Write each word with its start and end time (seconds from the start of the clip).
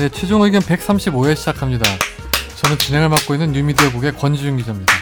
네, 0.00 0.08
최종 0.08 0.40
의견 0.40 0.62
135회 0.62 1.36
시작합니다. 1.36 1.84
저는 2.56 2.78
진행을 2.78 3.10
맡고 3.10 3.34
있는 3.34 3.52
뉴미디어국의 3.52 4.16
권지윤 4.16 4.56
기자입니다. 4.56 4.94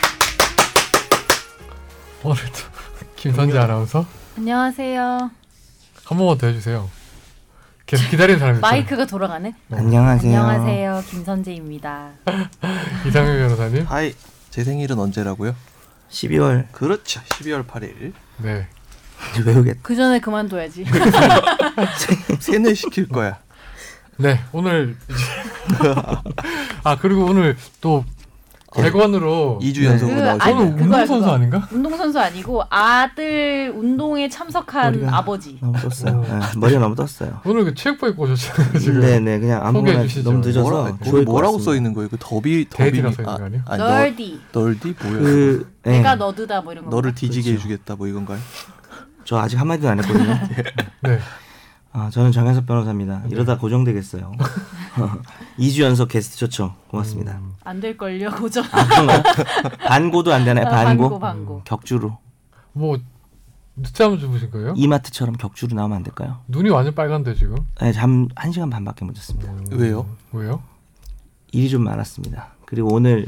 오늘도 2.24 2.52
김선재 3.14 3.56
아나운서 3.58 4.04
안녕하세요. 4.36 5.30
한 6.04 6.18
번만 6.18 6.36
더 6.36 6.48
해주세요. 6.48 6.90
계속 7.86 8.10
기다리는 8.10 8.40
사람이 8.40 8.58
있어요. 8.58 8.68
마이크가 8.72 9.06
돌아가네. 9.06 9.54
안녕하세요. 9.70 10.36
안녕하세요. 10.36 11.04
김선재입니다. 11.08 12.10
이상현 13.06 13.38
변호사님. 13.38 13.84
하이 13.84 14.12
제 14.50 14.64
생일은 14.64 14.98
언제라고요? 14.98 15.54
12월 16.10 16.72
그렇죠 16.72 17.20
12월 17.20 17.64
8일 17.64 18.14
네. 18.38 18.66
외우겠다. 19.46 19.78
그 19.80 19.94
전에 19.94 20.18
그만둬야지. 20.18 20.86
세뇌시킬 22.40 23.06
거야 23.10 23.38
네, 24.18 24.40
오늘 24.52 24.96
아 26.84 26.96
그리고 26.98 27.24
오늘 27.26 27.56
또 27.80 28.04
객원으로 28.74 29.58
2주 29.62 29.80
네. 29.80 29.86
연속으로 29.86 30.16
그 30.16 30.22
오늘 30.22 30.36
그거야, 30.36 30.82
운동선수 30.82 31.20
그거. 31.20 31.32
아닌가? 31.32 31.68
운동선수 31.72 32.20
아니고 32.20 32.62
아들 32.68 33.72
운동회 33.74 34.28
참석한 34.28 35.00
머리가- 35.00 35.12
아버지. 35.14 35.56
너무 35.60 35.78
떴어요. 35.78 36.18
오. 36.18 36.22
네, 36.22 36.40
머리가 36.56 36.80
너무 36.80 36.94
떴어요. 36.94 37.40
오늘 37.46 37.64
그 37.64 37.74
체육복 37.74 38.10
입고 38.10 38.24
오셨잖아요 38.24 38.78
지금. 38.78 39.00
네네 39.00 39.38
그냥 39.38 39.64
아무거나. 39.66 40.04
너무 40.24 40.38
늦어서 40.38 40.60
뭐라, 40.70 40.96
거기 40.98 41.24
뭐라고. 41.24 41.58
써 41.60 41.74
있는 41.74 41.94
거예요? 41.94 42.08
그 42.10 42.16
더비 42.20 42.66
더비 42.68 42.90
데이트라고 42.90 43.14
써 43.14 43.22
있는 43.22 43.36
거 43.38 43.44
아니에요? 43.44 43.62
아니, 43.66 43.78
너, 43.82 43.88
Nerdy. 43.88 44.40
Nerdy 44.52 44.94
뭐야? 45.02 45.18
그 45.18 45.72
네, 45.84 45.90
내가 45.98 46.14
nerd다 46.16 46.60
뭐 46.60 46.72
이런 46.72 46.84
거. 46.84 46.90
너를 46.90 47.14
뒤지게 47.14 47.50
그렇죠. 47.52 47.68
해주겠다 47.68 47.96
뭐 47.96 48.06
이건가요? 48.06 48.38
저 49.24 49.38
아직 49.38 49.58
한 49.58 49.66
마디도 49.68 49.88
안 49.88 49.98
했거든요. 50.02 50.38
네. 51.04 51.18
아 51.92 52.10
저는 52.10 52.32
정현석 52.32 52.66
변호사입니다. 52.66 53.22
이러다 53.30 53.58
고정되겠어요. 53.58 54.32
2주 55.58 55.82
연속 55.82 56.08
게스트 56.08 56.36
좋죠. 56.38 56.74
고맙습니다. 56.88 57.32
음, 57.38 57.54
안될 57.64 57.96
걸요. 57.96 58.30
고정. 58.30 58.64
아 58.72 58.86
그런가요? 58.86 59.22
반고도 59.86 60.32
안 60.32 60.44
되나요? 60.44 60.66
아, 60.66 60.70
반고? 60.70 61.02
반고 61.04 61.18
반고. 61.18 61.62
격주로 61.64 62.18
뭐 62.72 62.98
늦잠을 63.76 64.18
주무신 64.18 64.50
거예요? 64.50 64.74
이마트처럼 64.76 65.36
격주로 65.36 65.74
나오면 65.76 65.96
안 65.98 66.02
될까요? 66.02 66.40
눈이 66.48 66.68
완전 66.70 66.94
빨간데 66.94 67.34
지금. 67.34 67.56
네, 67.80 67.92
잠한 67.92 68.52
시간 68.52 68.70
반밖에 68.70 69.04
못 69.04 69.14
잤습니다. 69.14 69.50
음, 69.52 69.64
왜요? 69.72 70.06
왜요? 70.32 70.62
일이 71.52 71.68
좀 71.70 71.84
많았습니다. 71.84 72.48
그리고 72.66 72.92
오늘 72.92 73.26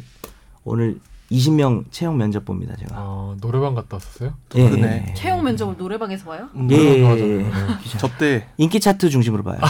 오늘 0.65 0.99
20명 1.31 1.85
채용 1.93 2.17
면접 2.17 2.45
봅니다 2.45 2.75
제가. 2.77 2.95
아 2.97 3.37
노래방 3.41 3.75
갔다 3.75 3.97
왔었어요? 3.97 4.35
예, 4.57 4.69
그러네. 4.69 5.05
예, 5.07 5.11
예. 5.11 5.15
채용 5.15 5.45
면접을 5.45 5.77
노래방에서 5.79 6.25
봐요? 6.25 6.49
음, 6.55 6.69
예, 6.71 6.77
예, 6.77 7.41
예. 7.41 7.51
기자. 7.83 7.99
접대 7.99 8.49
인기 8.57 8.81
차트 8.81 9.11
중심으로 9.11 9.45
봐요. 9.45 9.59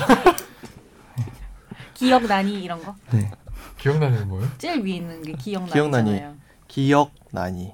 기억나니 1.94 2.62
이런 2.62 2.82
거. 2.82 2.94
네. 3.10 3.30
기억나는 3.78 4.18
게 4.18 4.24
뭐예요? 4.24 4.48
제일 4.58 4.82
위에 4.84 4.96
있는 4.96 5.22
게 5.22 5.32
기억나잖아요. 5.32 5.90
기억나니. 5.90 6.22
기억 6.68 7.10
나니 7.32 7.72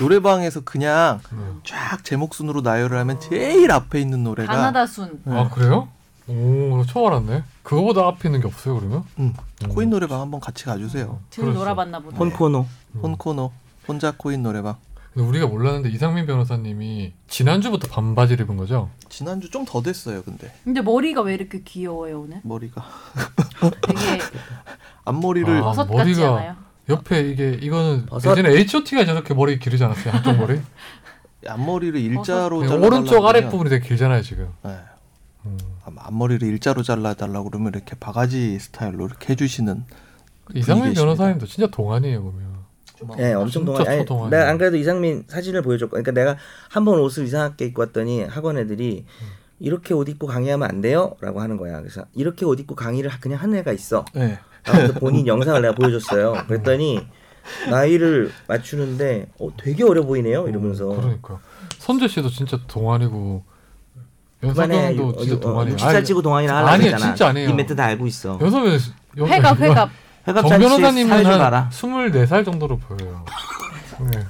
노래방에서 0.00 0.60
그냥 0.62 1.20
음. 1.32 1.60
쫙 1.64 2.02
제 2.04 2.16
목 2.16 2.34
순으로 2.34 2.62
나열을 2.62 2.96
하면 2.98 3.20
제일 3.20 3.70
앞에 3.70 4.00
있는 4.00 4.24
노래가 4.24 4.52
가나다 4.54 4.86
순. 4.86 5.20
네. 5.24 5.38
아 5.38 5.48
그래요? 5.50 5.88
오, 6.28 6.76
나 6.78 6.84
처음 6.86 7.06
알았네. 7.08 7.42
그거보다 7.62 8.06
앞에 8.06 8.28
있는 8.28 8.40
게 8.40 8.46
없어요 8.46 8.76
그러면? 8.78 9.04
음, 9.18 9.34
음. 9.64 9.68
코인 9.68 9.90
노래방 9.90 10.20
한번 10.20 10.40
같이 10.40 10.64
가주세요 10.64 11.20
들 11.30 11.42
그렇죠. 11.44 11.58
놀아봤나 11.58 11.98
보다. 12.00 12.16
폰코노. 12.16 12.66
폰코노 13.00 13.50
혼자 13.88 14.12
코인 14.16 14.42
노래방 14.42 14.76
근데 15.12 15.28
우리가 15.28 15.46
몰랐는데 15.46 15.90
이상민 15.90 16.26
변호사님이 16.26 17.12
지난주부터 17.28 17.88
반바지를 17.88 18.44
입은 18.46 18.56
거죠? 18.56 18.88
지난주 19.08 19.50
좀 19.50 19.64
더 19.66 19.82
됐어요 19.82 20.22
근데 20.22 20.52
근데 20.64 20.80
머리가 20.80 21.20
왜 21.22 21.34
이렇게 21.34 21.62
귀여워요 21.62 22.22
오늘? 22.22 22.40
머리가 22.44 22.84
되게 23.82 24.20
앞머리를 25.04 25.62
아, 25.62 25.72
머리가- 25.72 26.32
않아요? 26.32 26.56
옆에 26.88 27.28
이게 27.28 27.58
이거는 27.60 28.06
버섯? 28.06 28.30
예전에 28.32 28.56
H.O.T가 28.58 29.04
저렇게 29.04 29.34
머리 29.34 29.58
기르지 29.58 29.82
않았어요? 29.84 30.14
한쪽 30.14 30.36
머리? 30.36 30.60
앞머리를 31.46 31.98
일자로 32.00 32.62
네, 32.62 32.74
오른쪽 32.74 33.24
아랫 33.26 33.50
부분이 33.50 33.68
되게 33.70 33.86
길잖아요 33.86 34.22
지금. 34.22 34.48
네. 34.62 34.76
음. 35.46 35.58
앞- 35.96 36.06
앞머리를 36.08 36.46
일자로 36.48 36.82
잘라달라고 36.82 37.50
그러면 37.50 37.72
이렇게 37.74 37.94
바가지 37.98 38.58
스타일로 38.58 39.06
이렇게 39.06 39.32
해주시는 39.32 39.84
이상민. 40.54 40.94
변호사님도 40.94 41.46
진짜 41.46 41.68
동안이에요 41.70 42.22
보면. 42.22 42.52
네, 43.16 43.32
엄청 43.32 43.64
동안. 43.64 43.84
아니, 43.88 43.98
초동안이에요. 44.00 44.30
내가 44.30 44.48
안 44.50 44.58
그래도 44.58 44.76
이상민 44.76 45.24
사진을 45.26 45.62
보여줬고, 45.62 45.90
그러니까 45.90 46.12
내가 46.12 46.36
한 46.68 46.84
번 46.84 47.00
옷을 47.00 47.24
이상하게 47.24 47.66
입고 47.66 47.82
왔더니 47.82 48.22
학원 48.22 48.58
애들이 48.58 49.04
이렇게 49.58 49.92
옷 49.94 50.08
입고 50.08 50.26
강의하면 50.28 50.68
안 50.68 50.80
돼요?라고 50.80 51.40
하는 51.40 51.56
거야. 51.56 51.80
그래서 51.80 52.04
이렇게 52.14 52.44
옷 52.44 52.60
입고 52.60 52.74
강의를 52.76 53.10
그냥 53.20 53.40
한 53.40 53.54
애가 53.56 53.72
있어. 53.72 54.04
네. 54.14 54.38
그래서 54.64 54.92
본인 54.94 55.26
영상을 55.26 55.60
내가 55.62 55.74
보여줬어요. 55.74 56.44
그랬더니 56.46 57.00
나이를 57.70 58.30
맞추는데 58.46 59.26
어, 59.40 59.48
되게 59.56 59.82
어려 59.84 60.02
보이네요. 60.04 60.46
이러면서. 60.48 60.88
어, 60.90 60.96
그러니까 60.96 61.40
선재 61.78 62.06
씨도 62.06 62.28
진짜 62.30 62.58
동안이고 62.68 63.42
이번에 64.42 64.96
연석형도 64.96 65.16
진짜 65.24 65.40
동안이에요. 65.40 65.76
60살 65.76 66.04
치고 66.04 66.22
동안이라 66.22 66.56
하려고 66.56 66.70
아니에요, 66.72 66.92
했잖아. 66.92 67.12
진짜 67.14 67.28
아니에요. 67.28 67.48
이 67.48 67.52
멘트 67.52 67.76
다 67.76 67.84
알고 67.84 68.06
있어. 68.06 68.38
연석은 68.40 68.78
회갑 69.18 69.60
회갑. 69.60 69.90
정 70.24 70.34
회갑잔치 70.34 70.58
변호사님은 70.64 71.26
한 71.26 71.38
봐라. 71.38 71.68
24살 71.72 72.44
정도로 72.44 72.78
보여요. 72.78 73.24
네. 74.12 74.24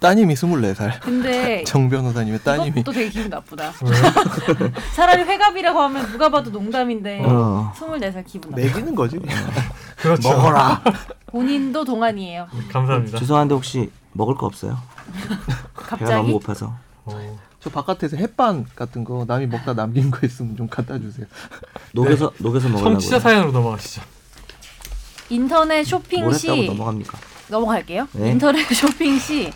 따님이 0.00 0.34
24살. 0.34 1.00
근데 1.00 1.62
정 1.64 1.88
변호사님의 1.88 2.40
따님이 2.40 2.80
이것도 2.80 2.92
되게 2.92 3.10
기분 3.10 3.28
나쁘다. 3.28 3.72
차라리 4.96 5.22
회갑이라고 5.22 5.78
하면 5.78 6.06
누가 6.10 6.28
봐도 6.30 6.50
농담인데 6.50 7.22
어. 7.24 7.72
24살 7.76 8.24
기분 8.26 8.50
나빠. 8.50 8.62
매기는 8.62 8.94
거지. 8.94 9.18
그렇죠. 9.96 10.28
먹어라. 10.30 10.82
본인도 11.26 11.84
동안이에요. 11.84 12.46
감사합니다. 12.72 13.18
죄송한데 13.18 13.54
혹시 13.54 13.90
먹을 14.12 14.34
거 14.34 14.46
없어요? 14.46 14.78
배가 15.18 15.36
너무 15.98 15.98
갑자기 16.06 16.32
고파서. 16.32 16.74
어, 17.04 17.38
저 17.62 17.68
바깥에서 17.70 18.16
햇반 18.16 18.66
같은 18.74 19.04
거 19.04 19.24
남이 19.28 19.46
먹다 19.46 19.74
남긴 19.74 20.10
거 20.10 20.26
있으면 20.26 20.56
좀 20.56 20.66
갖다 20.68 20.98
주세요. 20.98 21.26
녹여서 21.92 22.32
녹여서 22.38 22.68
먹으려고. 22.68 22.92
청취자 22.92 23.20
사연으로 23.20 23.52
넘어가시죠. 23.52 24.02
인터넷 25.28 25.84
쇼핑 25.84 26.22
뭘시 26.24 26.66
넘어갑니까? 26.66 27.18
넘어갈게요. 27.48 28.08
네. 28.12 28.30
인터넷 28.32 28.64
쇼핑 28.74 29.18
시 29.18 29.52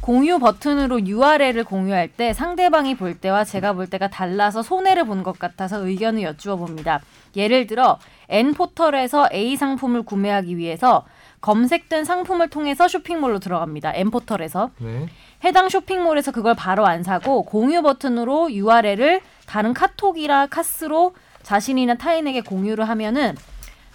공유 0.00 0.38
버튼으로 0.38 1.06
URL을 1.06 1.62
공유할 1.64 2.08
때 2.08 2.32
상대방이 2.32 2.96
볼 2.96 3.14
때와 3.18 3.44
제가 3.44 3.74
볼 3.74 3.86
때가 3.86 4.08
달라서 4.08 4.62
손해를 4.62 5.04
본 5.04 5.22
것 5.22 5.38
같아서 5.38 5.86
의견을 5.86 6.22
여쭈어 6.22 6.56
봅니다. 6.56 7.00
예를 7.36 7.66
들어 7.66 7.98
N 8.28 8.54
포털에서 8.54 9.28
A 9.32 9.56
상품을 9.56 10.02
구매하기 10.02 10.56
위해서 10.56 11.04
검색된 11.42 12.04
상품을 12.04 12.48
통해서 12.48 12.88
쇼핑몰로 12.88 13.38
들어갑니다. 13.38 13.94
N 13.94 14.10
포털에서 14.10 14.70
네. 14.78 15.08
해당 15.42 15.68
쇼핑몰에서 15.68 16.32
그걸 16.32 16.54
바로 16.54 16.86
안 16.86 17.02
사고 17.02 17.42
공유 17.42 17.82
버튼으로 17.82 18.52
URL을 18.52 19.20
다른 19.46 19.72
카톡이나 19.72 20.46
카스로 20.46 21.14
자신이나 21.42 21.94
타인에게 21.94 22.42
공유를 22.42 22.88
하면은 22.88 23.34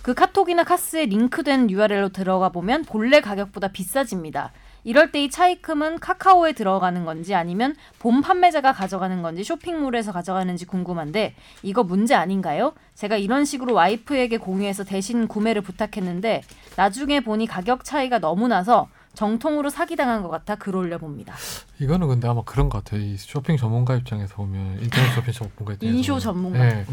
그 0.01 0.13
카톡이나 0.13 0.63
카스에 0.63 1.05
링크된 1.05 1.69
URL로 1.69 2.09
들어가 2.09 2.49
보면 2.49 2.83
본래 2.85 3.21
가격보다 3.21 3.69
비싸집니다. 3.69 4.51
이럴 4.83 5.11
때 5.11 5.23
이 5.23 5.29
차익금은 5.31 5.99
카카오에 5.99 6.53
들어가는 6.53 7.05
건지 7.05 7.33
아니면 7.33 7.75
본 7.97 8.21
판매자가 8.21 8.71
가져가는 8.71 9.21
건지 9.23 9.43
쇼핑몰에서 9.43 10.11
가져가는지 10.11 10.65
궁금한데 10.65 11.33
이거 11.63 11.83
문제 11.83 12.13
아닌가요? 12.13 12.73
제가 12.93 13.17
이런 13.17 13.45
식으로 13.45 13.73
와이프에게 13.73 14.37
공유해서 14.37 14.83
대신 14.83 15.27
구매를 15.27 15.63
부탁했는데 15.63 16.43
나중에 16.75 17.21
보니 17.21 17.47
가격 17.47 17.83
차이가 17.83 18.19
너무 18.19 18.47
나서 18.47 18.87
정통으로 19.15 19.69
사기당한 19.69 20.21
것 20.21 20.29
같아 20.29 20.55
글 20.55 20.75
올려봅니다. 20.75 21.33
이거는 21.79 22.07
근데 22.07 22.27
아마 22.27 22.43
그런 22.43 22.69
것 22.69 22.83
같아요. 22.83 23.01
이 23.01 23.17
쇼핑 23.17 23.57
전문가 23.57 23.95
입장에서 23.95 24.35
보면 24.35 24.79
인터넷 24.81 25.13
쇼핑 25.13 25.33
전문가 25.33 25.73
입장에서 25.73 25.97
인쇼. 25.97 26.19
전문가. 26.19 26.59
네. 26.59 26.85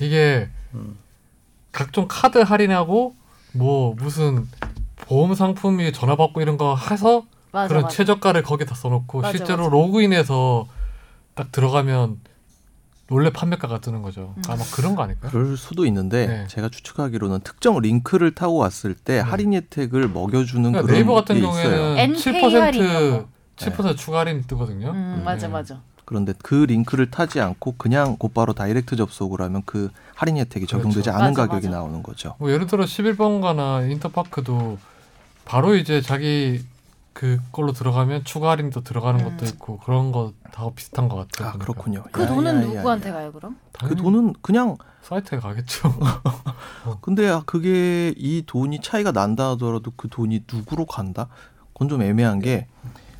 이게 0.00 0.48
음. 0.74 0.98
각종 1.72 2.06
카드 2.08 2.38
할인하고 2.38 3.14
뭐 3.52 3.94
무슨 3.98 4.46
보험 4.96 5.34
상품이 5.34 5.92
전화 5.92 6.16
받고 6.16 6.40
이런 6.40 6.56
거 6.56 6.76
해서 6.76 7.24
맞아, 7.50 7.68
그런 7.68 7.82
맞아. 7.82 7.96
최저가를 7.96 8.42
거기다 8.42 8.74
써놓고 8.74 9.20
맞아, 9.20 9.36
실제로 9.36 9.64
맞아. 9.64 9.70
로그인해서 9.70 10.66
딱 11.34 11.52
들어가면 11.52 12.18
원래 13.12 13.30
판매가가 13.30 13.80
뜨는 13.80 14.02
거죠. 14.02 14.34
음. 14.36 14.42
아마 14.48 14.62
그런 14.72 14.94
거 14.96 15.02
아닐까요? 15.02 15.30
그럴 15.30 15.56
수도 15.56 15.84
있는데 15.86 16.26
네. 16.26 16.46
제가 16.48 16.68
추측하기로는 16.70 17.40
특정 17.40 17.78
링크를 17.78 18.34
타고 18.34 18.56
왔을 18.56 18.94
때 18.94 19.18
할인 19.18 19.52
혜택을 19.52 20.08
먹여주는 20.08 20.62
그러니까 20.62 20.82
그런 20.82 20.94
네이버 20.94 21.14
같은 21.14 21.36
게. 21.36 21.40
경우에는 21.42 21.98
NK 21.98 22.54
할인 22.54 22.82
이런 22.84 23.26
7% 23.56 23.72
7% 23.76 23.96
추가 23.96 24.20
할인 24.20 24.42
뜨거든요. 24.46 24.90
음, 24.90 25.22
맞아 25.24 25.46
네. 25.46 25.52
맞아. 25.52 25.80
그런데 26.04 26.32
그 26.42 26.54
링크를 26.54 27.10
타지 27.10 27.40
않고 27.40 27.74
그냥 27.76 28.16
곧바로 28.18 28.52
다이렉트 28.54 28.96
접속을 28.96 29.40
하면 29.42 29.62
그 29.66 29.90
할인 30.14 30.36
혜택이 30.38 30.66
적용되지 30.66 31.02
그렇죠. 31.02 31.18
않은 31.18 31.32
맞아, 31.32 31.46
가격이 31.46 31.66
맞아. 31.68 31.78
나오는 31.78 32.02
거죠. 32.02 32.34
뭐 32.38 32.50
예를 32.50 32.66
들어 32.66 32.84
11번가나 32.84 33.90
인터파크도 33.90 34.78
바로 35.44 35.74
이제 35.76 36.00
자기 36.00 36.62
그걸로 37.12 37.72
들어가면 37.72 38.24
추가 38.24 38.50
할인도 38.50 38.82
들어가는 38.82 39.20
음. 39.20 39.36
것도 39.36 39.46
있고 39.46 39.78
그런 39.78 40.12
거 40.12 40.32
다 40.52 40.68
비슷한 40.76 41.08
것 41.08 41.16
같아요. 41.16 41.48
아 41.48 41.52
보니까. 41.52 41.64
그렇군요. 41.64 42.04
그 42.12 42.22
야, 42.22 42.26
돈은 42.26 42.54
야, 42.54 42.62
야, 42.62 42.66
누구한테 42.66 43.08
야. 43.08 43.14
가요 43.14 43.32
그럼? 43.32 43.56
그 43.72 43.96
돈은 43.96 44.34
그냥 44.42 44.76
사이트에 45.02 45.40
가겠죠. 45.40 45.92
근데 47.00 47.28
아, 47.28 47.42
그게 47.44 48.14
이 48.16 48.44
돈이 48.46 48.80
차이가 48.82 49.10
난다 49.10 49.50
하더라도 49.50 49.90
그 49.96 50.08
돈이 50.08 50.44
누구로 50.52 50.86
간다? 50.86 51.28
그건 51.72 51.88
좀 51.88 52.02
애매한 52.02 52.38
게 52.38 52.68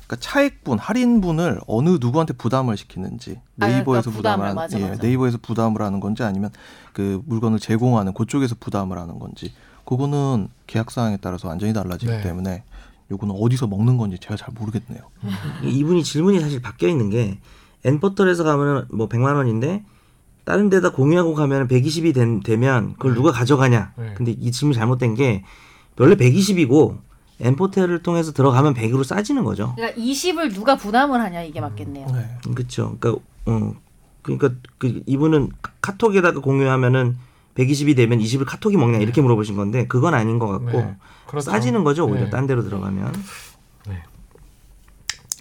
그러니까 0.05 0.15
차액분, 0.19 0.77
할인분을 0.79 1.59
어느 1.67 1.97
누구한테 1.99 2.33
부담을 2.33 2.77
시키는지 2.77 3.41
아, 3.59 3.67
네이버에서 3.67 4.11
그러니까 4.11 4.11
부담을 4.11 4.17
부담을, 4.21 4.45
하는 4.45 4.55
맞아, 4.55 4.79
예, 4.79 4.89
맞아. 4.89 5.01
네이버에서 5.01 5.39
부담을 5.41 5.81
하는 5.81 5.99
건지 5.99 6.23
아니면 6.23 6.51
그 6.93 7.21
물건을 7.25 7.59
제공하는 7.59 8.13
그쪽에서 8.13 8.55
부담을 8.59 8.97
하는 8.99 9.17
건지 9.17 9.53
그거는 9.85 10.49
계약 10.67 10.91
사항에 10.91 11.17
따라서 11.19 11.47
완전히 11.47 11.73
달라지기 11.73 12.11
네. 12.11 12.21
때문에 12.21 12.63
요거는 13.11 13.35
어디서 13.39 13.67
먹는 13.67 13.97
건지 13.97 14.17
제가 14.19 14.35
잘 14.35 14.49
모르겠네요. 14.57 15.01
이분이 15.63 16.03
질문이 16.03 16.39
사실 16.39 16.61
바뀌어 16.61 16.89
있는 16.89 17.09
게 17.09 17.37
엔포털에서 17.83 18.43
가면은 18.43 18.85
뭐 18.91 19.07
100만 19.09 19.35
원인데 19.35 19.83
다른 20.45 20.69
데다 20.69 20.91
공유하고 20.91 21.33
가면 21.35 21.67
120이 21.67 22.13
된, 22.13 22.41
되면 22.41 22.93
그걸 22.93 23.13
누가 23.13 23.31
가져가냐. 23.31 23.93
네. 23.97 24.13
근데 24.15 24.31
이 24.31 24.51
질문이 24.51 24.75
잘못된 24.77 25.15
게 25.15 25.43
원래 25.97 26.15
120이고 26.15 26.97
엔포텔을 27.39 28.03
통해서 28.03 28.31
들어가면 28.31 28.73
100으로 28.73 29.03
싸지는 29.03 29.43
거죠. 29.43 29.73
그러니까 29.75 29.99
20을 30.01 30.53
누가 30.53 30.75
부담을 30.75 31.19
하냐 31.21 31.41
이게 31.43 31.59
맞겠네요. 31.61 32.07
네. 32.13 32.37
그렇죠. 32.55 32.97
그러니까 32.99 33.23
어 33.45 33.73
그러니까 34.21 34.51
그 34.77 35.01
이분은 35.05 35.49
카- 35.61 35.71
카톡에다가 35.81 36.39
공유하면은 36.39 37.17
120이 37.55 37.95
되면 37.95 38.19
20을 38.19 38.45
카톡이 38.45 38.77
먹냐 38.77 38.97
이렇게 38.99 39.21
물어보신 39.21 39.55
건데 39.55 39.85
그건 39.87 40.13
아닌 40.13 40.39
것 40.39 40.47
같고 40.47 40.79
네. 40.79 40.95
그렇죠. 41.27 41.51
싸지는 41.51 41.83
거죠 41.83 42.05
오히려 42.05 42.25
네. 42.25 42.29
딴 42.29 42.47
데로 42.47 42.63
들어가면. 42.63 43.13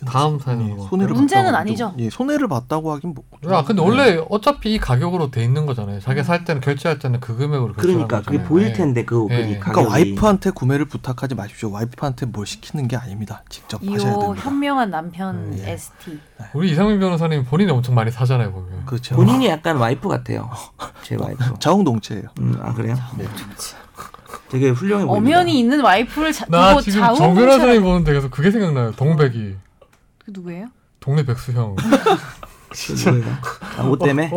다음 0.06 0.34
예, 0.34 0.38
사연으로 0.44 0.74
뭐. 0.76 0.88
손해를 0.88 1.14
문제는 1.14 1.54
아니죠. 1.54 1.90
좀- 1.90 2.00
예, 2.00 2.10
손해를 2.10 2.48
봤다고 2.48 2.92
하긴 2.92 3.14
뭐. 3.14 3.24
아 3.54 3.64
근데 3.64 3.82
네. 3.82 3.88
원래 3.88 4.24
어차피 4.30 4.74
이 4.74 4.78
가격으로 4.78 5.30
돼 5.30 5.42
있는 5.44 5.66
거잖아요. 5.66 6.00
자기 6.00 6.22
살 6.22 6.44
때는 6.44 6.60
결제할 6.60 6.98
때는 6.98 7.20
그 7.20 7.36
금액으로 7.36 7.74
그러니까 7.74 8.18
그게 8.20 8.38
거잖아요. 8.38 8.48
보일 8.48 8.66
네. 8.68 8.72
텐데 8.72 9.04
그 9.04 9.26
네. 9.28 9.36
그게 9.42 9.58
그러니까. 9.58 9.88
와이프한테 9.92 10.50
구매를 10.50 10.84
부탁하지 10.86 11.34
마십시오. 11.34 11.70
와이프한테 11.70 12.26
뭘 12.26 12.46
시키는 12.46 12.88
게 12.88 12.96
아닙니다. 12.96 13.42
직접 13.48 13.80
하셔야 13.82 14.18
됩니다. 14.18 14.42
현명한 14.44 14.90
남편 14.90 15.56
예. 15.58 15.72
ST. 15.72 16.18
우리 16.54 16.70
이상민 16.72 16.98
변호사님 17.00 17.44
본인이 17.44 17.70
엄청 17.70 17.94
많이 17.94 18.10
사잖아요 18.10 18.52
보면. 18.52 18.84
그렇죠. 18.86 19.14
본인이 19.16 19.46
약간 19.46 19.76
와이프 19.76 20.08
같아요. 20.08 20.50
제 21.02 21.16
와이프. 21.16 21.54
자웅동체예요. 21.58 22.24
음, 22.40 22.58
아 22.62 22.72
그래요? 22.72 22.96
네. 23.16 23.24
되게 24.50 24.68
훌륭해 24.70 25.06
보입니다. 25.06 25.38
엄연히 25.38 25.58
있는 25.58 25.80
와이프를 25.80 26.32
자, 26.32 26.44
나 26.48 26.78
지금 26.80 27.00
좌우 27.00 27.16
정 27.16 27.34
변호사님 27.34 27.80
공차를- 27.80 27.82
보는데 27.82 28.12
계속 28.12 28.30
그게 28.30 28.50
생각나요. 28.50 28.92
동백이 28.92 29.56
그 30.24 30.30
누구예요? 30.34 30.68
동네 31.00 31.24
백수형. 31.24 31.74
그 31.76 32.92
누구예요? 32.92 33.36
아, 33.78 33.82
옷 33.84 33.98
때문에? 33.98 34.30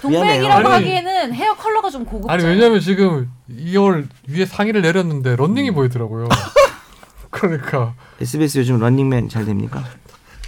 동백이라고 0.00 0.68
아니. 0.68 0.68
하기에는 0.68 1.34
헤어 1.34 1.54
컬러가 1.56 1.90
좀 1.90 2.04
고급져. 2.04 2.32
아니 2.32 2.44
왜냐면 2.44 2.80
지금 2.80 3.30
이걸 3.48 4.06
위에 4.28 4.46
상의를 4.46 4.82
내렸는데 4.82 5.36
런닝이 5.36 5.72
보이더라고요. 5.72 6.28
그러니까 7.30 7.94
SBS 8.20 8.60
요즘 8.60 8.78
런닝맨 8.78 9.28
잘 9.28 9.44
됩니까? 9.44 9.82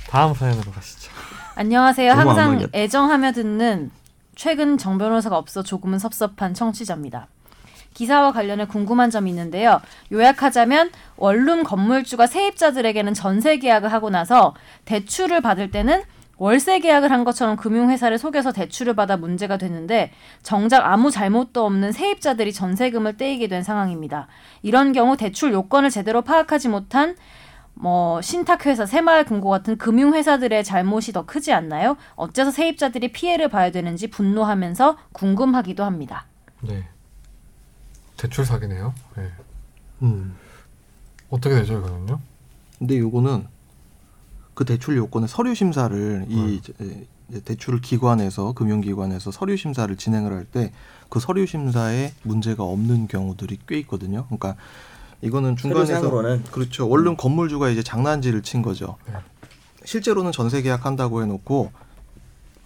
다음 0.08 0.32
사연으로 0.34 0.70
가시죠. 0.70 1.10
안녕하세요. 1.56 2.12
항상. 2.12 2.66
애정하며 2.72 3.32
듣는 3.32 3.90
최근 4.36 4.78
정 4.78 4.96
변호사가 4.96 5.36
없어 5.36 5.62
조금은 5.62 5.98
섭섭한 5.98 6.54
청취자입니다. 6.54 7.26
기사와 7.98 8.30
관련해 8.30 8.66
궁금한 8.66 9.10
점이 9.10 9.28
있는데요. 9.30 9.80
요약하자면 10.12 10.90
원룸 11.16 11.64
건물주가 11.64 12.28
세입자들에게는 12.28 13.12
전세 13.12 13.58
계약을 13.58 13.92
하고 13.92 14.08
나서 14.08 14.54
대출을 14.84 15.40
받을 15.40 15.72
때는 15.72 16.04
월세 16.36 16.78
계약을 16.78 17.10
한 17.10 17.24
것처럼 17.24 17.56
금융회사를 17.56 18.16
속여서 18.16 18.52
대출을 18.52 18.94
받아 18.94 19.16
문제가 19.16 19.56
됐는데 19.56 20.12
정작 20.44 20.86
아무 20.86 21.10
잘못도 21.10 21.66
없는 21.66 21.90
세입자들이 21.90 22.52
전세금을 22.52 23.16
떼이게 23.16 23.48
된 23.48 23.64
상황입니다. 23.64 24.28
이런 24.62 24.92
경우 24.92 25.16
대출 25.16 25.52
요건을 25.52 25.90
제대로 25.90 26.22
파악하지 26.22 26.68
못한 26.68 27.16
뭐 27.74 28.22
신탁회사, 28.22 28.86
새마을금고 28.86 29.50
같은 29.50 29.76
금융회사들의 29.76 30.62
잘못이 30.62 31.12
더 31.12 31.26
크지 31.26 31.52
않나요? 31.52 31.96
어째서 32.14 32.52
세입자들이 32.52 33.10
피해를 33.10 33.48
봐야 33.48 33.72
되는지 33.72 34.08
분노하면서 34.08 34.96
궁금하기도 35.12 35.82
합니다. 35.82 36.26
네. 36.60 36.84
대출 38.18 38.44
사기네요. 38.44 38.92
네. 39.16 39.30
음. 40.02 40.36
어떻게 41.30 41.54
되죠 41.54 41.78
이거는요? 41.78 42.20
근데 42.78 42.98
요거는 42.98 43.46
그 44.54 44.64
대출 44.64 44.96
요건의 44.96 45.28
서류 45.28 45.54
심사를 45.54 46.26
이 46.28 46.34
음. 46.80 47.06
이제 47.30 47.40
대출을 47.44 47.80
기관에서 47.80 48.52
금융기관에서 48.52 49.30
서류 49.30 49.56
심사를 49.56 49.94
진행을 49.96 50.32
할 50.32 50.44
때 50.52 50.72
그 51.08 51.20
서류 51.20 51.46
심사에 51.46 52.12
문제가 52.22 52.64
없는 52.64 53.08
경우들이 53.08 53.60
꽤 53.66 53.78
있거든요. 53.78 54.26
그러니까 54.26 54.56
이거는 55.22 55.56
중간에서 55.56 56.10
그렇죠. 56.50 56.86
원룸 56.88 57.16
건물주가 57.16 57.70
이제 57.70 57.82
장난질을 57.82 58.42
친 58.42 58.60
거죠. 58.60 58.96
네. 59.06 59.14
실제로는 59.86 60.32
전세 60.32 60.60
계약한다고 60.60 61.22
해놓고 61.22 61.72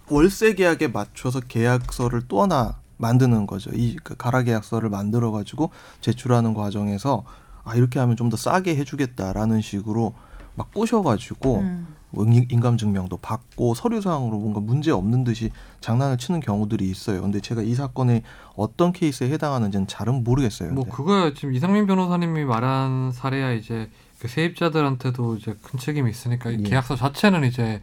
월세 0.09 0.55
계약에 0.55 0.89
맞춰서 0.89 1.39
계약서를 1.39 2.23
또 2.27 2.41
하나 2.43 2.79
만드는 2.97 3.47
거죠. 3.47 3.71
이그 3.73 4.15
가라 4.17 4.43
계약서를 4.43 4.89
만들어 4.89 5.31
가지고 5.31 5.71
제출하는 6.01 6.53
과정에서 6.53 7.23
아 7.63 7.75
이렇게 7.75 7.99
하면 7.99 8.15
좀 8.15 8.29
더 8.29 8.37
싸게 8.37 8.75
해주겠다라는 8.75 9.61
식으로 9.61 10.13
막 10.55 10.71
꼬셔가지고 10.73 11.59
음. 11.59 11.87
뭐 12.11 12.25
인- 12.25 12.45
인감 12.51 12.77
증명도 12.77 13.17
받고 13.17 13.73
서류상으로 13.73 14.37
뭔가 14.37 14.59
문제 14.59 14.91
없는 14.91 15.23
듯이 15.23 15.49
장난을 15.81 16.17
치는 16.19 16.41
경우들이 16.41 16.87
있어요. 16.89 17.21
근데 17.23 17.39
제가 17.39 17.63
이 17.63 17.73
사건의 17.73 18.21
어떤 18.55 18.91
케이스에 18.91 19.29
해당하는지는 19.31 19.87
잘은 19.87 20.23
모르겠어요. 20.23 20.71
뭐 20.73 20.83
근데. 20.83 20.95
그거야 20.95 21.33
지금 21.33 21.53
이상민 21.55 21.87
변호사님이 21.87 22.45
말한 22.45 23.11
사례야 23.13 23.53
이제 23.53 23.89
그 24.19 24.27
세입자들한테도 24.27 25.37
이제 25.37 25.55
큰 25.63 25.79
책임이 25.79 26.09
있으니까 26.11 26.51
이 26.51 26.57
예. 26.59 26.69
계약서 26.69 26.95
자체는 26.95 27.43
이제 27.45 27.81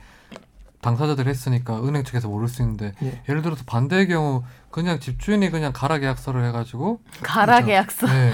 당사자들이 0.81 1.29
했으니까 1.29 1.83
은행 1.85 2.05
측에서 2.05 2.29
모를 2.29 2.49
수 2.49 2.63
있는데 2.63 2.93
예. 3.03 3.23
예를 3.29 3.43
들어서 3.43 3.65
반대의 3.67 4.09
경우 4.09 4.43
그냥 4.71 4.99
집주인이 4.99 5.51
그냥 5.51 5.73
가라 5.75 5.99
계약서를 5.99 6.45
해가지고 6.47 7.01
가라 7.23 7.63
그렇죠. 7.63 7.67
계약서. 7.67 8.07
네, 8.07 8.33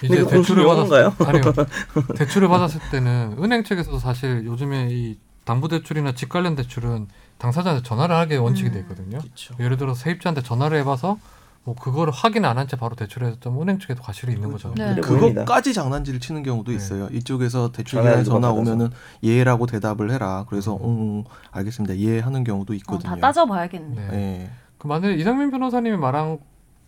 근데 0.00 0.22
이제 0.22 0.26
대출을 0.26 0.64
용어인가요? 0.64 1.10
받았 1.10 1.28
아니요 1.28 1.52
대출을 2.16 2.48
받았을 2.48 2.80
때는 2.90 3.36
은행 3.38 3.62
측에서도 3.62 3.98
사실 3.98 4.44
요즘에 4.44 4.88
이 4.90 5.18
담보 5.44 5.68
대출이나 5.68 6.12
집 6.12 6.28
관련 6.28 6.56
대출은 6.56 7.06
당사자한테 7.38 7.82
전화를 7.84 8.16
하게 8.16 8.36
원칙이 8.36 8.70
음. 8.70 8.72
돼 8.72 8.80
있거든요. 8.80 9.18
그렇죠. 9.18 9.54
예를 9.60 9.76
들어 9.76 9.94
서 9.94 10.00
세입자한테 10.02 10.42
전화를 10.42 10.78
해봐서 10.78 11.18
뭐 11.66 11.74
그거를 11.74 12.12
확인 12.12 12.44
안 12.44 12.56
한 12.58 12.68
채 12.68 12.76
바로 12.76 12.94
대출해서 12.94 13.40
좀 13.40 13.60
은행 13.60 13.78
측에도 13.80 14.00
과실이 14.00 14.32
있는 14.32 14.48
그렇죠. 14.48 14.70
거잖아요. 14.70 14.94
네. 14.94 15.00
보입니다. 15.00 15.40
그것까지 15.42 15.74
장난질을 15.74 16.20
치는 16.20 16.44
경우도 16.44 16.70
네. 16.70 16.76
있어요. 16.76 17.08
이쪽에서 17.12 17.72
대출 17.72 17.98
전화를 17.98 18.22
기관에 18.22 18.40
전화. 18.42 18.50
오면은 18.52 18.90
예라고 19.24 19.66
대답을 19.66 20.10
해라. 20.12 20.46
그래서 20.48 20.78
응, 20.80 21.18
응, 21.18 21.24
알겠습니다. 21.50 21.94
이해하는 21.94 22.44
경우도 22.44 22.72
어, 22.72 22.76
있거든요. 22.76 23.10
다 23.10 23.16
따져봐야겠네. 23.20 24.08
네. 24.10 24.14
예. 24.44 24.50
그 24.78 24.86
만약에 24.86 25.14
이상민 25.16 25.50
변호사님이 25.50 25.96
말한 25.96 26.38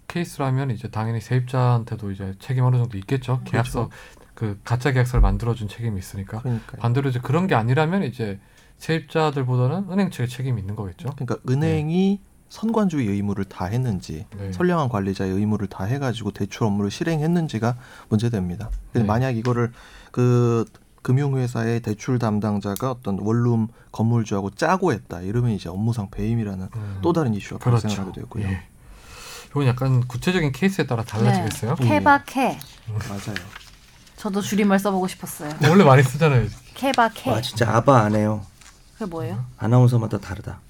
케이스라면 0.06 0.70
이제 0.70 0.88
당연히 0.88 1.20
세입자한테도 1.20 2.12
이제 2.12 2.34
책임 2.38 2.64
어느 2.64 2.76
정도 2.76 2.96
있겠죠. 2.98 3.40
계약서 3.44 3.90
그 4.34 4.60
가짜 4.64 4.92
계약서를 4.92 5.20
만들어준 5.20 5.66
책임이 5.68 5.98
있으니까 5.98 6.40
그러니까 6.40 6.76
반대로 6.78 7.10
이제 7.10 7.18
그런 7.20 7.48
게 7.48 7.56
아니라면 7.56 8.04
이제 8.04 8.38
세입자들보다는 8.78 9.90
은행 9.90 10.10
측에 10.10 10.26
책임이 10.28 10.60
있는 10.60 10.76
거겠죠. 10.76 11.10
그러니까 11.16 11.36
은행이 11.48 12.20
선관주의 12.48 13.06
의무를 13.08 13.44
다 13.44 13.66
했는지 13.66 14.26
네. 14.36 14.52
선량한 14.52 14.88
관리자의 14.88 15.32
의무를 15.32 15.66
다 15.66 15.84
해가지고 15.84 16.30
대출 16.32 16.64
업무를 16.64 16.90
실행했는지가 16.90 17.76
문제됩니다. 18.08 18.70
네. 18.92 19.02
만약 19.02 19.36
이거를 19.36 19.72
그 20.10 20.64
금융회사의 21.02 21.80
대출 21.80 22.18
담당자가 22.18 22.90
어떤 22.90 23.18
원룸 23.20 23.68
건물주하고 23.92 24.50
짜고 24.50 24.92
했다 24.92 25.20
이러면 25.20 25.52
이제 25.52 25.68
업무상 25.68 26.10
배임이라는 26.10 26.68
음. 26.74 26.98
또 27.02 27.12
다른 27.12 27.34
이슈가 27.34 27.58
그렇죠. 27.58 27.86
발생하게 27.88 28.20
되고요. 28.20 28.44
예. 28.46 28.62
이건 29.50 29.66
약간 29.66 30.06
구체적인 30.06 30.52
케이스에 30.52 30.86
따라 30.86 31.04
달라지겠어요. 31.04 31.76
네. 31.76 31.88
케바케. 31.88 32.58
맞아요. 33.08 33.38
저도 34.16 34.40
줄임말 34.40 34.78
써보고 34.78 35.06
싶었어요. 35.06 35.54
원래 35.68 35.84
많이 35.84 36.02
쓰잖아요. 36.02 36.46
케바케. 36.74 37.30
와 37.30 37.40
진짜 37.40 37.74
아바아네요. 37.76 38.44
그게 38.94 39.06
뭐예요? 39.06 39.44
아나운서마다 39.56 40.18
다르다. 40.18 40.60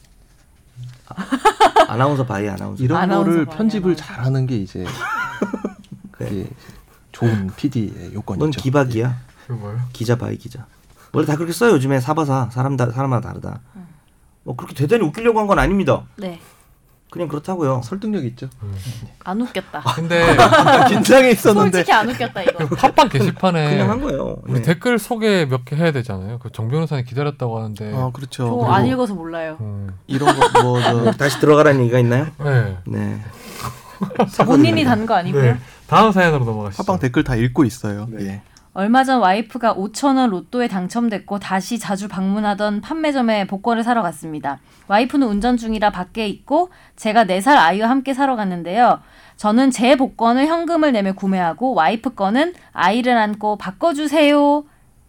아, 1.88 1.96
나운서 1.96 2.26
바이 2.26 2.48
아나운서. 2.48 2.82
이런 2.82 2.98
아나운서 3.00 3.30
거를 3.30 3.46
편집을 3.46 3.92
아나운서. 3.92 4.04
잘하는 4.04 4.46
게 4.46 4.56
이제. 4.56 4.84
이제 6.22 6.48
좋은 7.12 7.50
PD의 7.56 8.12
요건이죠. 8.14 8.44
넌 8.44 8.50
기바기야. 8.50 9.16
그 9.46 9.52
뭐예요? 9.52 9.80
기자 9.92 10.16
by 10.16 10.36
기자. 10.36 10.66
원래 11.12 11.26
다 11.26 11.36
그렇게 11.36 11.52
써요 11.52 11.72
요즘에 11.72 12.00
사바사 12.00 12.50
사람 12.52 12.76
다 12.76 12.90
사람마다 12.90 13.28
다르다. 13.28 13.60
뭐 14.44 14.54
그렇게 14.56 14.74
대단히 14.74 15.04
웃기려고 15.04 15.38
한 15.40 15.46
건 15.46 15.58
아닙니다. 15.58 16.02
네. 16.16 16.40
그냥 17.10 17.26
그렇다고요. 17.28 17.80
설득력 17.84 18.24
있죠. 18.26 18.48
안 19.24 19.40
웃겼다. 19.40 19.80
근데 19.96 20.24
긴장해 20.88 21.30
있었는데 21.30 21.78
솔직히 21.78 21.92
안 21.92 22.08
웃겼다 22.08 22.42
이거. 22.42 22.66
그 22.68 22.76
팟빵 22.76 23.08
게시판에 23.08 23.70
그냥 23.70 23.90
한 23.90 24.00
거예요. 24.02 24.36
우리 24.44 24.54
네. 24.54 24.62
댓글 24.62 24.98
소개 24.98 25.46
몇 25.46 25.64
개 25.64 25.74
해야 25.76 25.90
되잖아요. 25.90 26.38
그 26.38 26.50
정 26.50 26.68
변호사님 26.68 27.04
기다렸다고 27.06 27.58
하는데. 27.58 27.92
아 27.94 28.10
그렇죠. 28.12 28.28
저 28.30 28.44
그리고 28.44 28.72
안 28.72 28.86
읽어서 28.86 29.14
몰라요. 29.14 29.56
음, 29.60 29.88
이런 30.06 30.34
거뭐저 30.38 31.12
다시 31.12 31.40
들어가라는 31.40 31.80
얘기가 31.82 31.98
있나요? 31.98 32.26
네. 32.44 32.76
네. 32.86 33.20
본인이 34.44 34.84
단 34.84 35.06
거 35.06 35.14
아니고요. 35.14 35.42
네. 35.42 35.56
다음 35.86 36.12
사연으로 36.12 36.44
넘어가시죠. 36.44 36.82
팟빵 36.84 36.98
댓글 37.00 37.24
다 37.24 37.34
읽고 37.34 37.64
있어요. 37.64 38.06
네. 38.10 38.24
예. 38.26 38.42
얼마 38.78 39.02
전 39.02 39.18
와이프가 39.18 39.74
5천 39.74 40.18
원 40.18 40.30
로또에 40.30 40.68
당첨됐고 40.68 41.40
다시 41.40 41.80
자주 41.80 42.06
방문하던 42.06 42.80
판매점에 42.80 43.48
복권을 43.48 43.82
사러 43.82 44.02
갔습니다. 44.02 44.60
와이프는 44.86 45.26
운전 45.26 45.56
중이라 45.56 45.90
밖에 45.90 46.28
있고 46.28 46.70
제가 46.94 47.24
4살 47.24 47.56
아이와 47.56 47.90
함께 47.90 48.14
사러 48.14 48.36
갔는데요. 48.36 49.00
저는 49.36 49.72
제 49.72 49.96
복권을 49.96 50.46
현금을 50.46 50.92
내며 50.92 51.14
구매하고 51.14 51.74
와이프 51.74 52.14
거는 52.14 52.54
아이를 52.72 53.18
안고 53.18 53.58
바꿔주세요. 53.58 54.62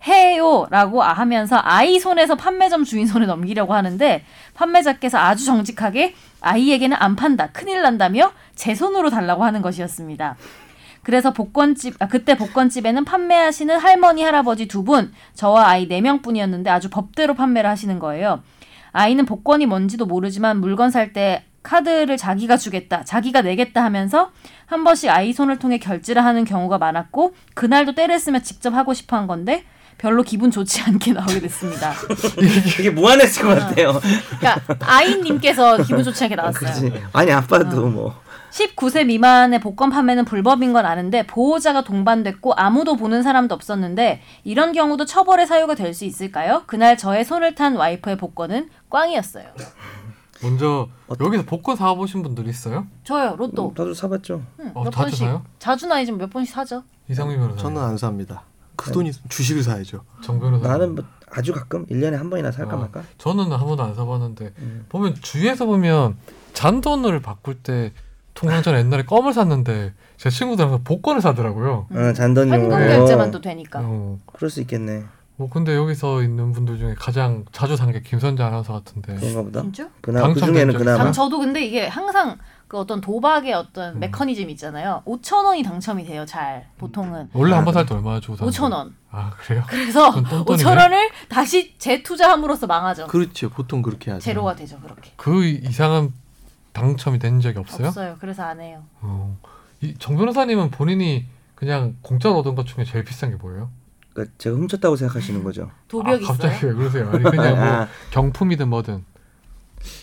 해요 0.08 0.66
라고 0.72 1.04
하면서 1.04 1.60
아이 1.62 2.00
손에서 2.00 2.34
판매점 2.34 2.86
주인 2.86 3.06
손에 3.06 3.28
넘기려고 3.28 3.76
하는데 3.76 4.24
판매자께서 4.56 5.20
아주 5.20 5.46
정직하게 5.46 6.16
아이에게는 6.42 6.98
안 7.00 7.16
판다 7.16 7.50
큰일 7.52 7.84
난다며 7.84 8.32
제 8.56 8.74
손으로 8.74 9.12
달라고 9.12 9.44
하는 9.44 9.62
것이었습니다. 9.62 10.38
그래서 11.10 11.34
복권집 11.34 11.96
아, 12.00 12.08
그때 12.08 12.38
복권집에는 12.38 13.04
판매하시는 13.04 13.80
할머니 13.80 14.22
할아버지 14.22 14.68
두 14.68 14.84
분 14.84 15.12
저와 15.34 15.68
아이 15.70 15.88
네 15.88 16.02
명뿐이었는데 16.02 16.70
아주 16.70 16.90
법대로 16.92 17.34
판매를 17.34 17.68
하시는 17.68 17.98
거예요. 17.98 18.44
아이는 18.92 19.26
복권이 19.26 19.66
뭔지도 19.66 20.06
모르지만 20.06 20.58
물건 20.62 20.92
살 20.92 21.12
때 21.14 21.44
카드를 21.64 22.16
자기가 22.18 22.58
주겠다, 22.58 23.04
자기가 23.04 23.42
내겠다 23.42 23.84
하면서 23.84 24.30
한 24.68 24.84
번씩 24.84 25.10
아이 25.10 25.34
손을 25.34 25.58
통해 25.58 25.80
결제를 25.80 26.24
하는 26.24 26.46
경우가 26.46 26.78
많았고 26.78 27.34
그날도 27.56 27.96
때를 27.96 28.20
쓰며 28.20 28.40
직접 28.40 28.74
하고 28.76 28.94
싶어 28.94 29.18
한 29.18 29.26
건데 29.26 29.64
별로 29.98 30.22
기분 30.24 30.52
좋지 30.52 30.82
않게 30.88 31.14
나오게 31.14 31.40
됐습니다. 31.42 31.92
되게 32.78 32.92
무한했을 32.92 33.44
것 33.44 33.60
같아요. 33.60 34.00
그러니까 34.40 34.62
아이님께서 34.86 35.82
기분 35.84 36.04
좋지 36.04 36.24
않게 36.26 36.36
나왔어요. 36.36 36.72
그렇지. 36.72 37.04
아니 37.14 37.32
아빠도 37.32 37.88
뭐 37.88 38.16
19세 38.52 39.06
미만의 39.06 39.60
복권 39.60 39.90
판매는 39.90 40.26
불법인 40.26 40.74
건 40.74 40.86
아는데 40.86 41.26
보호자가 41.28 41.84
동반됐고 41.84 42.54
아무도 42.56 42.96
보는 42.96 43.22
사람도 43.24 43.54
없었는데 43.56 44.22
이런 44.44 44.72
경우도 44.74 45.06
처벌의 45.06 45.46
사유가 45.48 45.76
될 45.76 45.94
수 45.94 46.06
있을까요? 46.06 46.64
그날 46.68 46.98
저의 46.98 47.26
손을 47.26 47.56
탄 47.56 47.76
와이프의 47.76 48.18
복권은 48.18 48.70
꽝이었어요. 48.90 49.46
먼저 50.42 50.88
여기서 51.20 51.44
복권 51.44 51.76
사보신 51.76 52.22
분들 52.24 52.48
있어요? 52.48 52.86
저요 53.04 53.36
로또 53.38 53.74
나도 53.76 53.94
사봤죠. 53.94 54.42
응, 54.60 54.72
어, 54.74 54.84
몇 54.84 54.92
자주 54.92 55.02
번씩 55.02 55.18
사요? 55.20 55.44
자주는 55.60 55.94
아니지만 55.96 56.20
몇 56.20 56.30
번씩 56.30 56.54
사죠. 56.54 56.84
이상민 57.10 57.38
변호사. 57.40 57.58
저는 57.64 57.82
안 57.82 57.98
삽니다. 57.98 58.44
그 58.76 58.92
돈이 58.94 59.12
주식을 59.28 59.64
사야죠. 59.64 60.06
정 60.24 60.40
변호사. 60.40 60.68
나는 60.70 60.96
뭐 60.96 61.04
아주 61.32 61.52
가끔 61.54 61.86
1년에 61.88 62.14
한 62.14 62.30
번이나 62.30 62.52
살까 62.52 62.74
아, 62.76 62.80
말까. 62.80 63.04
저는 63.18 63.52
한 63.52 63.60
번도 63.60 63.84
안 63.84 63.94
사봤는데 63.96 64.54
음. 64.60 64.86
보면 64.88 65.16
주위에서 65.16 65.66
보면 65.66 66.16
잔돈을 66.54 67.20
바꿀 67.22 67.56
때 67.62 67.92
통상 68.40 68.64
전 68.64 68.76
옛날에 68.78 69.04
껌을 69.04 69.34
샀는데 69.34 69.94
제 70.18 70.30
친구들 70.30 70.66
항상 70.66 70.84
복권을 70.84 71.22
사더라고요. 71.22 71.88
어, 71.92 72.14
잔돈용으로. 72.14 72.72
현금 72.74 72.88
결제만도 72.98 73.42
되니까. 73.42 73.82
어, 73.84 74.18
그럴 74.26 74.50
수 74.50 74.62
있겠네. 74.62 75.04
뭐 75.36 75.50
근데 75.50 75.74
여기서 75.76 76.22
있는 76.24 76.52
분들 76.52 76.78
중에 76.78 76.96
가장 76.98 77.46
자주 77.54 77.76
산 77.78 77.92
게 77.92 78.02
김선재 78.02 78.44
아나운서 78.44 78.74
같은데. 78.74 79.16
그런가 79.16 79.42
보다. 79.44 79.62
진짜? 79.62 79.90
그나마 80.02 80.34
그 80.34 80.40
중에는 80.40 80.72
적 80.74 80.78
그나마 80.80 81.04
당 81.06 81.12
저도 81.14 81.40
근데 81.40 81.64
이게 81.66 81.88
항상 81.88 82.38
그 82.68 82.78
어떤 82.78 83.00
도박의 83.02 83.54
어떤 83.54 83.96
음. 83.96 84.00
메커니즘 84.00 84.50
있잖아요. 84.52 85.02
5천 85.06 85.46
원이 85.46 85.64
당첨이 85.64 86.06
돼요. 86.06 86.26
잘 86.26 86.68
보통은 86.78 87.30
원래 87.34 87.56
한 87.56 87.64
번 87.66 87.74
살 87.74 87.86
때 87.86 87.96
얼마 87.96 88.20
주고 88.20 88.36
사는 88.36 88.52
5천 88.52 88.72
원. 88.74 88.96
아 89.12 89.32
그래요? 89.38 89.64
그래서 89.68 90.12
그건 90.14 90.24
똥돈이네. 90.46 90.64
5천 90.70 90.78
원을 90.78 91.10
다시 91.30 91.74
재투자함으로써 91.78 92.68
망하죠. 92.68 93.08
그렇죠. 93.08 93.50
보통 93.50 93.82
그렇게 93.82 94.12
하죠. 94.12 94.22
제로가 94.24 94.56
되죠 94.56 94.78
그렇게. 94.82 95.12
그 95.16 95.46
이상은 95.46 96.14
당첨이 96.80 97.20
된 97.20 97.40
적이 97.42 97.60
없어요? 97.60 97.88
없어요. 97.88 98.18
그래서 98.20 98.44
안 98.44 98.60
해요. 98.62 98.84
어. 99.02 99.38
이정 99.82 100.18
변호사님은 100.18 100.72
본인이 100.72 101.26
그냥 101.56 101.96
공짜로 102.02 102.38
얻은 102.40 102.56
것 102.56 102.66
중에 102.66 102.84
제일 102.86 103.04
비싼 103.04 103.30
게 103.32 103.36
뭐예요? 103.36 103.70
그러니까 104.14 104.34
제가 104.38 104.56
훔쳤다고 104.58 104.96
생각하시는 104.96 105.44
거죠. 105.44 105.70
도벽 105.88 106.22
아, 106.24 106.28
갑자기 106.28 106.56
있어요. 106.56 106.72
왜 106.72 106.76
그러세요? 106.78 107.10
아니 107.14 107.24
그냥 107.24 107.56
뭐 107.56 107.64
아, 107.68 107.88
경품이든 108.12 108.68
뭐든. 108.70 109.06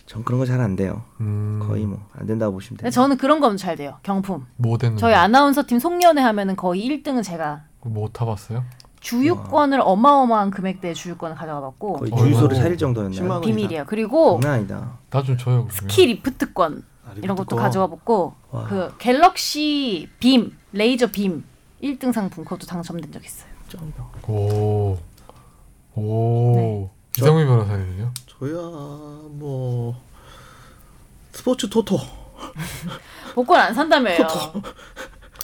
전 0.06 0.25
그런 0.25 0.38
거 0.40 0.47
잘 0.47 0.61
안 0.61 0.75
돼요. 0.76 1.02
음, 1.21 1.61
거의 1.62 1.85
뭐 1.85 2.00
안 2.14 2.26
된다고 2.26 2.52
보시면 2.54 2.78
돼요. 2.78 2.90
저는 2.90 3.16
그런 3.18 3.40
거면 3.40 3.56
잘 3.59 3.76
돼요. 3.76 3.99
경품. 4.02 4.47
뭐? 4.56 4.78
저희 4.97 5.12
아나운서 5.14 5.66
팀 5.66 5.78
송년회 5.78 6.23
하면은 6.23 6.56
거의 6.56 6.83
1등은 6.88 7.23
제가 7.23 7.64
뭐 7.83 8.09
타봤어요? 8.09 8.64
주유권을 9.10 9.80
어마어마한 9.82 10.50
금액대의 10.50 10.94
주유권을 10.94 11.36
가져가 11.36 11.60
봤고 11.60 11.92
거의 11.94 12.12
어, 12.12 12.16
주유소를 12.16 12.56
어. 12.56 12.60
살릴 12.60 12.76
정도였나요? 12.76 13.20
10만 13.22 13.30
원. 13.30 13.40
비밀이에요. 13.42 13.84
그리고 13.86 14.40
장난 14.40 14.58
아니다. 14.58 14.98
나 15.10 15.22
좀 15.22 15.36
줘요. 15.36 15.66
그러면. 15.68 15.70
스키 15.70 16.06
리프트권 16.06 16.82
이런 17.22 17.36
것도 17.36 17.54
가져가 17.54 17.86
봤고 17.86 18.34
와. 18.50 18.64
그 18.64 18.92
Galaxy 18.99 20.09
Beam 20.18 20.56
레이저 20.72 21.06
빔 21.06 21.44
1등 21.82 22.12
상품 22.12 22.42
그것도 22.44 22.66
당첨된 22.66 23.12
적 23.12 23.25
있어요. 23.25 23.48
짱이다. 23.68 24.04
오. 24.28 24.98
오. 25.94 26.54
네. 26.56 26.90
이상민 27.18 27.46
변호사님은요? 27.46 28.12
저야 28.26 28.52
뭐 29.30 29.94
스포츠 31.32 31.68
토토 31.70 31.96
복권 33.36 33.60
안 33.60 33.72
산다며요. 33.72 34.26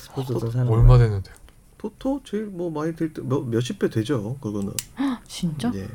스포츠도 0.01 0.51
사는 0.51 0.69
얼마 0.69 0.99
됐는데요? 0.99 1.35
토토 1.83 2.21
제일 2.25 2.45
뭐 2.45 2.71
많이 2.71 2.95
될때 2.95 3.23
몇십 3.23 3.81
배 3.81 3.91
되죠. 3.91 4.37
그거는. 4.41 4.73
진짜? 5.27 5.73
예. 5.75 5.89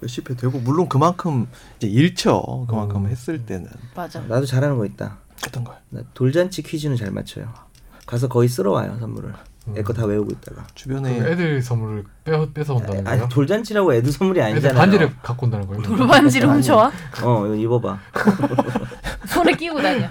몇십 0.00 0.24
배 0.24 0.34
되고 0.34 0.58
물론 0.58 0.88
그만큼 0.88 1.46
이제 1.76 1.86
잃죠. 1.86 2.66
그만큼 2.68 3.04
음. 3.04 3.10
했을 3.10 3.46
때는 3.46 3.68
맞아. 3.94 4.20
나도 4.22 4.44
잘하는 4.46 4.78
거 4.78 4.84
있다. 4.84 5.18
어떤? 5.46 5.64
나 5.90 6.00
돌잔치 6.14 6.62
퀴즈는 6.62 6.96
잘 6.96 7.12
맞춰요. 7.12 7.52
가서 8.04 8.26
거의 8.26 8.48
쓸어 8.48 8.72
와요 8.72 8.96
선물을. 8.98 9.32
음. 9.68 9.74
내거다 9.74 10.06
외우고 10.06 10.32
있다가. 10.32 10.64
그 10.64 10.74
주변에 10.74 11.18
애들 11.18 11.62
선물을 11.62 12.04
빼, 12.24 12.52
뺏어 12.52 12.74
온다는 12.74 13.04
거예요? 13.04 13.20
아니 13.22 13.28
돌잔치라고 13.28 13.94
애들 13.94 14.10
선물이 14.10 14.42
아니잖아요. 14.42 14.76
반지를 14.76 15.16
갖고 15.22 15.46
온다는 15.46 15.68
거예요? 15.68 15.82
돌반지를. 15.84 16.48
훔쳐와 16.48 16.90
어 17.22 17.46
이거 17.46 17.54
입어봐. 17.54 17.96
손에 19.28 19.52
끼고 19.52 19.80
다녀. 19.80 20.08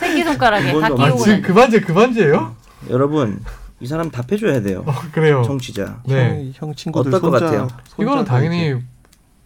새끼 0.00 0.24
손가락에 0.24 0.66
다 0.66 0.72
뭔가 0.88 1.04
아, 1.04 1.06
끼고 1.06 1.18
지금. 1.22 1.42
그 1.42 1.54
반지 1.54 1.80
그 1.80 1.94
반지예요? 1.94 2.56
여러분 2.90 3.40
이 3.80 3.86
사람 3.86 4.10
답해줘야 4.10 4.62
돼요. 4.62 4.84
어, 4.86 4.92
그래요. 5.12 5.42
청취자. 5.42 6.02
네. 6.06 6.50
형, 6.54 6.68
형 6.68 6.74
친구들 6.74 7.14
어떨 7.14 7.20
것 7.20 7.38
손자, 7.38 7.44
같아요? 7.46 7.68
손자 7.84 8.02
이거는 8.02 8.24
당연히 8.24 8.80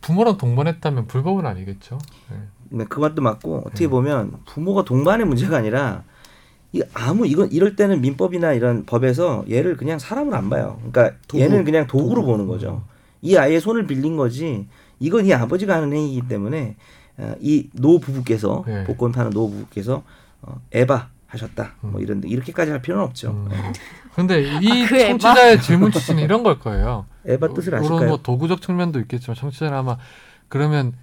부모랑 0.00 0.36
동반했다면 0.36 1.06
불법은 1.06 1.46
아니겠죠. 1.46 1.98
네. 2.30 2.36
네, 2.70 2.84
그 2.88 3.00
말도 3.00 3.22
맞고 3.22 3.62
어떻게 3.66 3.88
보면 3.88 4.32
부모가 4.46 4.84
동반의 4.84 5.26
문제가 5.26 5.56
아니라 5.56 6.04
이 6.72 6.82
아무 6.92 7.26
이건 7.26 7.50
이럴 7.50 7.76
때는 7.76 8.00
민법이나 8.02 8.52
이런 8.52 8.84
법에서 8.84 9.44
얘를 9.50 9.76
그냥 9.76 9.98
사람으로 9.98 10.36
안 10.36 10.50
봐요. 10.50 10.78
그러니까 10.90 11.16
도구. 11.26 11.42
얘는 11.42 11.64
그냥 11.64 11.86
도구로 11.86 12.20
도구. 12.20 12.32
보는 12.32 12.46
거죠. 12.46 12.82
이 13.22 13.36
아이의 13.36 13.60
손을 13.60 13.86
빌린 13.86 14.16
거지. 14.16 14.66
이건 15.00 15.24
이 15.26 15.32
아버지가 15.32 15.76
하는 15.76 15.92
행위이기 15.92 16.28
때문에 16.28 16.76
어, 17.16 17.34
이노 17.40 18.00
부부께서 18.00 18.64
네. 18.66 18.84
복권 18.84 19.12
파는 19.12 19.30
노 19.30 19.48
부부께서 19.48 20.02
어, 20.42 20.60
에바 20.72 21.08
하셨다. 21.28 21.74
뭐 21.82 22.00
음. 22.00 22.02
이런데 22.02 22.28
이렇게까지 22.28 22.70
할 22.70 22.82
필요는 22.82 23.04
없죠. 23.04 23.30
음. 23.30 23.48
근데 24.14 24.42
이 24.42 24.82
아, 24.82 24.88
그? 24.88 24.98
청취자의 24.98 25.60
질문 25.62 25.92
취지는 25.92 26.22
이런 26.22 26.42
걸 26.42 26.58
거예요. 26.58 27.06
에바 27.26 27.52
뜻을 27.54 27.74
아실까요? 27.74 28.08
뭐 28.08 28.16
도구적 28.22 28.60
측면도 28.62 28.98
있겠지만 29.00 29.36
청취자는 29.36 29.76
아마 29.76 29.96
그러면 30.48 30.94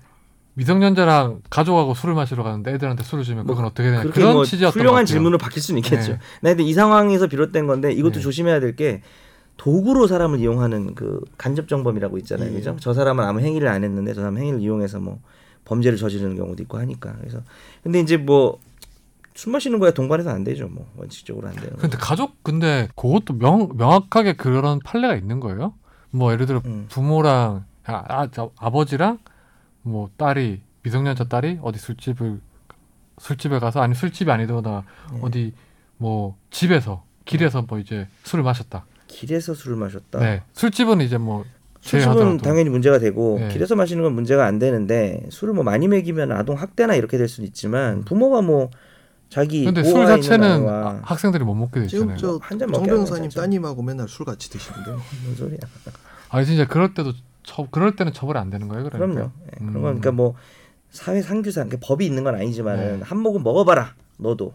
미성년자랑 0.56 1.42
가족하고 1.50 1.94
술을 1.94 2.16
마시러 2.16 2.42
가는데 2.44 2.74
애들한테 2.74 3.04
술을 3.04 3.24
주면 3.24 3.46
그건 3.46 3.66
어떻게 3.66 3.90
되냐 3.92 4.04
그런 4.04 4.34
뭐 4.34 4.46
취지였던 4.46 4.74
것 4.74 4.80
훌륭한. 4.80 5.06
질문으로 5.06 5.38
바뀔 5.38 5.62
수는 5.62 5.80
있겠죠. 5.80 6.14
네. 6.14 6.20
나 6.42 6.50
근데 6.52 6.64
이 6.64 6.74
상황에서 6.74 7.28
비롯된 7.28 7.68
건데 7.68 7.92
이것도 7.92 8.16
네. 8.16 8.20
조심해야 8.22 8.60
될 8.60 8.76
게 8.76 9.02
도구로 9.58 10.08
사람을 10.08 10.40
이용하는 10.40 10.96
그 10.96 11.22
간접 11.38 11.68
정범이라고 11.70 12.18
있잖아요. 12.20 12.50
예. 12.50 12.54
그죠? 12.56 12.76
저 12.80 12.94
사람은 12.94 13.24
아무 13.24 13.40
행위를 13.40 13.70
안 13.70 13.84
했는데 13.86 14.14
저 14.14 14.20
사람 14.22 14.38
행위를 14.38 14.60
이용해서 14.60 15.00
뭐 15.00 15.20
범죄를 15.64 15.98
저지르는 15.98 16.36
경우도 16.36 16.62
있고 16.64 16.78
하니까. 16.78 17.14
그래서 17.20 17.40
근데 17.84 18.00
이제 18.02 18.18
뭐 18.18 18.60
술 19.36 19.52
마시는 19.52 19.80
거야 19.80 19.92
동반해서 19.92 20.30
안 20.30 20.44
되죠. 20.44 20.68
뭐 20.68 20.90
원칙적으로 20.96 21.48
안 21.50 21.56
돼요. 21.56 21.72
근데 21.78 21.98
가족 21.98 22.42
근데 22.42 22.88
그것도 22.96 23.34
명, 23.34 23.70
명확하게 23.76 24.34
그런 24.34 24.80
판례가 24.80 25.16
있는 25.16 25.42
거예요? 25.42 25.74
뭐 26.10 26.32
예를 26.32 26.46
들어 26.46 26.62
음. 26.66 26.88
부모랑 26.90 27.66
아, 27.84 28.04
아, 28.08 28.28
저 28.32 28.52
아버지랑 28.58 29.20
뭐 29.82 30.10
딸이 30.18 30.62
미성년자 30.84 31.26
딸이 31.26 31.60
어디 31.62 31.78
술집을 31.80 32.40
술집에 33.18 33.60
가서 33.60 33.82
아니 33.82 33.94
술집이 33.94 34.32
아니더라도 34.32 34.84
예. 35.14 35.20
어디 35.22 35.54
뭐 35.98 36.38
집에서 36.50 37.04
길에서 37.26 37.64
뭐 37.64 37.78
이제 37.80 38.08
술을 38.24 38.44
마셨다. 38.44 38.86
길에서 39.08 39.54
술을 39.54 39.78
마셨다. 39.78 40.20
네. 40.20 40.44
술집은 40.54 41.02
이제 41.02 41.18
뭐 41.18 41.44
술집은. 41.82 42.38
당연히 42.38 42.70
문제가 42.70 43.00
되고 43.00 43.38
네. 43.40 43.50
길에서 43.50 43.76
마시는 43.76 44.04
건 44.04 44.14
문제가 44.14 44.46
안 44.46 44.60
되는데 44.60 45.26
술을 45.30 45.54
뭐 45.54 45.64
많이 45.64 45.88
먹이면 45.88 46.32
아동 46.32 46.58
학대나 46.58 46.96
이렇게 46.96 47.18
될 47.18 47.28
수는 47.28 47.48
있지만 47.48 48.04
부모가 48.06 48.42
뭐 48.42 48.70
자기 49.36 49.66
근데 49.66 49.84
술 49.84 50.06
자체는 50.08 50.70
아, 50.70 51.02
학생들이 51.04 51.44
못 51.44 51.56
먹게 51.56 51.82
돼 51.82 51.88
지금 51.88 52.12
있잖아요. 52.12 52.40
저 52.40 52.40
한잔 52.42 52.72
정 52.72 52.84
먹게 52.84 52.90
변호사님. 52.90 53.30
따님하고 53.32 53.82
맨날 53.82 54.08
술 54.08 54.26
같이 54.26 54.50
드시는데요. 54.50 54.96
무슨 55.28 55.36
소리야? 55.36 55.58
아니 56.30 56.46
진짜 56.46 56.66
그럴 56.66 56.94
때도 56.94 57.12
처, 57.44 57.68
그럴 57.70 57.98
때는 57.98 58.14
처벌이 58.14 58.40
안 58.40 58.50
되는 58.50 58.70
거예요, 58.70 58.86
그러니까. 58.90 59.14
그럼요. 59.14 59.32
예, 59.48 59.58
그런 59.58 59.68
음. 59.68 59.74
건 59.74 59.82
그러니까 59.82 60.12
뭐 60.14 60.36
사회 60.90 61.22
상규상 61.22 61.68
그러니까 61.68 61.86
법이 61.86 62.06
있는 62.06 62.24
건 62.24 62.36
아니지만은 62.36 63.00
네. 63.00 63.04
한 63.04 63.20
모금 63.20 63.44
먹어봐라. 63.44 63.94
너도 64.16 64.54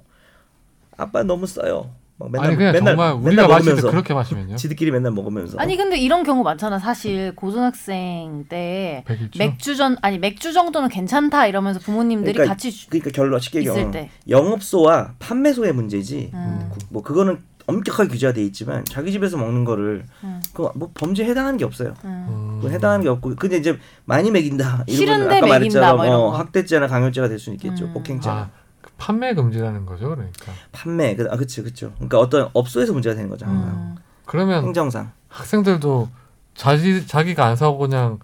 아빠 0.97 1.23
너무 1.25 1.47
써요. 1.47 1.91
막 2.21 2.31
맨날 2.31 2.47
아니 2.49 2.57
그냥 2.57 2.73
맨날 2.73 2.95
정말 2.97 3.15
맨날 3.15 3.27
우리가 3.27 3.49
마실 3.49 3.65
때 3.65 3.71
먹으면서 3.71 3.91
그렇게 3.91 4.15
마시면요. 4.15 4.57
지들끼리 4.57 4.91
맨날 4.91 5.12
먹으면서 5.12 5.59
아니 5.59 5.77
근데 5.77 5.97
이런 5.99 6.23
경우 6.23 6.43
많잖아. 6.43 6.79
사실 6.79 7.35
고등학생 7.35 8.45
때 8.49 9.03
백일주. 9.07 9.39
맥주 9.39 9.75
전 9.77 9.97
아니 10.03 10.19
맥주 10.19 10.53
정도는 10.53 10.89
괜찮다 10.91 11.47
이러면서 11.47 11.81
부모님들이 11.81 12.35
그러니까 12.35 12.53
같이 12.55 12.71
주- 12.71 12.89
그러니까 12.91 13.11
결론 13.11 13.41
쉽게 13.41 13.61
있을 13.62 13.73
경험 13.75 13.91
때. 13.91 14.11
영업소와 14.29 15.15
판매소의 15.19 15.73
문제지. 15.73 16.31
음. 16.35 16.69
구- 16.71 16.79
뭐 16.91 17.03
그거는 17.03 17.39
엄격하게 17.67 18.09
규제가 18.11 18.33
돼 18.33 18.43
있지만 18.43 18.85
자기 18.85 19.12
집에서 19.12 19.37
먹는 19.37 19.65
거를 19.65 20.05
음. 20.25 20.43
그뭐 20.53 20.91
범죄에 20.93 21.27
해당하는 21.27 21.57
게 21.57 21.65
없어요. 21.65 21.95
음. 22.05 22.27
음. 22.29 22.57
그건 22.61 22.73
해당하는 22.75 23.03
게 23.05 23.09
없고 23.09 23.37
근데 23.37 23.57
이제 23.59 23.79
많이 24.05 24.31
먹인다. 24.31 24.85
이런 24.89 24.97
싫은데 24.99 25.37
아까 25.37 25.47
말했처럼 25.47 25.97
뭐 25.97 26.07
거. 26.33 26.37
학대죄나 26.37 26.87
강요죄가 26.89 27.29
될 27.29 27.39
수는 27.39 27.57
있겠죠. 27.57 27.85
음. 27.87 27.93
폭행죄. 27.95 28.29
아, 28.29 28.50
그 28.53 28.61
판매 29.00 29.35
금지라는 29.35 29.87
거죠, 29.87 30.11
그러니까. 30.11 30.52
판매. 30.73 31.16
그, 31.16 31.26
아 31.30 31.37
그렇죠, 31.37 31.62
그렇죠. 31.62 31.92
그러니까 31.95 32.19
어떤 32.19 32.50
업소에서 32.52 32.92
문제가 32.92 33.14
되는 33.16 33.30
거죠. 33.30 33.47
항상. 33.47 33.71
음. 33.71 33.97
그러면 34.26 34.62
행정상. 34.64 35.11
학생들도 35.28 36.09
자기 36.54 37.07
자기가 37.07 37.47
안 37.47 37.57
사고 37.57 37.78
그냥 37.78 38.19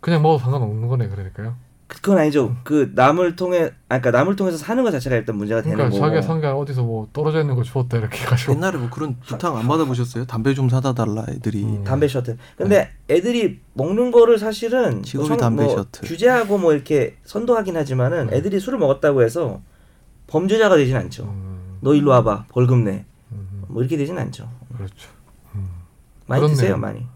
그냥 0.00 0.20
먹어도 0.22 0.40
상관없는 0.42 0.88
거네, 0.88 1.08
그러니까요. 1.08 1.54
그건 1.86 2.18
아니죠. 2.18 2.54
그 2.62 2.92
남을 2.94 3.34
통해, 3.34 3.64
아, 3.88 3.98
그러니까 3.98 4.12
남을 4.12 4.36
통해서 4.36 4.56
사는 4.56 4.80
것 4.84 4.92
자체가 4.92 5.16
일단 5.16 5.36
문제가 5.36 5.60
되는 5.60 5.76
그러니까 5.76 5.96
거고. 5.98 6.06
자기가 6.06 6.22
산 6.22 6.40
게 6.40 6.46
어디서 6.46 6.82
뭐 6.84 7.08
떨어져 7.12 7.40
있는 7.40 7.56
거 7.56 7.62
주웠다 7.64 7.98
이렇게 7.98 8.24
가지고. 8.24 8.52
옛날에 8.54 8.78
뭐 8.78 8.88
그런 8.90 9.16
부탁 9.18 9.56
안 9.56 9.66
받아보셨어요? 9.66 10.24
담배 10.26 10.54
좀 10.54 10.68
사다 10.68 10.94
달라 10.94 11.24
애들이. 11.28 11.64
음. 11.64 11.82
담배 11.84 12.06
셔틀. 12.06 12.36
근데 12.56 12.90
애들이 13.08 13.60
먹는 13.74 14.12
거를 14.12 14.38
사실은 14.38 15.02
직업이 15.02 15.28
뭐 15.30 15.36
담배 15.36 15.64
뭐 15.64 15.76
셔틀. 15.76 16.08
규제하고 16.08 16.58
뭐 16.58 16.72
이렇게 16.72 17.16
선도하긴 17.24 17.76
하지만은 17.76 18.28
네. 18.28 18.36
애들이 18.36 18.60
술을 18.60 18.78
먹었다고 18.78 19.22
해서 19.24 19.60
범죄자가 20.30 20.76
되진 20.76 20.96
않죠. 20.96 21.24
음, 21.24 21.78
너 21.80 21.94
일로 21.94 22.10
와봐, 22.12 22.44
벌금 22.48 22.84
내. 22.84 23.04
음, 23.32 23.64
뭐 23.68 23.82
이렇게 23.82 23.96
되진 23.96 24.18
않죠. 24.18 24.48
그렇죠. 24.76 25.08
음. 25.54 25.68
많이 26.26 26.40
그렇네요. 26.40 26.56
드세요, 26.56 26.76
많이. 26.76 27.06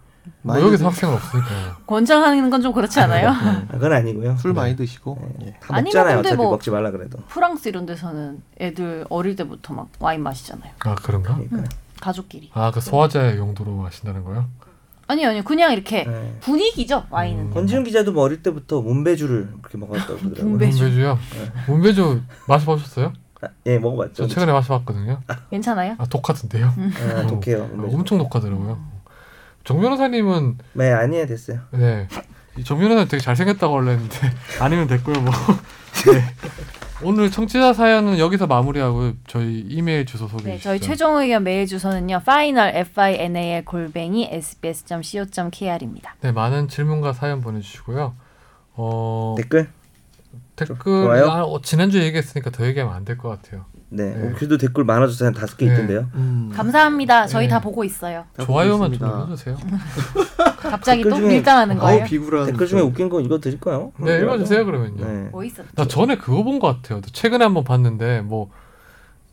뭐 0.43 0.59
여기서 0.61 0.79
드- 0.79 0.85
학생은 0.85 1.15
없으니까요. 1.15 1.77
권장하는 1.87 2.51
건 2.51 2.63
좀 2.63 2.73
그렇지 2.73 2.99
않아요? 3.01 3.29
아, 3.31 3.67
그건 3.71 3.93
아니고요. 3.93 4.37
술 4.39 4.53
많이 4.55 4.75
드시고. 4.77 5.19
네. 5.39 5.47
예. 5.49 5.57
다 5.61 5.81
먹잖아요. 5.81 6.19
어차피 6.21 6.37
뭐- 6.37 6.51
먹지 6.51 6.71
말라 6.71 6.91
그래도. 6.91 7.19
프랑스 7.29 7.69
이런 7.69 7.87
데서는 7.87 8.43
애들 8.61 9.07
어릴 9.11 9.37
때부터 9.37 9.75
막 9.75 9.89
와인 10.01 10.23
마시잖아요. 10.23 10.73
아 10.81 10.95
그런가? 10.97 11.35
그러니까. 11.37 11.65
가족끼리. 12.01 12.51
아그 12.53 12.81
소화제 12.81 13.37
용도로 13.37 13.77
마신다는 13.77 14.25
거요? 14.25 14.47
아니요, 15.07 15.29
아니요. 15.29 15.43
그냥 15.45 15.73
이렇게 15.73 16.05
네. 16.05 16.37
분위기죠, 16.41 17.07
와인은. 17.11 17.45
음. 17.47 17.51
권지훈 17.55 17.85
기자도 17.85 18.13
뭐 18.13 18.25
어릴 18.25 18.43
때부터 18.43 18.81
문배주를 18.81 19.49
그렇게 19.63 19.79
먹었다고 19.79 20.17
그러더라고요. 20.19 20.45
문배주. 20.51 20.83
문배주요? 20.83 21.19
문배주 21.69 22.23
마셔보셨어요? 22.49 23.13
아, 23.43 23.49
예, 23.67 23.79
먹어봤죠. 23.79 24.15
저 24.15 24.27
최근에 24.29 24.53
마셔봤거든요. 24.53 25.21
괜찮아요? 25.51 25.97
아 25.99 26.07
독하던데요? 26.07 26.67
아, 27.17 27.27
독해요. 27.27 27.65
아, 27.65 27.67
문배주. 27.67 27.97
엄청 27.97 28.19
독하더라고요. 28.19 28.79
정 29.65 29.81
변호사님은 29.81 30.59
네, 30.75 30.93
아니에요, 30.93 31.27
됐어요. 31.27 31.61
네. 31.73 32.07
이정 32.57 32.79
변호사님 32.79 33.09
되게 33.09 33.23
잘생겼다고 33.23 33.75
원래 33.75 33.93
했는데 33.93 34.17
아니면 34.61 34.87
됐고요 34.87 35.21
뭐. 35.21 35.33
네. 36.13 36.25
오늘 37.05 37.31
청취자 37.31 37.73
사연은 37.75 38.19
여기서 38.19 38.47
마무리하고 38.47 39.13
저희 39.27 39.61
이메일 39.69 40.07
주소 40.07 40.27
소개해 40.27 40.53
네, 40.53 40.57
주시죠. 40.57 40.69
저희 40.71 40.81
최종 40.81 41.17
의견 41.19 41.43
메일 41.45 41.67
주소는요. 41.67 42.17
final 42.23 42.75
f 42.77 43.01
i 43.01 43.15
n 43.15 43.37
a 43.37 43.51
l 43.57 43.65
골뱅이 43.65 44.29
sbs.co.kr입니다. 44.33 46.17
네, 46.23 46.33
많은 46.33 46.69
질문과 46.69 47.13
사연 47.13 47.41
보내주시고요. 47.41 48.15
어, 48.77 49.35
댓글? 49.37 49.69
댓글 50.57 50.77
좋아요? 51.05 51.27
아, 51.31 51.43
어, 51.45 51.61
지난주 51.61 51.99
에 51.99 52.05
얘기했으니까 52.05 52.51
더 52.51 52.65
얘기하면 52.67 52.95
안 52.95 53.05
될 53.05 53.19
것 53.19 53.29
같아요. 53.29 53.67
네. 53.91 54.13
네. 54.15 54.29
어, 54.29 54.33
그래도 54.37 54.57
댓글 54.57 54.85
많아져서 54.85 55.27
한 55.27 55.35
다섯 55.35 55.57
개 55.57 55.67
네. 55.67 55.73
있던데요. 55.73 56.09
음. 56.15 56.51
감사합니다. 56.55 57.27
저희 57.27 57.47
네. 57.47 57.51
다 57.51 57.61
보고 57.61 57.85
있어요. 57.85 58.25
다 58.37 58.45
좋아요만 58.45 58.91
보고 58.93 58.99
좀. 59.05 59.09
눌러주세요. 59.09 59.57
갑자기 60.71 61.03
또 61.03 61.11
중에- 61.11 61.27
밀당하는 61.29 61.79
거예요? 61.79 62.05
비굴한. 62.05 62.47
댓글 62.47 62.67
중에 62.67 62.81
저- 62.81 62.85
웃긴 62.87 63.09
거 63.09 63.21
이거 63.21 63.39
드릴까요? 63.39 63.93
네, 63.99 64.19
읽어주세요 64.21 64.65
그러면요. 64.65 65.05
네. 65.05 65.29
뭐 65.31 65.45
있었죠? 65.45 65.69
나 65.75 65.87
전에 65.87 66.17
그거 66.17 66.43
본 66.43 66.59
것 66.59 66.69
같아요. 66.83 67.01
최근에 67.01 67.45
한번 67.45 67.65
봤는데 67.65 68.21
뭐 68.23 68.51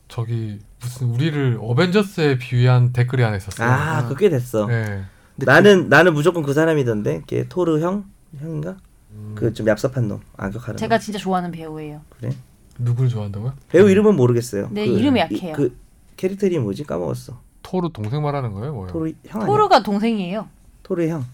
저기 0.08 0.58
무슨 0.80 1.08
우리를 1.08 1.58
어벤져스에 1.60 2.38
비유한 2.38 2.92
댓글이 2.92 3.22
하나 3.22 3.36
있었어요. 3.36 3.68
아, 3.68 4.08
그게 4.08 4.28
됐어. 4.28 4.66
네. 4.66 5.02
나는 5.36 5.88
나는 5.88 6.12
무조건 6.14 6.42
그 6.42 6.52
사람이던데. 6.52 7.22
걔 7.26 7.48
토르 7.48 7.80
형 7.80 8.04
형인가? 8.38 8.76
음, 9.12 9.32
그좀 9.34 9.66
얍삽한 9.66 10.04
놈, 10.06 10.20
악역하는. 10.36 10.76
제가 10.76 10.96
놈. 10.98 11.00
진짜 11.00 11.18
좋아하는 11.18 11.50
배우예요. 11.50 12.00
그래? 12.18 12.30
누굴 12.78 13.08
좋아한다고요? 13.08 13.52
배우 13.68 13.88
이름은 13.88 14.16
모르겠어요. 14.16 14.68
네, 14.72 14.86
그, 14.86 14.92
이름이 14.98 15.20
이- 15.20 15.22
약해요. 15.22 15.52
그 15.54 15.76
캐릭터 16.16 16.46
이름이 16.46 16.62
뭐지? 16.64 16.84
까먹었어. 16.84 17.38
토르 17.62 17.90
동생 17.92 18.22
말하는 18.22 18.52
거예요, 18.52 18.72
뭐요? 18.74 18.88
토르 18.88 19.12
형 19.26 19.42
아니야? 19.42 19.46
토르가 19.46 19.82
동생이에요. 19.82 20.48
토르 20.82 21.08
형. 21.08 21.24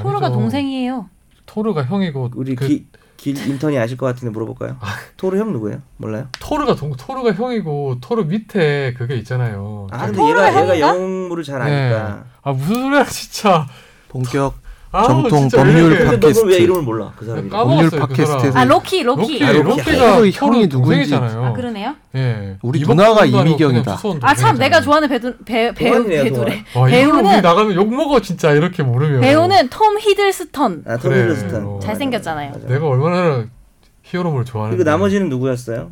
토르가. 0.00 0.30
동생이에요. 0.30 1.08
토르가 1.46 1.84
형이고 1.84 2.30
우리 2.34 2.54
그 2.56 2.66
기, 2.66 2.86
길 3.16 3.36
인턴이 3.48 3.78
아실 3.78 3.96
것 3.96 4.06
같은데 4.06 4.32
물어볼까요? 4.32 4.76
토르 5.16 5.38
형 5.38 5.52
누구예요? 5.52 5.80
몰라요? 5.98 6.28
토르가 6.40 6.74
동 6.74 6.92
토르가 6.96 7.32
형이고 7.32 7.98
토르 8.00 8.24
밑에 8.24 8.94
그게 8.94 9.16
있잖아요. 9.16 9.86
아 9.90 10.06
근데 10.06 10.20
얘가 10.28 10.48
얘가 10.48 10.52
형인가? 10.52 10.80
영웅물을 10.80 11.44
잘 11.44 11.62
아니까. 11.62 12.24
아 12.42 12.52
무슨 12.52 12.74
소리야 12.74 13.04
진짜. 13.04 13.66
본격 14.08 14.54
아우, 14.94 15.06
정통 15.08 15.40
진짜 15.40 15.56
법률 15.58 15.88
근데 15.90 16.04
너는 16.04 16.10
왜 16.12 16.20
팟캐스트. 16.20 16.52
이름을 16.62 16.82
몰라? 16.82 17.12
그 17.16 17.24
사람 17.24 17.38
이름. 17.40 17.50
까먹었어요, 17.50 17.90
법률 17.90 17.90
그 17.90 18.14
팟캐스트에서. 18.14 18.58
아 18.58 18.64
로키 18.64 19.02
로키. 19.02 19.20
로키 19.40 19.44
아, 19.44 19.52
로키. 19.52 19.62
로키가 19.68 19.90
토르 20.16 20.30
토르 20.30 20.30
형이 20.30 20.68
누군지. 20.68 20.70
동생이잖아요. 20.70 21.44
아 21.44 21.52
그러네요. 21.52 21.94
예. 22.14 22.56
우리 22.62 22.78
이번 22.80 22.96
누나가 22.96 23.22
아니고 23.22 23.38
이미경이다. 23.40 23.82
그냥 23.84 23.96
수원 23.98 24.16
아 24.22 24.34
참 24.34 24.56
동생이잖아요. 24.56 24.58
내가 24.58 24.80
좋아하는 24.80 25.08
배우 25.08 25.20
배, 25.44 25.74
배우 25.74 25.92
동안이네요, 25.94 26.24
배우래. 26.32 26.52
와, 26.54 26.62
이거 26.72 26.80
우리 26.82 26.90
배우는 26.92 27.42
나가면 27.42 27.74
욕 27.74 27.94
먹어 27.94 28.20
진짜 28.20 28.52
이렇게 28.52 28.82
모르면. 28.82 29.20
배우는 29.20 29.68
톰 29.70 29.98
히들스턴. 29.98 30.84
아 30.86 30.96
그래. 30.98 31.22
히들스턴. 31.24 31.66
어. 31.66 31.78
잘생겼잖아요. 31.82 32.52
내가 32.68 32.86
얼마나 32.86 33.46
히어로물 34.04 34.44
좋아하는데. 34.44 34.76
그리고 34.76 34.90
나머지는 34.90 35.28
누구였어요? 35.28 35.90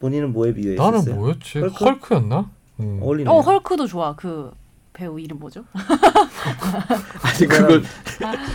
본인은 0.00 0.32
뭐에 0.32 0.52
비유했었어요? 0.54 0.90
나는 0.90 1.14
뭐였지? 1.16 1.60
헐크? 1.60 1.84
헐크? 1.84 2.14
였나 2.14 2.46
음. 2.80 2.98
어울리네. 3.02 3.30
어 3.30 3.38
헐크도 3.40 3.86
좋아. 3.86 4.14
그 4.16 4.50
배우 5.02 5.18
이름 5.18 5.40
뭐죠? 5.40 5.64
아니 5.74 7.48
그걸 7.48 7.82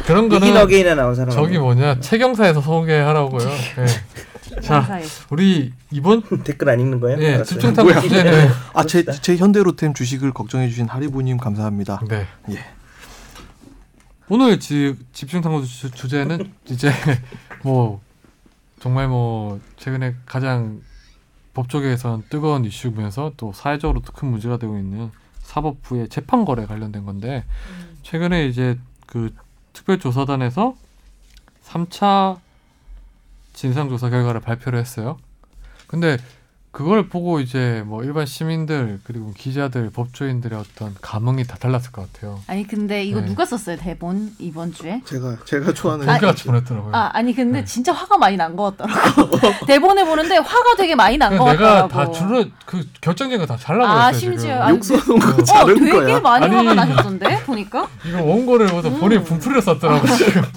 그런 0.05 0.27
이긴 0.27 0.39
거는 0.39 0.57
어게인에 0.57 0.95
나온 0.95 1.13
사람. 1.13 1.35
저기 1.35 1.57
뭐냐 1.57 1.99
최경사에서 1.99 2.61
소개하라고요. 2.61 3.49
예. 3.49 4.61
자. 4.61 4.87
우리 5.29 5.73
이번 5.91 6.23
댓글 6.45 6.69
안 6.69 6.79
읽는 6.79 7.01
거예요? 7.01 7.21
예, 7.21 7.27
알았어요. 7.35 7.43
집중 7.43 7.73
탐구 7.73 7.99
주제는 7.99 8.49
아제 8.73 9.03
제 9.21 9.35
현대로템 9.35 9.93
주식을 9.93 10.31
걱정해 10.31 10.69
주신 10.69 10.87
하리보님 10.87 11.35
감사합니다. 11.35 12.01
네. 12.07 12.25
예. 12.51 12.65
오늘 14.29 14.57
지, 14.61 14.95
집중 15.11 15.41
탐구 15.41 15.65
주, 15.65 15.91
주제는 15.91 16.53
이제 16.69 16.93
뭐 17.61 17.99
정말 18.79 19.09
뭐 19.09 19.59
최근에 19.75 20.15
가장 20.25 20.79
법조계에선 21.53 22.23
뜨거운 22.29 22.63
이슈면서 22.63 23.33
또 23.35 23.51
사회적으로도 23.51 24.13
큰 24.13 24.29
문제가 24.29 24.55
되고 24.55 24.77
있는 24.77 25.11
사법부의 25.57 26.09
재판 26.09 26.45
거래 26.45 26.65
관련된 26.65 27.05
건데 27.05 27.43
최근에 28.03 28.45
이제 28.47 28.77
그 29.05 29.33
특별조사단에서 29.73 30.75
3차 31.63 32.39
진상조사 33.53 34.09
결과를 34.09 34.39
발표를 34.41 34.79
했어요. 34.79 35.17
근데 35.87 36.17
그걸 36.77 37.09
보고 37.09 37.39
이제 37.39 37.81
뭐 37.87 38.03
일반 38.03 38.27
시민들 38.27 38.99
그리고 39.03 39.33
기자들 39.35 39.89
법조인들의 39.89 40.59
어떤 40.59 40.93
감흥이 41.01 41.45
다 41.45 41.57
달랐을 41.59 41.91
것 41.91 42.13
같아요. 42.13 42.39
아니 42.45 42.67
근데 42.67 43.03
이거 43.03 43.19
네. 43.19 43.25
누가 43.25 43.45
썼어요 43.45 43.77
대본 43.77 44.35
이번 44.37 44.71
주에? 44.71 45.01
제가 45.03 45.37
제가 45.43 45.73
좋아하는 45.73 46.07
우리가 46.07 46.27
같이 46.27 46.43
보냈더라고요. 46.43 46.95
아 46.95 47.09
아니 47.13 47.33
근데 47.33 47.61
네. 47.61 47.65
진짜 47.65 47.91
화가 47.93 48.19
많이 48.19 48.37
난 48.37 48.55
것 48.55 48.77
같더라고. 48.77 49.31
대본에 49.65 50.05
보는데 50.05 50.37
화가 50.37 50.75
되게 50.77 50.93
많이 50.93 51.17
난것 51.17 51.47
내가 51.53 51.87
같더라고. 51.87 51.87
다 51.87 52.11
줄을 52.11 52.51
그 52.67 52.85
결정적인 53.01 53.39
거다 53.47 53.57
잘라버렸어요 53.57 53.99
아. 54.09 54.13
심지어 54.13 54.61
아니, 54.61 54.75
욕 54.77 54.83
써놓은 54.85 55.19
거어 55.19 55.43
자른 55.43 55.79
되게 55.79 55.91
거야. 55.91 56.19
많이 56.19 56.45
아니. 56.45 56.55
화가 56.57 56.73
나셨던데 56.75 57.43
보니까. 57.45 57.87
이거 58.07 58.21
원고를 58.21 58.67
보다 58.67 58.91
본인 58.91 59.23
분풀이로 59.23 59.61
썼더라고 59.61 60.05
지금. 60.15 60.43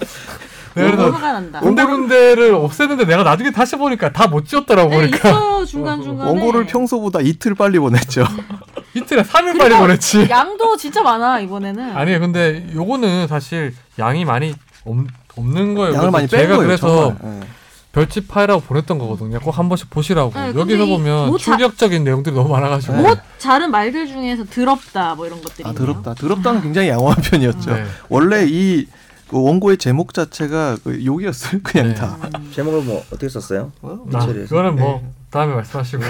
너무 0.74 0.90
그래서 0.90 1.10
화가 1.10 1.32
난다. 1.32 1.60
군데군데를 1.60 2.54
없애는데 2.54 3.04
내가 3.04 3.22
나중에 3.22 3.50
다시 3.50 3.76
보니까 3.76 4.12
다 4.12 4.28
못 4.28 4.46
지웠더라고 4.46 4.90
네, 4.90 4.96
보니까. 5.00 5.28
있어 5.30 5.64
중간 5.64 6.02
중간에. 6.02 6.30
원고를 6.30 6.66
평소보다 6.66 7.20
이틀 7.20 7.54
빨리 7.54 7.78
보냈죠. 7.78 8.24
이틀에 8.94 9.22
3일 9.22 9.58
빨리 9.58 9.76
보냈지. 9.76 10.28
양도 10.30 10.76
진짜 10.76 11.02
많아 11.02 11.40
이번에는. 11.40 11.96
아니 11.96 12.16
근데 12.18 12.66
요거는 12.74 13.26
사실 13.28 13.74
양이 13.98 14.24
많이 14.24 14.54
없, 14.84 14.96
없는 15.36 15.74
거예요. 15.74 15.94
양을 15.94 15.98
그래서 15.98 16.10
많이 16.10 16.26
뺀 16.28 16.40
제가 16.40 16.56
거예요. 16.56 16.66
그래서 16.66 17.16
정말. 17.18 17.40
예. 17.42 17.46
별집 17.92 18.28
파이라고 18.28 18.60
보냈던 18.60 18.98
거거든요. 18.98 19.40
꼭 19.40 19.58
한 19.58 19.68
번씩 19.68 19.90
보시라고. 19.90 20.30
네, 20.32 20.52
여기서 20.54 20.84
이 20.84 20.88
보면 20.88 21.26
뭐 21.26 21.38
자- 21.38 21.44
충격적인 21.56 22.04
내용들이 22.04 22.34
너무 22.36 22.48
많아가지고. 22.50 22.94
네. 22.94 23.02
못 23.02 23.18
자른 23.38 23.72
말들 23.72 24.06
중에서 24.06 24.44
더럽다 24.44 25.16
뭐 25.16 25.26
이런 25.26 25.42
것들이. 25.42 25.68
아. 25.68 25.72
더럽다. 25.72 26.14
더럽다는 26.14 26.62
굉장히 26.62 26.88
양호한 26.88 27.16
편이었죠. 27.20 27.74
네. 27.74 27.84
원래 28.08 28.44
이 28.48 28.86
그 29.30 29.40
원고의 29.40 29.76
제목 29.76 30.12
자체가 30.12 30.78
그 30.82 31.04
욕이었어요. 31.04 31.60
그냥 31.62 31.88
네. 31.90 31.94
다. 31.94 32.18
음. 32.36 32.50
제목을 32.52 32.82
뭐 32.82 32.98
어떻게 33.12 33.28
썼어요? 33.28 33.70
어? 33.80 34.04
아. 34.12 34.26
그거는 34.26 34.74
뭐 34.74 35.00
네. 35.00 35.12
다음에 35.30 35.54
말씀하시고. 35.54 36.02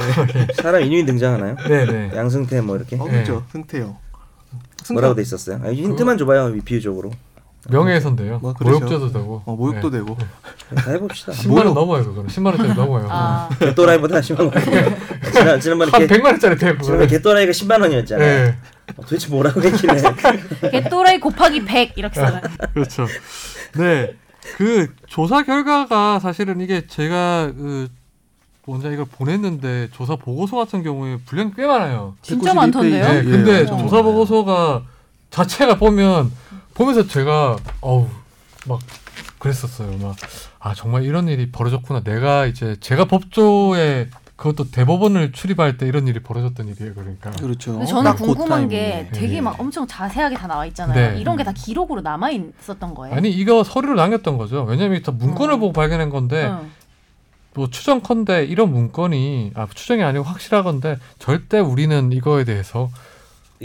사람 0.62 0.80
이름이 0.80 1.04
등장하나요? 1.04 1.56
네네. 1.56 2.16
양승태 2.16 2.62
뭐 2.62 2.76
이렇게 2.76 2.96
어, 2.96 3.04
그죠. 3.04 3.44
승태요. 3.52 3.94
뭐라고 4.92 5.14
돼 5.14 5.20
있었어요? 5.20 5.61
아, 5.62 5.70
힌트만 5.70 6.16
줘봐요 6.16 6.54
비유적으로 6.64 7.11
명예훼손돼요. 7.68 8.38
뭐. 8.40 8.55
모욕죄도 8.59 9.12
되고. 9.12 9.42
어, 9.44 9.55
모욕도 9.55 9.90
네. 9.90 9.99
되고. 9.99 10.16
다 10.75 10.90
해봅시다. 10.92 11.33
10만 11.33 11.57
원 11.57 11.64
모욕. 11.66 11.75
넘어요 11.75 12.05
그거는. 12.05 12.29
10만 12.31 12.46
원짜리 12.46 12.75
넘어요. 12.75 13.07
아, 13.11 13.49
개또라이보다 13.59 14.23
심한 14.23 14.51
거 14.51 14.61
지난 15.33 15.61
지난번에 15.61 15.90
한 15.90 16.07
개, 16.07 16.18
100만 16.18 16.25
원짜리 16.27 16.57
되고. 16.57 16.83
지난번에 16.83 17.07
개또라이가 17.09 17.53
10만 17.53 17.81
원이었잖아요. 17.83 18.44
네. 18.46 18.57
어, 18.96 19.03
도대체 19.03 19.29
뭐라고 19.29 19.62
했길래? 19.62 20.03
개또라이 20.73 21.20
곱하기 21.20 21.64
100 21.64 21.99
이렇게 21.99 22.20
써요. 22.20 22.40
그렇죠. 22.73 23.07
네. 23.77 24.14
그 24.57 24.92
조사 25.07 25.42
결과가 25.42 26.18
사실은 26.18 26.61
이게 26.61 26.87
제가 26.87 27.53
그 27.57 27.88
먼저 28.66 28.90
이걸 28.90 29.05
보냈는데 29.05 29.88
조사 29.92 30.16
보고서 30.16 30.57
같은 30.57 30.83
경우에 30.83 31.18
분량이 31.27 31.53
꽤 31.57 31.66
많아요. 31.66 32.14
진짜 32.23 32.53
192 32.53 32.57
많던데요? 32.57 33.09
네. 33.09 33.18
예. 33.18 33.23
근데 33.23 33.62
어. 33.70 33.77
조사 33.79 34.03
보고서가 34.03 34.83
자체가 35.31 35.77
보면 35.77 36.31
보면서 36.81 37.07
제가 37.07 37.57
어우 37.83 38.09
막 38.66 38.81
그랬었어요. 39.38 39.97
막 39.99 40.16
아 40.62 40.75
정말 40.75 41.05
이런 41.05 41.27
일이 41.29 41.51
벌어졌구나. 41.51 42.03
내가 42.03 42.45
이제 42.45 42.77
제가 42.81 43.07
법조에 43.07 44.09
그것도 44.37 44.71
대법원을 44.71 45.33
출입할 45.33 45.79
때 45.79 45.87
이런 45.87 46.07
일이 46.07 46.21
벌어졌던 46.21 46.69
일이에요. 46.69 46.93
그러니까. 46.95 47.31
그렇죠. 47.31 47.83
저는 47.87 48.14
궁금한 48.14 48.69
게. 48.69 49.09
되게 49.12 49.35
네. 49.37 49.40
막 49.40 49.59
엄청 49.59 49.87
자세하게 49.87 50.37
다 50.37 50.47
나와 50.47 50.66
있잖아요. 50.66 51.12
네. 51.14 51.19
이런 51.21 51.37
게 51.38 51.45
다 51.45 51.53
기록으로 51.53 52.03
남아 52.03 52.31
있었던 52.31 52.95
거예요. 52.95 53.14
아니 53.16 53.31
이거 53.31 53.64
서류로 53.64 53.95
남겼던 53.95 54.37
거죠. 54.37 54.64
왜냐면 54.64 55.03
다 55.03 55.12
문건을 55.12 55.55
음. 55.55 55.61
보고 55.61 55.73
발견한 55.73 56.11
건데 56.11 56.49
응. 56.51 56.71
뭐 57.55 57.69
추정컨대 57.71 58.45
이런 58.45 58.71
문건이 58.73 59.53
아 59.55 59.66
추정이 59.75 60.03
아니고 60.03 60.25
확실하건데 60.25 60.99
절대 61.19 61.59
우리는 61.59 62.12
이거에 62.12 62.45
대해서 62.45 62.90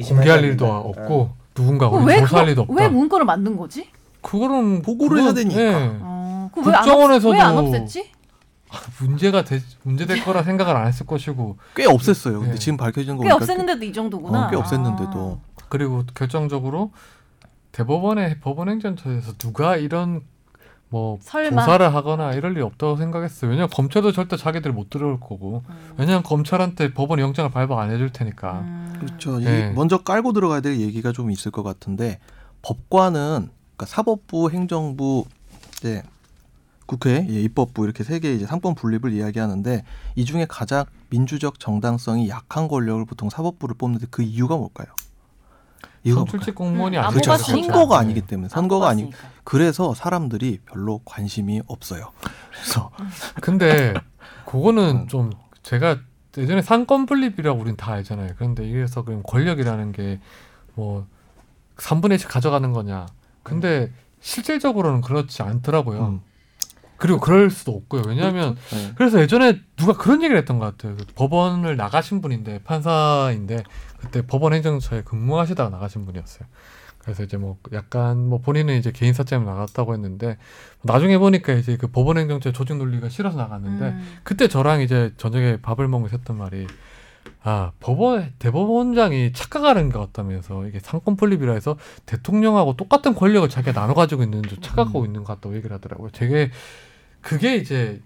공개할 0.02 0.46
일도 0.46 0.66
없고 0.66 1.34
누군가 1.56 1.90
그럼 1.90 2.04
우리 2.04 2.14
왜 2.14 2.20
조사할 2.20 2.50
일도 2.50 2.62
없다. 2.62 2.74
왜 2.76 2.88
문건을 2.88 3.26
만든 3.26 3.58
거지? 3.58 3.90
그거는 4.22 4.84
보고를 4.84 5.24
해야 5.24 5.34
되니까. 5.34 5.98
어, 6.02 6.50
그왜안 6.54 6.82
국정원에서도 6.84 7.34
왜안 7.34 7.56
없앴지? 7.56 8.06
문제가 9.00 9.44
되, 9.44 9.62
문제될 9.84 10.24
거라 10.24 10.44
생각을 10.44 10.76
안 10.76 10.88
했을 10.88 11.06
것이고 11.06 11.58
꽤 11.76 11.86
없앴어요. 11.86 12.40
근데 12.40 12.52
네. 12.52 12.56
지금 12.60 12.78
밝혀진 12.78 13.16
거꽤 13.16 13.30
보니까 13.30 13.46
없앴는데도 13.46 13.84
이 13.84 13.94
정도구나. 13.94 14.46
어, 14.46 14.50
꽤 14.50 14.58
없앴는데도 14.58 15.40
그리고 15.70 16.04
결정적으로 16.14 16.92
대법원의 17.72 18.40
법원행정처에서 18.42 19.34
누가 19.38 19.78
이런 19.78 20.22
뭐 20.96 21.18
설마? 21.20 21.66
조사를 21.66 21.94
하거나 21.94 22.32
이럴 22.32 22.54
리 22.54 22.62
없다고 22.62 22.96
생각했어요. 22.96 23.52
왜냐면 23.52 23.68
검찰도 23.70 24.14
절대 24.14 24.38
자기들 24.38 24.72
못 24.72 24.90
들어올 24.90 25.20
거고 25.20 25.62
음. 25.68 25.76
왜냐면 25.98 26.24
검찰한테 26.24 26.94
법원 26.94 27.20
영장을 27.20 27.52
발부 27.52 27.78
안 27.78 27.92
해줄 27.92 28.14
테니까. 28.14 28.62
음. 28.62 28.96
그렇죠. 29.02 29.40
네. 29.40 29.72
이 29.72 29.76
먼저 29.76 29.98
깔고 29.98 30.32
들어가야 30.32 30.62
될 30.62 30.80
얘기가 30.80 31.12
좀 31.12 31.32
있을 31.32 31.52
것 31.52 31.64
같은데 31.64 32.20
법관은 32.62 33.50
그러니까 33.76 33.86
사법부, 33.86 34.52
행정부, 34.52 35.26
이제 35.80 36.02
국회, 36.86 37.28
예, 37.30 37.42
입법부 37.42 37.84
이렇게 37.84 38.06
세 38.06 38.20
개의 38.20 38.38
이제 38.38 38.46
상권 38.46 38.74
분립을 38.74 39.12
이야기하는데 39.12 39.84
이 40.16 40.24
중에 40.24 40.46
가장 40.48 40.86
민주적 41.10 41.60
정당성이 41.60 42.30
약한 42.30 42.70
권력을 42.70 43.04
보통 43.04 43.30
사법부를 43.30 43.76
뽑는데 43.78 44.08
그 44.12 44.22
이유가 44.22 44.56
뭘까요? 44.56 44.88
뭘까요? 46.14 46.32
선출직 46.32 46.56
공무원이 46.56 46.98
음, 46.98 47.04
아니죠. 47.04 47.32
안 47.32 47.38
그렇죠. 47.38 47.52
선거가 47.52 47.98
아니기 48.00 48.22
때문에 48.22 48.46
안 48.46 48.50
선거가 48.50 48.90
아니. 48.90 49.12
그래서 49.44 49.94
사람들이 49.94 50.60
별로 50.66 51.02
관심이 51.06 51.62
없어요. 51.68 52.12
그래서 52.52 52.92
근데 53.42 53.94
그거는 54.46 55.02
음. 55.04 55.08
좀 55.08 55.32
제가 55.64 55.98
예전에 56.38 56.62
상권 56.62 57.06
분립이라고 57.06 57.60
우린 57.60 57.76
다 57.76 57.94
알잖아요. 57.94 58.34
그런데 58.38 58.68
이래서 58.68 59.04
그럼 59.04 59.24
권력이라는 59.24 59.92
게 59.92 60.20
뭐 60.76 61.08
3분의 61.78 62.18
1씩 62.18 62.28
가져가는 62.30 62.72
거냐. 62.72 63.08
근데 63.44 63.92
실질적으로는 64.22 65.02
그렇지 65.02 65.42
않더라고요. 65.42 66.06
음. 66.08 66.22
그리고 66.98 67.20
그럴 67.20 67.50
수도 67.50 67.74
없고요. 67.74 68.04
왜냐하면 68.08 68.56
네. 68.72 68.94
그래서 68.96 69.20
예전에 69.22 69.60
누가 69.76 69.94
그런 69.94 70.22
얘기를 70.22 70.38
했던 70.38 70.60
것 70.60 70.66
같아요. 70.66 70.96
그 70.96 71.06
법원을 71.16 71.76
나가신 71.76 72.22
분인데 72.22 72.64
판사인데 72.64 73.64
그때 73.98 74.26
법원 74.26 74.54
행정처에 74.54 75.04
근무하시다가 75.04 75.70
나가신 75.70 76.06
분이었어요. 76.06 76.48
그래서 77.00 77.24
이제 77.24 77.38
뭐 77.38 77.58
약간 77.72 78.28
뭐 78.28 78.40
본인은 78.40 78.78
이제 78.78 78.92
개인 78.92 79.14
사점에 79.14 79.46
나갔다고 79.46 79.94
했는데 79.94 80.38
나중에 80.82 81.20
보니까 81.20 81.54
이제 81.54 81.78
그 81.78 81.88
법원 81.88 82.18
행정처 82.18 82.52
조직 82.52 82.78
논리가 82.78 83.10
싫어서 83.10 83.38
나갔는데 83.38 83.86
음. 83.86 84.18
그때 84.24 84.48
저랑 84.48 84.82
이제 84.82 85.14
저녁에 85.18 85.58
밥을 85.62 85.88
먹으면서 85.88 86.18
했던 86.18 86.38
말이 86.38 86.66
아 87.44 87.72
법원 87.80 88.34
대법원장이 88.40 89.34
착각하는 89.34 89.90
것 89.90 90.00
같다면서 90.00 90.66
이게 90.66 90.80
상권 90.80 91.16
분립이라 91.16 91.54
해서 91.54 91.78
대통령하고 92.08 92.76
똑같은 92.76 93.14
권력을 93.14 93.48
자기가 93.50 93.80
나눠 93.80 93.94
가지고 93.94 94.24
있는 94.24 94.42
줄 94.42 94.60
착각하고 94.60 95.02
음. 95.02 95.06
있는 95.06 95.24
것 95.24 95.36
같다고 95.36 95.56
얘기를 95.56 95.76
하더라고요. 95.76 96.10
되게 96.12 96.50
그게 97.26 97.56
이제 97.56 98.02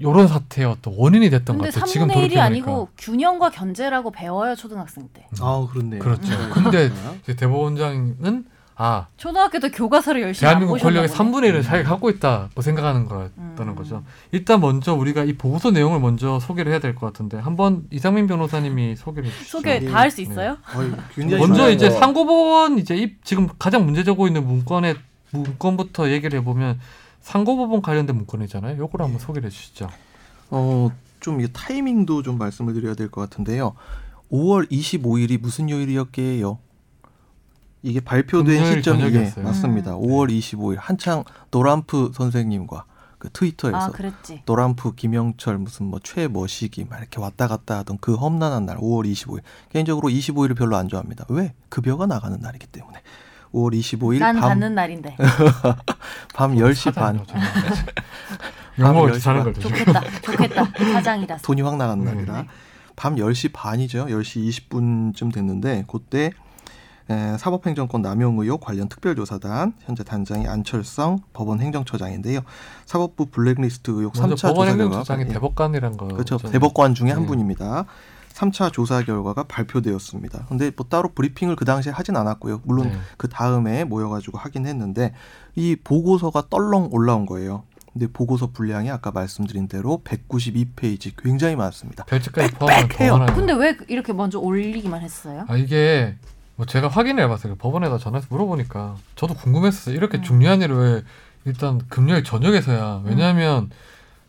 요런 0.00 0.28
사태의 0.28 0.68
어떤 0.68 0.94
원인이 0.96 1.28
됐던 1.28 1.58
것 1.58 1.64
같아요. 1.72 1.84
지금 1.86 2.06
3분의 2.06 2.10
1이 2.10 2.14
돌이켜 2.14 2.28
보니까 2.28 2.44
아니고 2.44 2.88
균형과 2.96 3.50
견제라고 3.50 4.12
배워요 4.12 4.54
초등학생 4.54 5.08
때. 5.12 5.26
아 5.40 5.66
그렇네요. 5.72 5.98
그렇죠. 6.00 6.30
네. 6.30 6.48
근데 6.54 6.90
이제 7.24 7.34
대법원장은 7.34 8.44
아 8.80 9.08
초등학교 9.16 9.58
때 9.58 9.70
교과서를 9.72 10.22
열심히 10.22 10.46
안 10.46 10.52
대한민국 10.60 10.78
권력의 10.80 11.08
보네. 11.08 11.30
3분의 11.30 11.52
1을 11.52 11.64
자기가 11.64 11.88
갖고 11.90 12.10
있다고 12.10 12.62
생각하는 12.62 13.06
거였다는 13.06 13.72
음. 13.72 13.74
거죠. 13.74 14.04
일단 14.30 14.60
먼저 14.60 14.94
우리가 14.94 15.24
이 15.24 15.32
보고서 15.32 15.72
내용을 15.72 15.98
먼저 15.98 16.38
소개를 16.38 16.70
해야 16.70 16.78
될 16.78 16.94
것 16.94 17.06
같은데 17.06 17.38
한번 17.38 17.82
이상민 17.90 18.28
변호사님이 18.28 18.94
소개를 18.94 19.28
해주시죠. 19.30 19.50
소개 19.58 19.80
네. 19.80 19.90
다할 19.90 20.12
수 20.12 20.20
있어요? 20.20 20.58
굉장히 21.12 21.44
먼저. 21.44 21.70
이제 21.70 21.88
뭐. 21.88 21.98
상고법원 21.98 22.78
이제 22.78 22.94
이 22.96 23.16
지금 23.24 23.48
가장 23.58 23.84
문제되고 23.84 24.28
있는 24.28 24.46
문건의 24.46 24.94
문건부터 25.32 26.10
얘기를 26.12 26.38
해보면 26.38 26.78
상고법원 27.20 27.82
관련된 27.82 28.16
문건이잖아요. 28.16 28.78
요걸 28.78 29.02
한번 29.02 29.18
소개를 29.18 29.46
해주시죠. 29.46 29.88
어, 30.50 30.90
좀 31.20 31.46
타이밍도 31.46 32.22
좀 32.22 32.38
말씀을 32.38 32.74
드려야 32.74 32.94
될 32.94 33.10
것 33.10 33.20
같은데요. 33.22 33.74
5월 34.30 34.70
25일이 34.70 35.40
무슨 35.40 35.68
요일이었게요? 35.70 36.58
이게 37.82 38.00
발표된 38.00 38.64
시점이 38.66 39.02
예. 39.14 39.32
맞습니다. 39.42 39.96
음. 39.96 40.02
5월 40.02 40.30
25일 40.36 40.76
한창 40.78 41.24
도람프 41.50 42.12
선생님과 42.14 42.84
그 43.18 43.30
트위터에서 43.30 43.76
아. 43.78 43.90
도람프 44.44 44.94
김영철 44.94 45.58
무슨 45.58 45.86
뭐 45.86 45.98
최머시기 46.02 46.84
막 46.84 46.98
이렇게 46.98 47.20
왔다 47.20 47.48
갔다 47.48 47.78
하던 47.78 47.98
그 48.00 48.14
험난한 48.14 48.66
날 48.66 48.76
5월 48.78 49.10
25일 49.10 49.40
개인적으로 49.70 50.08
25일을 50.08 50.56
별로 50.56 50.76
안 50.76 50.88
좋아합니다. 50.88 51.24
왜? 51.28 51.54
급여가 51.68 52.06
나가는 52.06 52.38
날이기 52.38 52.66
때문에 52.68 53.00
5월 53.52 53.78
25일 53.78 54.18
난 54.18 54.38
밤, 54.38 54.48
받는 54.50 54.74
날인데. 54.74 55.16
밤 56.34 56.54
10시 56.54 56.94
반 56.94 57.24
영어를 58.78 59.12
밤 59.12 59.20
잘하는 59.20 59.52
10시 59.52 59.54
거죠. 59.54 59.68
좋겠다. 59.68 60.02
좋겠다. 60.22 60.64
사장이라서. 60.92 61.42
돈이 61.42 61.62
확 61.62 61.76
나가는 61.76 62.06
음. 62.06 62.14
날이라 62.14 62.44
밤 62.96 63.16
10시 63.16 63.50
반이죠. 63.52 64.06
10시 64.06 64.68
20분쯤 64.68 65.32
됐는데 65.32 65.84
그때 65.90 66.30
에, 67.10 67.38
사법행정권 67.38 68.02
남용 68.02 68.38
의혹 68.38 68.60
관련 68.60 68.88
특별조사단 68.88 69.72
현재 69.80 70.04
단장이 70.04 70.46
안철성 70.46 71.20
법원 71.32 71.60
행정처장인데요. 71.60 72.40
사법부 72.84 73.26
블랙리스트 73.26 73.90
의혹 73.92 74.12
먼저 74.18 74.34
3차 74.34 74.48
법원 74.50 74.66
조사 74.68 74.82
행정처장이 74.82 75.18
결과가 75.24 75.30
예, 75.30 75.32
대법관이란 75.32 75.96
거 75.96 76.06
그렇죠. 76.08 76.36
대법관 76.36 76.94
중에 76.94 77.10
한 77.12 77.22
네. 77.22 77.26
분입니다. 77.26 77.86
3차 78.38 78.72
조사 78.72 79.02
결과가 79.02 79.44
발표되었습니다. 79.44 80.46
근데 80.48 80.70
뭐 80.76 80.86
따로 80.88 81.10
브리핑을 81.12 81.56
그 81.56 81.64
당시에 81.64 81.92
하진 81.92 82.16
않았고요. 82.16 82.60
물론 82.64 82.88
네. 82.88 82.98
그 83.16 83.28
다음에 83.28 83.84
모여가지고 83.84 84.38
하긴 84.38 84.66
했는데 84.66 85.12
이 85.56 85.76
보고서가 85.82 86.44
떨렁 86.48 86.90
올라온 86.92 87.26
거예요. 87.26 87.64
근데 87.92 88.06
보고서 88.06 88.50
분량이 88.52 88.90
아까 88.90 89.10
말씀드린 89.10 89.66
대로 89.66 90.02
192페이지 90.04 91.12
굉장히 91.16 91.56
많습니다. 91.56 92.04
빽빽해요. 92.04 93.18
많아요. 93.18 93.34
근데 93.34 93.54
왜 93.54 93.76
이렇게 93.88 94.12
먼저 94.12 94.38
올리기만 94.38 95.00
했어요? 95.00 95.44
아 95.48 95.56
이게 95.56 96.14
뭐 96.54 96.64
제가 96.64 96.86
확인을 96.88 97.24
해봤어요. 97.24 97.56
법원에다 97.56 97.98
전화해서 97.98 98.28
물어보니까 98.30 98.96
저도 99.16 99.34
궁금했었어요. 99.34 99.96
이렇게 99.96 100.18
음. 100.18 100.22
중요한 100.22 100.62
일을 100.62 100.76
왜 100.76 101.02
일단 101.44 101.80
금요일 101.88 102.22
저녁에서야 102.22 103.02
왜냐하면 103.04 103.70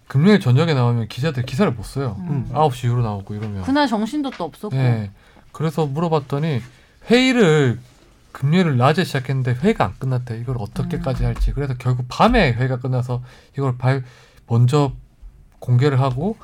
금요일 0.09 0.39
저녁에 0.39 0.73
나오면 0.73 1.07
기자들 1.07 1.43
기사를 1.43 1.71
못 1.71 1.85
써요. 1.85 2.15
음. 2.21 2.49
9시 2.51 2.85
이후로 2.85 3.03
나오고 3.03 3.35
이러면. 3.35 3.61
그날 3.61 3.87
정신도 3.87 4.31
또 4.31 4.45
없었고. 4.45 4.75
네. 4.75 5.11
그래서 5.51 5.85
물어봤더니 5.85 6.63
회의를 7.11 7.79
금요일을 8.31 8.75
낮에 8.75 9.03
시작했는데 9.03 9.53
회의가 9.53 9.85
안 9.85 9.93
끝났대. 9.99 10.39
이걸 10.39 10.55
어떻게까지 10.57 11.25
할지. 11.25 11.53
그래서 11.53 11.75
결국 11.77 12.07
밤에 12.09 12.53
회의가 12.53 12.79
끝나서 12.79 13.21
이걸 13.55 13.77
발 13.77 14.03
먼저 14.47 14.93
공개를 15.59 16.01
하고 16.01 16.37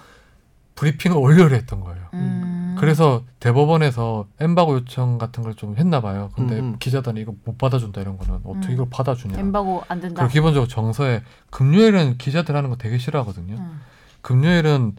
브리핑을 0.76 1.18
월요일에 1.18 1.56
했던 1.56 1.80
거예요. 1.82 2.06
음. 2.14 2.65
그래서 2.76 3.24
대법원에서 3.40 4.28
엠바고 4.40 4.76
요청 4.76 5.18
같은 5.18 5.44
걸 5.44 5.56
좀 5.56 5.76
했나 5.78 6.02
봐요. 6.02 6.30
근데 6.36 6.60
음, 6.60 6.66
음. 6.74 6.76
기자단이 6.80 7.22
이거 7.22 7.34
못 7.46 7.58
받아준다 7.58 8.02
이런 8.02 8.18
거는 8.18 8.42
어떻게 8.44 8.68
음. 8.70 8.74
이걸 8.74 8.88
받아주냐. 8.90 9.40
엠바고 9.40 9.84
안 9.88 10.02
된다. 10.02 10.22
그리고 10.22 10.34
기본적으로 10.34 10.68
정서에 10.68 11.22
금요일은 11.50 12.18
기자들 12.18 12.56
하는 12.56 12.70
거 12.70 12.76
되게 12.76 12.98
싫어하거든요. 12.98 13.56
음. 13.56 13.82
금요일은 14.22 14.96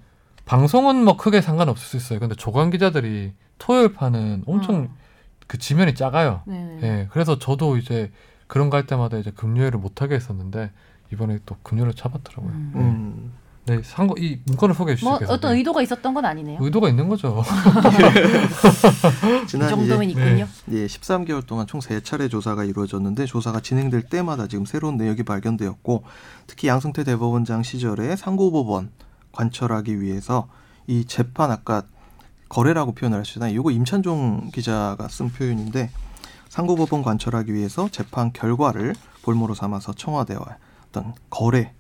방송은 0.46 1.04
뭐 1.04 1.16
크게 1.16 1.40
상관없을 1.40 1.84
수 1.86 1.96
있어요. 1.96 2.20
근데 2.20 2.34
조간 2.34 2.70
기자들이 2.70 3.32
토요일 3.58 3.92
파는 3.92 4.44
엄청 4.46 4.76
어. 4.84 4.88
그 5.46 5.58
지면이 5.58 5.94
작아요. 5.94 6.42
네네. 6.46 6.78
예. 6.82 7.08
그래서 7.10 7.38
저도 7.38 7.76
이제 7.76 8.10
그런 8.46 8.70
거 8.70 8.76
할 8.76 8.86
때마다 8.86 9.18
이제 9.18 9.30
금요일을 9.30 9.78
못 9.80 10.02
하게 10.02 10.14
했었는데 10.14 10.70
이번에 11.12 11.38
또 11.46 11.56
금요일을 11.62 11.94
잡았더라고요. 11.94 12.52
음. 12.52 12.72
음. 12.76 13.32
네, 13.66 13.82
상고 13.82 14.14
이 14.16 14.38
문건을 14.44 14.76
소개해 14.76 14.96
뭐 15.02 15.14
주시겠어요? 15.14 15.34
어떤 15.34 15.56
의도가 15.56 15.82
있었던 15.82 16.14
건 16.14 16.24
아니네요. 16.24 16.58
의도가 16.60 16.88
있는 16.88 17.08
거죠. 17.08 17.42
이 19.42 19.46
지난 19.48 19.68
정도면 19.68 20.08
이제 20.08 20.20
있군요. 20.20 20.46
예, 20.70 20.86
13개월 20.86 21.44
동안 21.44 21.66
총 21.66 21.80
3차례 21.80 22.30
조사가 22.30 22.62
이루어졌는데 22.62 23.26
조사가 23.26 23.60
진행될 23.60 24.02
때마다 24.02 24.46
지금 24.46 24.66
새로운 24.66 24.96
내역이 24.96 25.24
발견되었고 25.24 26.04
특히 26.46 26.68
양승태 26.68 27.02
대법원장 27.02 27.64
시절에 27.64 28.14
상고법원 28.14 28.90
관철하기 29.32 30.00
위해서 30.00 30.46
이 30.86 31.04
재판 31.04 31.50
아까 31.50 31.82
거래라고 32.48 32.92
표현을 32.92 33.18
하시잖아요. 33.18 33.52
이거 33.52 33.72
임찬종 33.72 34.52
기자가 34.54 35.08
쓴 35.08 35.28
표현인데 35.30 35.90
상고법원 36.50 37.02
관철하기 37.02 37.52
위해서 37.52 37.88
재판 37.90 38.32
결과를 38.32 38.94
볼모로 39.22 39.54
삼아서 39.54 39.92
청와대와 39.92 40.44
어떤 40.88 41.14
거래 41.30 41.72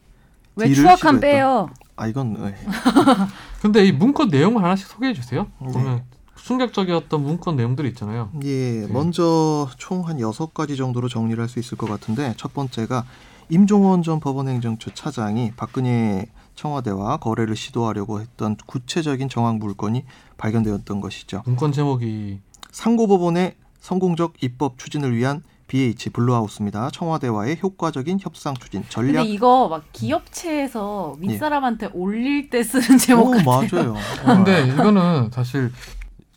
왜 0.56 0.68
시도했던- 0.68 1.20
빼요? 1.20 1.68
아 1.96 2.06
이건 2.06 2.36
예. 2.40 2.54
근데 3.62 3.84
이 3.86 3.92
문건 3.92 4.28
내용을 4.28 4.62
하나씩 4.62 4.86
소개해 4.86 5.12
주세요. 5.14 5.46
네. 5.60 5.72
보면 5.72 6.02
충격적이었던 6.36 7.22
문건 7.22 7.56
내용들이 7.56 7.88
있잖아요. 7.90 8.30
예, 8.44 8.80
네. 8.86 8.92
먼저 8.92 9.68
총 9.78 10.02
한 10.06 10.20
여섯 10.20 10.52
가지 10.54 10.76
정도로 10.76 11.08
정리를 11.08 11.40
할 11.40 11.48
수 11.48 11.58
있을 11.58 11.76
것 11.78 11.88
같은데 11.88 12.34
첫 12.36 12.52
번째가 12.54 13.04
임종헌 13.48 14.02
전 14.02 14.20
법원행정처 14.20 14.90
차장이 14.94 15.52
박근혜 15.56 16.26
청와대와 16.54 17.18
거래를 17.18 17.54
시도하려고 17.56 18.20
했던 18.20 18.56
구체적인 18.66 19.28
정황 19.28 19.58
문건이 19.58 20.04
발견되었던 20.36 21.00
것이죠. 21.00 21.42
문건 21.46 21.72
제목이 21.72 22.40
상고법원의 22.70 23.54
성공적 23.80 24.34
입법 24.42 24.78
추진을 24.78 25.14
위한 25.16 25.42
BH 25.66 26.10
Blue 26.10 26.30
House입니다. 26.30 26.90
청와대와의 26.90 27.58
효과적인 27.62 28.18
협상 28.20 28.54
추진 28.54 28.82
근데 28.82 28.90
전략. 28.90 29.28
이거 29.28 29.68
막 29.68 29.84
기업체에서 29.92 31.16
윗사람한테 31.18 31.90
올릴 31.92 32.50
때 32.50 32.62
쓰는 32.62 32.98
제목 32.98 33.28
오, 33.28 33.30
같아요. 33.32 33.44
맞아요. 33.44 33.94
근데 34.24 34.66
이거는 34.68 35.30
사실 35.32 35.72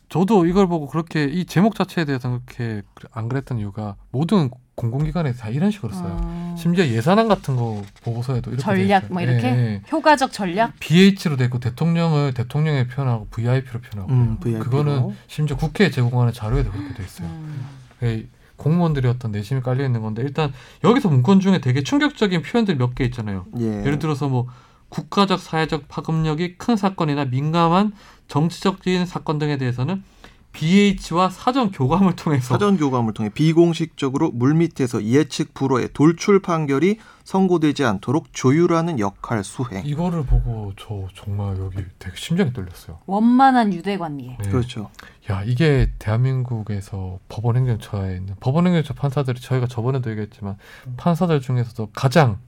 저도 0.08 0.46
이걸 0.46 0.66
보고 0.66 0.88
그렇게 0.88 1.24
이 1.24 1.44
제목 1.44 1.76
자체에 1.76 2.04
대해서 2.04 2.40
그렇게 2.44 2.82
안 3.12 3.28
그랬던 3.28 3.58
이유가 3.58 3.94
모든 4.10 4.50
공공기관에 4.74 5.32
다 5.34 5.50
이런 5.50 5.70
식으로 5.70 5.92
써요. 5.92 6.18
어, 6.20 6.54
심지어 6.58 6.86
예산안 6.86 7.28
같은 7.28 7.54
거 7.54 7.82
보고서에도 8.02 8.50
이렇게 8.50 8.56
돼 8.56 8.62
전략. 8.62 9.12
뭐 9.12 9.20
이렇게 9.22 9.46
예, 9.46 9.50
예. 9.52 9.82
효과적 9.92 10.32
전략. 10.32 10.72
BH로 10.80 11.36
돼 11.36 11.44
있고 11.44 11.60
대통령을 11.60 12.32
대통령에 12.32 12.86
표현하고 12.88 13.28
VIP로 13.30 13.80
표현하고 13.80 14.12
음, 14.12 14.38
VIP 14.40 14.58
로. 14.58 14.64
그거는 14.64 15.16
심지어 15.28 15.56
국회에 15.56 15.90
제공하는 15.90 16.32
자료에도 16.32 16.72
그렇게 16.72 16.94
돼 16.94 17.04
있어요. 17.04 17.28
음. 17.28 17.66
예, 18.04 18.26
공무원들이 18.60 19.08
어떤 19.08 19.32
내심이 19.32 19.62
깔려 19.62 19.84
있는 19.84 20.02
건데 20.02 20.22
일단 20.22 20.52
여기서 20.84 21.08
문건 21.08 21.40
중에 21.40 21.60
되게 21.60 21.82
충격적인 21.82 22.42
표현들이 22.42 22.76
몇개 22.76 23.04
있잖아요. 23.04 23.46
예. 23.58 23.80
예를 23.80 23.98
들어서 23.98 24.28
뭐 24.28 24.46
국가적 24.90 25.40
사회적 25.40 25.88
파급력이 25.88 26.58
큰 26.58 26.76
사건이나 26.76 27.24
민감한 27.24 27.92
정치적인 28.28 29.06
사건 29.06 29.38
등에 29.38 29.56
대해서는 29.56 30.02
BH와 30.52 31.30
사전 31.30 31.70
교감을 31.70 32.16
통해서 32.16 32.54
사전 32.54 32.76
교감을 32.76 33.14
통해 33.14 33.30
비공식적으로 33.32 34.30
물밑에서 34.32 35.04
예측 35.04 35.54
불허의 35.54 35.90
돌출 35.92 36.42
판결이 36.42 36.98
선고되지 37.24 37.84
않도록 37.84 38.32
조율하는 38.32 38.98
역할 38.98 39.44
수행. 39.44 39.86
이거를 39.86 40.24
보고 40.26 40.72
저 40.76 41.06
정말 41.14 41.56
여기 41.58 41.76
되게 41.98 42.16
심장이 42.16 42.52
떨렸어요. 42.52 42.98
원만한 43.06 43.72
유대 43.72 43.96
관계. 43.96 44.36
네. 44.42 44.50
그렇죠. 44.50 44.90
야 45.30 45.42
이게 45.44 45.92
대한민국에서 45.98 47.20
법원 47.28 47.56
행정처에 47.56 48.16
있는 48.16 48.34
법원 48.40 48.66
행정처 48.66 48.94
판사들이 48.94 49.40
저희가 49.40 49.66
저번에도 49.68 50.10
얘기했지만 50.10 50.56
판사들 50.96 51.40
중에서도 51.40 51.90
가장 51.94 52.38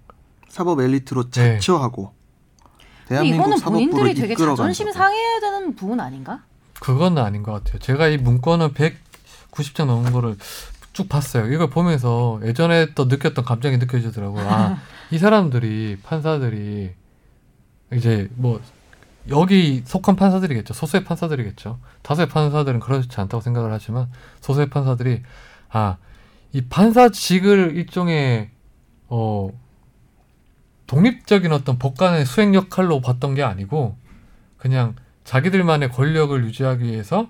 사법 0.49 0.81
엘리트로 0.81 1.31
네. 1.31 1.55
자처하고 1.59 2.13
근데 3.07 3.09
대한민국 3.09 3.47
이거는 3.47 3.59
본인들이 3.59 4.15
되게. 4.15 4.35
자존심 4.35 4.91
상해야 4.91 5.41
되는 5.41 5.75
부분 5.77 6.01
아닌가? 6.01 6.43
그건 6.83 7.17
아닌 7.17 7.45
것 7.45 7.53
같아요. 7.53 7.79
제가 7.79 8.09
이 8.09 8.17
문건을 8.17 8.75
190장 8.75 9.87
넘은 9.87 10.11
거를 10.11 10.35
쭉 10.93 11.09
봤어요. 11.09 11.53
이걸 11.53 11.71
보면서 11.71 12.41
예전에 12.43 12.95
또 12.97 13.05
느꼈던 13.05 13.45
감정이 13.45 13.79
느껴지더라고요. 13.79 14.49
아, 14.49 14.79
이 15.13 15.19
사람들이 15.19 15.99
판사들이 16.03 16.91
이제 17.93 18.29
뭐 18.35 18.61
여기 19.29 19.85
속한 19.85 20.17
판사들이겠죠. 20.17 20.75
소수의 20.75 21.05
판사들이겠죠. 21.05 21.79
다수의 22.03 22.29
판사들은 22.29 22.81
그렇지 22.81 23.09
않다고 23.21 23.41
생각을 23.41 23.73
하지만 23.73 24.11
소수의 24.41 24.69
판사들이 24.69 25.23
아, 25.71 25.99
이 26.53 26.63
판사직을 26.63 27.77
일종의 27.77 28.51
어 29.07 29.51
독립적인 30.89 31.53
어떤 31.53 31.79
법관의 31.79 32.27
수행 32.27 32.57
역할로 32.57 33.01
봤던 33.01 33.37
게 33.37 33.45
아니고 33.45 33.97
그냥 34.57 34.97
자기들만의 35.25 35.91
권력을 35.91 36.45
유지하기 36.45 36.85
위해서 36.85 37.29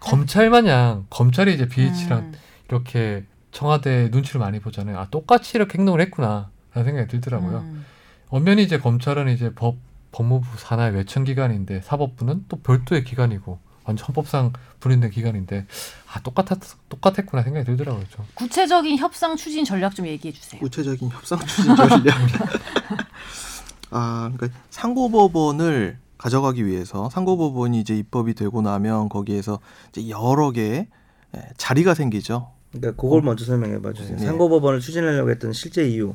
검찰 0.00 0.50
마냥 0.50 1.06
검찰이 1.10 1.54
이제 1.54 1.68
BH랑 1.68 2.18
음. 2.18 2.32
이렇게 2.68 3.24
청와대 3.50 4.08
눈치를 4.10 4.38
많이 4.40 4.60
보잖아요. 4.60 4.98
아 4.98 5.08
똑같이 5.10 5.56
이렇게 5.56 5.78
행동을 5.78 6.00
했구나 6.00 6.50
라는 6.72 6.84
생각이 6.86 7.08
들더라고요. 7.08 7.58
음. 7.58 7.84
엄연히 8.28 8.62
이제 8.62 8.78
검찰은 8.78 9.28
이제 9.28 9.52
법 9.54 9.76
법무부 10.12 10.46
산하의 10.58 10.94
외청 10.94 11.24
기관인데 11.24 11.82
사법부는 11.82 12.46
또 12.48 12.56
별도의 12.60 13.04
기관이고 13.04 13.58
완전 13.84 14.06
헌법상 14.06 14.52
분리된 14.80 15.10
기관인데 15.10 15.66
아 16.12 16.20
똑같았 16.20 16.58
똑같았구나 16.88 17.42
생각이 17.42 17.66
들더라고요. 17.66 18.04
좀. 18.08 18.24
구체적인 18.34 18.98
협상 18.98 19.36
추진 19.36 19.64
전략 19.64 19.94
좀 19.94 20.06
얘기해 20.06 20.32
주세요. 20.32 20.60
구체적인 20.60 21.10
협상 21.10 21.38
추진 21.40 21.74
전략. 21.74 22.04
아, 23.90 24.30
그러니까 24.34 24.58
상고법원을 24.70 25.98
가져가기 26.18 26.66
위해서 26.66 27.08
상고법원이 27.10 27.80
이제 27.80 27.96
입법이 27.96 28.34
되고 28.34 28.60
나면 28.60 29.08
거기에서 29.08 29.60
이제 29.90 30.08
여러 30.10 30.50
개의 30.50 30.88
예, 31.36 31.42
자리가 31.56 31.94
생기죠. 31.94 32.50
그러니까 32.72 33.00
그걸 33.00 33.22
먼저 33.22 33.44
설명해 33.44 33.80
봐 33.80 33.92
주세요. 33.92 34.16
네. 34.16 34.26
상고법원을 34.26 34.80
추진하려고 34.80 35.30
했던 35.30 35.52
실제 35.52 35.88
이유. 35.88 36.14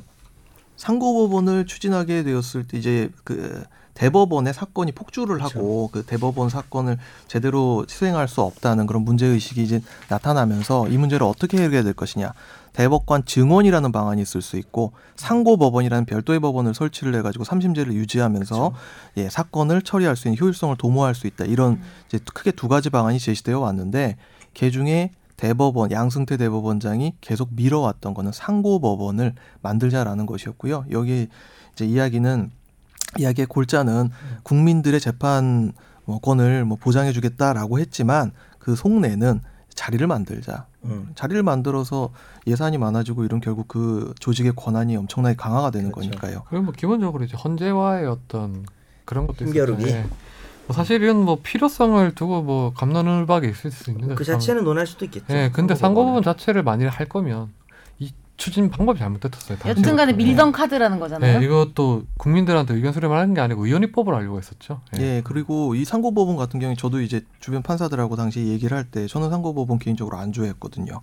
상고법원을 0.75 1.65
추진하게 1.65 2.23
되었을 2.23 2.67
때 2.67 2.77
이제 2.77 3.09
그 3.23 3.63
대법원의 3.93 4.53
사건이 4.53 4.91
폭주를 4.93 5.37
그렇죠. 5.37 5.59
하고 5.59 5.89
그 5.91 6.03
대법원 6.03 6.49
사건을 6.49 6.97
제대로 7.27 7.85
수행할 7.87 8.27
수 8.27 8.41
없다는 8.41 8.87
그런 8.87 9.03
문제 9.03 9.27
의식이 9.27 9.61
이제 9.61 9.81
나타나면서 10.09 10.89
이 10.89 10.97
문제를 10.97 11.27
어떻게 11.27 11.57
해결해야 11.57 11.83
될 11.83 11.93
것이냐. 11.93 12.33
대법관 12.73 13.25
증원이라는 13.25 13.91
방안이 13.91 14.21
있을 14.21 14.41
수 14.41 14.57
있고 14.57 14.93
상고법원이라는 15.15 16.05
별도의 16.05 16.39
법원을 16.39 16.73
설치를 16.73 17.15
해가지고 17.15 17.43
삼심제를 17.43 17.93
유지하면서 17.93 18.73
예 19.17 19.29
사건을 19.29 19.83
처리할 19.83 20.15
수 20.15 20.27
있는 20.27 20.41
효율성을 20.41 20.75
도모할 20.77 21.15
수 21.15 21.27
있다. 21.27 21.45
이런 21.45 21.79
이제 22.07 22.19
크게 22.33 22.51
두 22.51 22.67
가지 22.67 22.89
방안이 22.89 23.19
제시되어 23.19 23.59
왔는데 23.59 24.17
그 24.57 24.71
중에 24.71 25.11
대법원 25.37 25.91
양승태 25.91 26.37
대법원장이 26.37 27.15
계속 27.21 27.49
미뤄왔던 27.53 28.13
거는 28.13 28.31
상고법원을 28.31 29.33
만들자라는 29.61 30.25
것이었고요. 30.25 30.85
여기 30.91 31.27
이제 31.73 31.85
이야기는 31.85 32.51
이야기의 33.19 33.47
골자는 33.47 34.09
국민들의 34.43 34.99
재판 34.99 35.73
뭐 36.05 36.19
권을 36.19 36.65
뭐 36.65 36.77
보장해주겠다라고 36.79 37.79
했지만 37.79 38.31
그 38.59 38.75
속내는 38.75 39.41
자리를 39.75 40.05
만들자. 40.07 40.65
음. 40.85 41.09
자리를 41.15 41.41
만들어서 41.43 42.09
예산이 42.47 42.77
많아지고 42.77 43.23
이런 43.25 43.39
결국 43.41 43.67
그 43.67 44.13
조직의 44.19 44.53
권한이 44.55 44.95
엄청나게 44.97 45.35
강화가 45.35 45.71
되는 45.71 45.91
그렇죠. 45.91 46.09
거니까요. 46.11 46.43
그리고 46.49 46.65
뭐 46.65 46.73
기본적으로 46.73 47.23
이제 47.23 47.35
헌재와의 47.37 48.07
어떤 48.07 48.65
그런 49.05 49.27
것도 49.27 49.45
힘겨루기. 49.45 49.83
있었잖아요. 49.83 50.09
뭐 50.67 50.75
사실 50.75 51.01
이런 51.01 51.17
뭐 51.25 51.39
필요성을 51.43 52.15
두고 52.15 52.41
뭐 52.41 52.73
감론을 52.73 53.25
박이 53.25 53.49
있을 53.49 53.69
수 53.71 53.91
있는데 53.91 54.15
그 54.15 54.23
상- 54.23 54.39
자체는 54.39 54.63
논할 54.63 54.87
수도 54.87 55.03
있겠죠. 55.05 55.25
예, 55.33 55.49
근데 55.53 55.75
상고법원은. 55.75 55.75
상고법원 55.75 56.23
자체를 56.23 56.63
만일 56.63 56.87
할 56.89 57.07
거면 57.09 57.49
이 57.49 57.62
추진 58.35 58.69
방법이 58.71 58.97
잘못됐었어요. 58.99 59.57
여튼간에 59.65 60.13
네. 60.13 60.17
밀던 60.17 60.51
카드라는 60.51 60.99
거잖아요. 60.99 61.39
네, 61.39 61.45
이것도 61.45 62.03
국민들한테 62.17 62.73
의견 62.73 62.91
수렴을 62.91 63.15
하는 63.17 63.33
게 63.33 63.41
아니고 63.41 63.65
의원입법을 63.65 64.13
알려고 64.13 64.37
했었죠. 64.39 64.81
예. 64.97 65.01
예, 65.01 65.21
그리고 65.23 65.75
이 65.75 65.85
상고법원 65.85 66.35
같은 66.35 66.59
경우에 66.59 66.75
저도 66.75 67.01
이제 67.01 67.21
주변 67.39 67.61
판사들하고 67.61 68.15
당시 68.15 68.39
얘기를 68.47 68.75
할 68.75 68.85
때 68.89 69.07
저는 69.07 69.29
상고법원 69.29 69.79
개인적으로 69.79 70.17
안 70.17 70.33
좋아했거든요. 70.33 70.99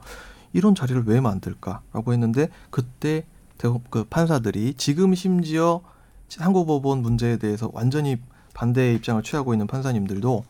이런 0.52 0.74
자리를 0.74 1.04
왜 1.06 1.20
만들까라고 1.20 2.12
했는데 2.12 2.48
그때 2.70 3.24
대- 3.58 3.68
그 3.90 4.04
판사들이 4.04 4.74
지금 4.74 5.14
심지어 5.14 5.82
상고법원 6.28 7.02
문제에 7.02 7.36
대해서 7.36 7.70
완전히 7.72 8.16
반대의 8.54 8.96
입장을 8.96 9.22
취하고 9.22 9.54
있는 9.54 9.66
판사님들도 9.68 10.44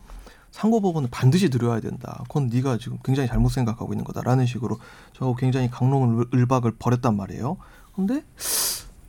상고법원은 0.51 1.09
반드시 1.09 1.49
들여야 1.49 1.79
된다. 1.79 2.23
그건 2.27 2.47
네가 2.47 2.77
지금 2.77 2.97
굉장히 3.03 3.27
잘못 3.27 3.49
생각하고 3.49 3.93
있는 3.93 4.03
거다라는 4.03 4.45
식으로 4.45 4.79
저 5.13 5.33
굉장히 5.35 5.69
강론을 5.69 6.25
을박을 6.33 6.73
벌였단 6.77 7.15
말이에요. 7.15 7.57
근데 7.95 8.23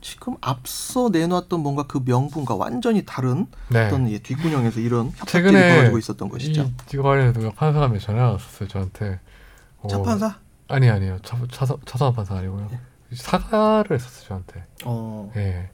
지금 0.01 0.35
앞서 0.41 1.09
내놨던 1.09 1.61
뭔가 1.61 1.83
그 1.83 2.01
명분과 2.03 2.55
완전히 2.55 3.05
다른 3.05 3.47
네. 3.69 3.87
어떤 3.87 4.09
예, 4.09 4.19
뒷구녕에서 4.19 4.79
이런 4.79 5.07
협박들이 5.15 5.51
벌어지고 5.51 5.97
있었던 5.97 6.29
것이죠. 6.29 6.63
이 6.63 6.73
이거 6.93 7.03
관련해서 7.03 7.39
누가 7.39 7.53
판사가 7.53 7.87
몇 7.87 7.99
전화 7.99 8.31
왔었어요 8.31 8.67
저한테. 8.67 9.19
어, 9.79 9.87
차 9.87 10.01
판사? 10.01 10.39
아니 10.67 10.89
아니요 10.89 11.19
차 11.23 11.37
차서 11.51 11.77
차서한 11.85 12.13
판사 12.13 12.35
아니고요. 12.35 12.69
예. 12.71 12.79
사과를 13.15 13.95
했었어요 13.97 14.27
저한테. 14.27 14.65
어. 14.85 15.31
예. 15.35 15.69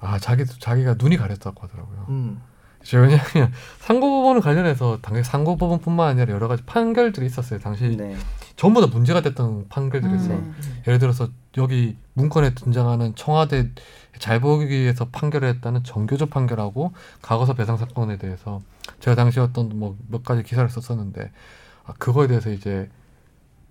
아 0.00 0.18
자기 0.18 0.44
자기가 0.46 0.94
눈이 0.98 1.16
가렸다고 1.16 1.62
하더라고요. 1.62 2.06
음. 2.08 2.42
저 2.84 3.00
왜냐하면 3.00 3.52
상고법원 3.80 4.40
관련해서 4.40 4.98
당시 5.02 5.24
상고법원뿐만 5.24 6.08
아니라 6.08 6.34
여러 6.34 6.48
가지 6.48 6.62
판결들이 6.64 7.26
있었어요. 7.26 7.58
당시 7.58 7.96
네. 7.96 8.16
전부 8.56 8.80
다 8.80 8.86
문제가 8.86 9.20
됐던 9.20 9.68
판결들이 9.68 10.14
있어요. 10.14 10.36
음. 10.36 10.54
예를 10.86 10.98
들어서 10.98 11.28
여기 11.56 11.96
문건에 12.12 12.54
등장하는 12.54 13.14
청와대 13.16 13.70
잘 14.18 14.38
보기 14.40 14.68
위해서 14.68 15.06
판결을 15.06 15.48
했다는 15.48 15.82
정교조 15.82 16.26
판결하고 16.26 16.92
과거사 17.20 17.54
배상 17.54 17.76
사건에 17.76 18.16
대해서 18.16 18.60
제가 19.00 19.16
당시 19.16 19.40
어떤 19.40 19.76
뭐 19.78 19.96
몇 20.08 20.22
가지 20.22 20.42
기사를 20.44 20.68
썼었는데 20.70 21.32
아, 21.86 21.92
그거에 21.98 22.26
대해서 22.28 22.50
이제 22.50 22.88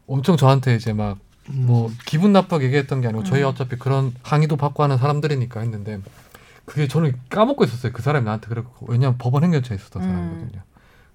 엄청 0.05 0.35
저한테 0.35 0.75
이제 0.75 0.91
막뭐 0.91 1.15
음. 1.49 1.97
기분 2.05 2.33
나쁘게 2.33 2.65
얘기했던 2.65 2.99
게 3.01 3.07
아니고 3.07 3.23
저희 3.23 3.41
음. 3.43 3.47
어차피 3.47 3.77
그런 3.77 4.13
항의도 4.23 4.57
받고 4.57 4.83
하는 4.83 4.97
사람들이니까 4.97 5.61
했는데 5.61 6.01
그게 6.65 6.87
저는 6.87 7.19
까먹고 7.29 7.63
있었어요. 7.63 7.91
그 7.91 8.01
사람이 8.01 8.25
나한테 8.25 8.47
그랬고 8.47 8.85
왜냐하면 8.87 9.17
법원 9.17 9.43
행정처에 9.43 9.75
있었던 9.75 10.01
음. 10.01 10.07
사람이거든요. 10.07 10.61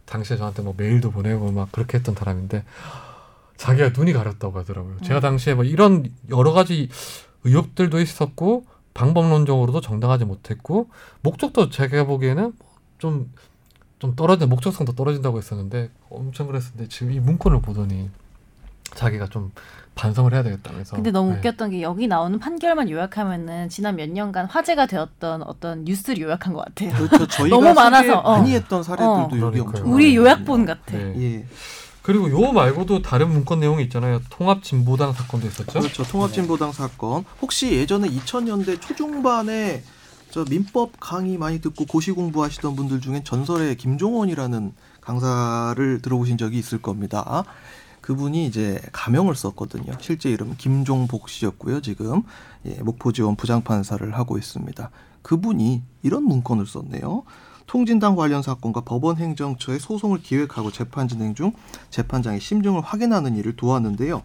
당시에 0.04 0.36
저한테 0.36 0.62
뭐 0.62 0.74
메일도 0.76 1.10
보내고 1.10 1.52
막 1.52 1.70
그렇게 1.72 1.98
했던 1.98 2.14
사람인데 2.14 2.64
자기가 3.56 3.90
눈이 3.90 4.12
가렸다고 4.12 4.58
하더라고요. 4.58 4.94
음. 4.94 5.02
제가 5.02 5.20
당시에 5.20 5.54
뭐 5.54 5.64
이런 5.64 6.10
여러 6.30 6.52
가지 6.52 6.88
의혹들도 7.44 8.00
있었고 8.00 8.64
방법론적으로도 8.94 9.80
정당하지 9.80 10.24
못했고 10.24 10.88
목적도 11.22 11.70
제가 11.70 12.04
보기에는 12.04 12.52
좀좀 12.98 14.16
떨어진 14.16 14.48
목적성도 14.48 14.92
떨어진다고 14.94 15.38
했었는데 15.38 15.90
엄청 16.10 16.46
그랬었는데 16.48 16.88
지금 16.88 17.12
이 17.12 17.20
문건을 17.20 17.60
보더니 17.60 18.10
자기가 18.98 19.28
좀 19.28 19.52
반성을 19.94 20.32
해야 20.32 20.42
되겠다면서. 20.42 20.96
근데 20.96 21.10
너무 21.10 21.32
네. 21.32 21.38
웃겼던 21.38 21.70
게 21.70 21.82
여기 21.82 22.06
나오는 22.06 22.38
판결만 22.38 22.90
요약하면은 22.90 23.68
지난 23.68 23.96
몇 23.96 24.08
년간 24.10 24.46
화제가 24.46 24.86
되었던 24.86 25.42
어떤 25.42 25.84
뉴스를 25.84 26.20
요약한 26.22 26.52
것 26.52 26.64
같아요. 26.64 26.92
그렇죠. 26.94 27.26
저희가 27.26 27.54
너무 27.56 27.74
많아서, 27.74 28.18
어. 28.18 28.38
많이 28.38 28.54
했던 28.54 28.82
사례들도 28.82 29.12
어. 29.12 29.40
여기. 29.40 29.60
엄청 29.60 29.92
우리. 29.92 30.14
요약본 30.16 30.66
같아. 30.66 30.92
네. 30.92 31.14
예. 31.18 31.46
그리고 32.02 32.30
요 32.30 32.52
말고도 32.52 33.02
다른 33.02 33.28
문건 33.30 33.60
내용이 33.60 33.82
있잖아요. 33.84 34.20
통합진보당 34.30 35.12
사건도 35.12 35.46
있었죠. 35.46 35.78
그렇죠. 35.78 36.04
통합진보당 36.04 36.72
사건. 36.72 37.24
혹시 37.42 37.72
예전에 37.72 38.08
2000년대 38.08 38.80
초중반에 38.80 39.82
저 40.30 40.44
민법 40.48 40.92
강의 41.00 41.36
많이 41.38 41.60
듣고 41.60 41.86
고시 41.86 42.12
공부하시던 42.12 42.76
분들 42.76 43.00
중엔 43.00 43.24
전설의 43.24 43.76
김종원이라는 43.76 44.72
강사를 45.00 46.00
들어보신 46.02 46.38
적이 46.38 46.58
있을 46.58 46.80
겁니다. 46.80 47.44
그분이 48.08 48.46
이제 48.46 48.80
가명을 48.92 49.34
썼거든요. 49.34 49.92
실제 50.00 50.30
이름 50.30 50.54
김종복 50.56 51.28
씨였고요. 51.28 51.82
지금 51.82 52.22
예, 52.64 52.70
목포지원 52.82 53.36
부장판사를 53.36 54.16
하고 54.16 54.38
있습니다. 54.38 54.90
그분이 55.20 55.82
이런 56.02 56.22
문건을 56.22 56.64
썼네요. 56.64 57.24
통진당 57.66 58.16
관련 58.16 58.40
사건과 58.40 58.80
법원 58.80 59.18
행정처의 59.18 59.78
소송을 59.78 60.22
기획하고 60.22 60.72
재판 60.72 61.06
진행 61.06 61.34
중 61.34 61.52
재판장의 61.90 62.40
심증을 62.40 62.80
확인하는 62.80 63.36
일을 63.36 63.56
도왔는데요. 63.56 64.22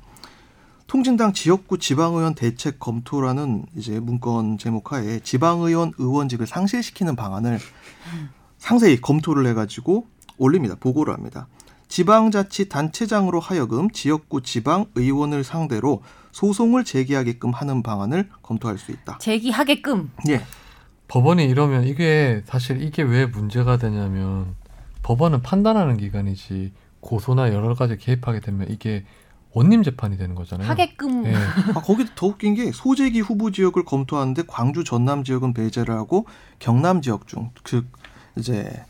통진당 0.87 1.33
지역구 1.33 1.77
지방의원 1.77 2.35
대책 2.35 2.79
검토라는 2.79 3.65
이제 3.75 3.99
문건 3.99 4.59
제목하에 4.59 5.19
지방의원 5.19 5.91
의원직을 5.97 6.47
상실시키는 6.47 7.17
방안을 7.17 7.59
상세히 8.59 9.01
검토를 9.01 9.45
해가지고 9.47 10.07
올립니다. 10.37 10.75
보고를 10.79 11.13
합니다. 11.13 11.47
지방자치 11.93 12.69
단체장으로 12.69 13.39
하여금 13.39 13.91
지역구 13.91 14.41
지방 14.41 14.87
의원을 14.95 15.43
상대로 15.43 16.01
소송을 16.31 16.85
제기하게끔 16.85 17.51
하는 17.51 17.83
방안을 17.83 18.29
검토할 18.41 18.79
수 18.79 18.91
있다. 18.91 19.19
제기하게끔. 19.19 20.09
예. 20.29 20.41
법원이 21.07 21.45
이러면 21.45 21.83
이게 21.83 22.41
사실 22.45 22.81
이게 22.81 23.03
왜 23.03 23.27
문제가 23.27 23.77
되냐면 23.77 24.55
법원은 25.03 25.43
판단하는 25.43 25.97
기관이지 25.97 26.73
고소나 26.99 27.53
여러 27.53 27.75
가지 27.75 27.95
개입하게 27.95 28.39
되면 28.39 28.71
이게 28.71 29.05
원님 29.51 29.83
재판이 29.83 30.17
되는 30.17 30.33
거잖아요. 30.33 30.67
하게끔. 30.67 31.27
예. 31.27 31.35
아, 31.35 31.81
거기 31.81 32.07
더 32.15 32.25
웃긴 32.25 32.55
게 32.55 32.71
소재기 32.71 33.19
후보 33.19 33.51
지역을 33.51 33.85
검토하는데 33.85 34.45
광주 34.47 34.83
전남 34.83 35.23
지역은 35.23 35.53
배제를 35.53 35.93
하고 35.93 36.25
경남 36.57 37.03
지역 37.03 37.27
중그 37.27 37.87
이제 38.35 38.83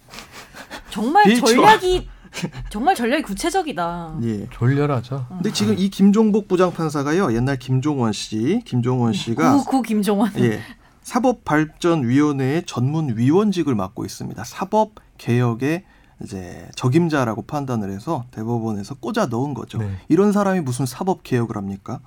정말. 0.90 1.36
전략이 1.36 2.08
정말 2.70 2.96
전략이 2.96 3.24
구체적이다. 3.24 4.18
예. 4.24 4.48
졸렬하죠. 4.52 5.26
근데 5.30 5.52
지금 5.54 5.78
이 5.78 5.90
김종복 5.90 6.48
부장판사가요 6.48 7.34
옛날 7.34 7.58
김종원 7.60 8.12
씨, 8.14 8.62
김종원 8.66 9.14
씨가 9.14 9.58
구 9.58 9.64
구 9.66 9.82
김종원. 9.82 10.32
예 10.38 10.60
사법발전위원회의 11.04 12.64
전문 12.66 13.18
위원직을 13.18 13.76
맡고 13.76 14.06
있습니다. 14.06 14.44
사법 14.46 14.92
개혁의 15.18 15.84
이제 16.24 16.70
적임자라고 16.76 17.44
판단을 17.44 17.92
해서 17.92 18.26
대법원에서 18.32 18.96
꽂아 18.96 19.26
넣은 19.28 19.54
거죠. 19.54 19.80
네. 19.80 19.98
이런 20.08 20.32
사람이 20.32 20.62
무슨 20.62 20.86
사법 20.86 21.24
개혁을 21.24 21.58
합니까? 21.58 22.00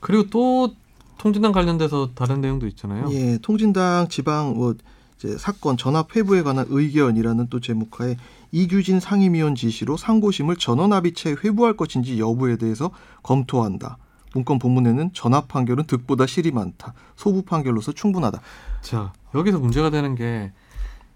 그리고 0.00 0.28
또 0.30 0.74
통진당 1.16 1.52
관련돼서 1.52 2.10
다른 2.14 2.40
내용도 2.40 2.66
있잖아요. 2.66 3.08
예, 3.10 3.38
통진당 3.38 4.08
지방 4.08 4.54
뭐 4.54 4.74
이제 5.18 5.36
사건 5.38 5.76
전압 5.76 6.14
회부에 6.14 6.42
관한 6.42 6.66
의견이라는 6.68 7.48
또 7.48 7.60
제목하에 7.60 8.16
이규진 8.52 9.00
상임위원 9.00 9.54
지시로 9.54 9.96
상고심을 9.96 10.56
전원합의체 10.56 11.36
회부할 11.44 11.76
것인지 11.76 12.18
여부에 12.18 12.56
대해서 12.56 12.90
검토한다. 13.22 13.98
문건 14.34 14.58
본문에는 14.58 15.10
전압 15.14 15.48
판결은 15.48 15.84
득보다 15.84 16.26
실이 16.26 16.50
많다. 16.50 16.94
소부 17.16 17.42
판결로서 17.42 17.92
충분하다. 17.92 18.40
자 18.82 19.12
여기서 19.34 19.58
문제가 19.58 19.90
되는 19.90 20.14
게 20.14 20.52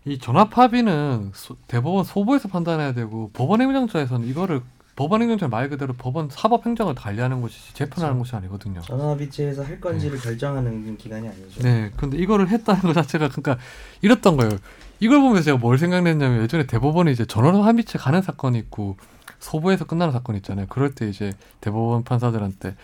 이 0.04 0.18
전압 0.18 0.58
합의는 0.58 1.30
소- 1.32 1.54
대법원 1.68 2.02
소부에서 2.04 2.48
판단해야 2.48 2.92
되고 2.92 3.30
법원 3.34 3.60
행정처에서는 3.60 4.26
이거를 4.26 4.60
법원 4.96 5.22
행정처 5.22 5.46
말 5.46 5.68
그대로 5.68 5.94
법원 5.94 6.28
사법 6.28 6.66
행정을 6.66 6.96
관리하는 6.96 7.40
곳이지 7.40 7.72
재판하는 7.74 8.18
곳이 8.18 8.34
아니거든요. 8.34 8.80
전화비치에서 8.80 9.62
할 9.62 9.80
건지를 9.80 10.18
결정하는 10.18 10.96
기관이 10.98 11.28
아니죠. 11.28 11.62
네, 11.62 11.92
근데 11.96 12.18
이거를 12.18 12.48
했다는 12.48 12.80
것 12.82 12.94
자체가 12.94 13.28
그러니까 13.28 13.58
이랬던 14.02 14.36
거예요. 14.36 14.50
이걸 15.02 15.20
보면서 15.20 15.42
제가 15.42 15.58
뭘 15.58 15.78
생각냈냐면 15.78 16.44
예전에 16.44 16.64
대법원이 16.64 17.10
이제 17.10 17.24
전원 17.24 17.60
합의체 17.60 17.98
가는 17.98 18.22
사건이 18.22 18.56
있고 18.58 18.96
소부에서 19.40 19.84
끝나는 19.84 20.12
사건 20.12 20.36
있잖아요. 20.36 20.66
그럴 20.68 20.94
때 20.94 21.08
이제 21.08 21.32
대법원 21.60 22.04
판사들한테 22.04 22.76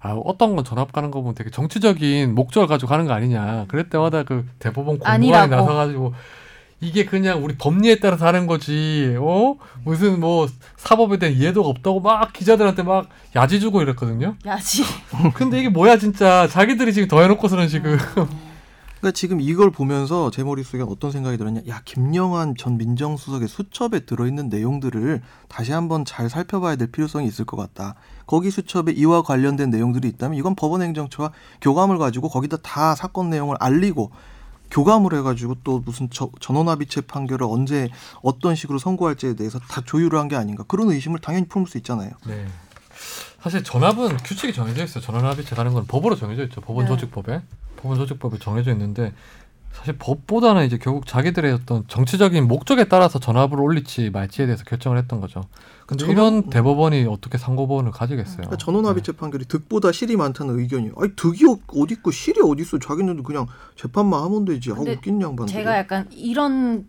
아 0.00 0.14
어떤 0.24 0.56
건 0.56 0.64
전압 0.64 0.90
가는 0.90 1.10
거 1.10 1.20
보면 1.20 1.34
되게 1.34 1.50
정치적인 1.50 2.34
목적을 2.34 2.66
가지고 2.66 2.88
가는 2.88 3.04
거 3.04 3.12
아니냐. 3.12 3.66
그럴 3.68 3.90
때마다 3.90 4.22
그 4.22 4.46
대법원 4.58 4.98
공무원이. 5.00 5.30
나서가지고 5.50 6.14
이게 6.80 7.04
그냥 7.04 7.44
우리 7.44 7.58
법리에 7.58 7.98
따라서 7.98 8.26
하는 8.26 8.46
거지. 8.46 9.14
어 9.20 9.56
무슨 9.84 10.18
뭐 10.18 10.48
사법에 10.78 11.18
대한 11.18 11.34
이해도가 11.34 11.68
없다고 11.68 12.00
막 12.00 12.32
기자들한테 12.32 12.84
막 12.84 13.10
야지 13.34 13.60
주고 13.60 13.82
이랬거든요. 13.82 14.34
야지. 14.46 14.82
근데 15.34 15.60
이게 15.60 15.68
뭐야 15.68 15.98
진짜 15.98 16.48
자기들이 16.48 16.94
지금 16.94 17.06
더 17.06 17.20
해놓고서는 17.20 17.68
지금 17.68 17.98
그러니까 19.00 19.12
지금 19.14 19.40
이걸 19.40 19.70
보면서 19.70 20.30
제 20.30 20.42
머릿속에 20.42 20.82
어떤 20.82 21.10
생각이 21.12 21.36
들었냐. 21.36 21.60
야, 21.68 21.82
김영환 21.84 22.54
전 22.56 22.78
민정수석의 22.78 23.46
수첩에 23.46 24.00
들어있는 24.06 24.48
내용들을 24.48 25.20
다시 25.48 25.72
한번 25.72 26.04
잘 26.04 26.30
살펴봐야 26.30 26.76
될 26.76 26.90
필요성이 26.90 27.26
있을 27.28 27.44
것 27.44 27.56
같다. 27.56 27.94
거기 28.26 28.50
수첩에 28.50 28.92
이와 28.92 29.22
관련된 29.22 29.70
내용들이 29.70 30.08
있다면 30.08 30.38
이건 30.38 30.54
법원행정처와 30.54 31.30
교감을 31.60 31.98
가지고 31.98 32.28
거기다 32.30 32.56
다 32.58 32.94
사건 32.94 33.28
내용을 33.30 33.56
알리고 33.60 34.10
교감을 34.70 35.14
해가지고 35.14 35.56
또 35.62 35.78
무슨 35.84 36.08
저- 36.10 36.30
전원합의체 36.40 37.02
판결을 37.02 37.46
언제 37.48 37.88
어떤 38.22 38.56
식으로 38.56 38.78
선고할지에 38.80 39.34
대해서 39.34 39.60
다 39.60 39.80
조율을 39.84 40.18
한 40.18 40.26
게 40.28 40.34
아닌가 40.34 40.64
그런 40.66 40.90
의심을 40.90 41.20
당연히 41.20 41.46
품을 41.46 41.68
수 41.68 41.76
있잖아요. 41.78 42.10
네. 42.26 42.46
사실 43.46 43.62
전압은 43.62 44.16
규칙이 44.16 44.52
정해져 44.52 44.82
있어요. 44.82 45.04
전원합의체 45.04 45.54
가는 45.54 45.72
건 45.72 45.86
법으로 45.86 46.16
정해져 46.16 46.42
있죠. 46.46 46.60
법원 46.60 46.84
네. 46.86 46.88
조직법에 46.90 47.42
법원 47.76 47.96
조직법에 47.96 48.40
정해져 48.40 48.72
있는데 48.72 49.12
사실 49.72 49.96
법보다는 49.98 50.66
이제 50.66 50.78
결국 50.78 51.06
자기들의 51.06 51.52
어떤 51.52 51.86
정치적인 51.86 52.48
목적에 52.48 52.84
따라서 52.88 53.20
전압을 53.20 53.60
올릴지 53.60 54.10
말지에 54.10 54.46
대해서 54.46 54.64
결정을 54.64 54.98
했던 54.98 55.20
거죠. 55.20 55.42
근데 55.86 56.06
전원- 56.06 56.12
이런 56.40 56.50
대법원이 56.50 57.06
어떻게 57.08 57.38
상고법원을 57.38 57.92
가지겠어요? 57.92 58.36
그러니까 58.38 58.56
전원합의체 58.56 59.12
판결이 59.12 59.44
득보다 59.44 59.92
실이 59.92 60.16
많다는 60.16 60.58
의견이. 60.58 60.90
아니 60.96 61.14
득이 61.14 61.44
어- 61.46 61.58
어디 61.80 61.94
있고 61.94 62.10
실이 62.10 62.40
어디 62.42 62.62
있어? 62.62 62.80
자기는 62.80 63.22
그냥 63.22 63.46
재판만 63.76 64.24
하면 64.24 64.44
되지. 64.44 64.72
아 64.72 64.74
웃긴 64.74 65.22
양반들. 65.22 65.46
제가 65.54 65.78
약간 65.78 66.08
이런 66.10 66.88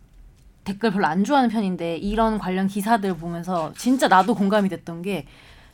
댓글 0.64 0.90
별로 0.92 1.06
안 1.06 1.24
좋아하는 1.24 1.52
편인데 1.52 1.98
이런 1.98 2.40
관련 2.40 2.66
기사들 2.68 3.16
보면서 3.18 3.74
진짜 3.78 4.08
나도 4.08 4.34
공감이 4.34 4.70
됐던 4.70 5.04
게 5.04 5.28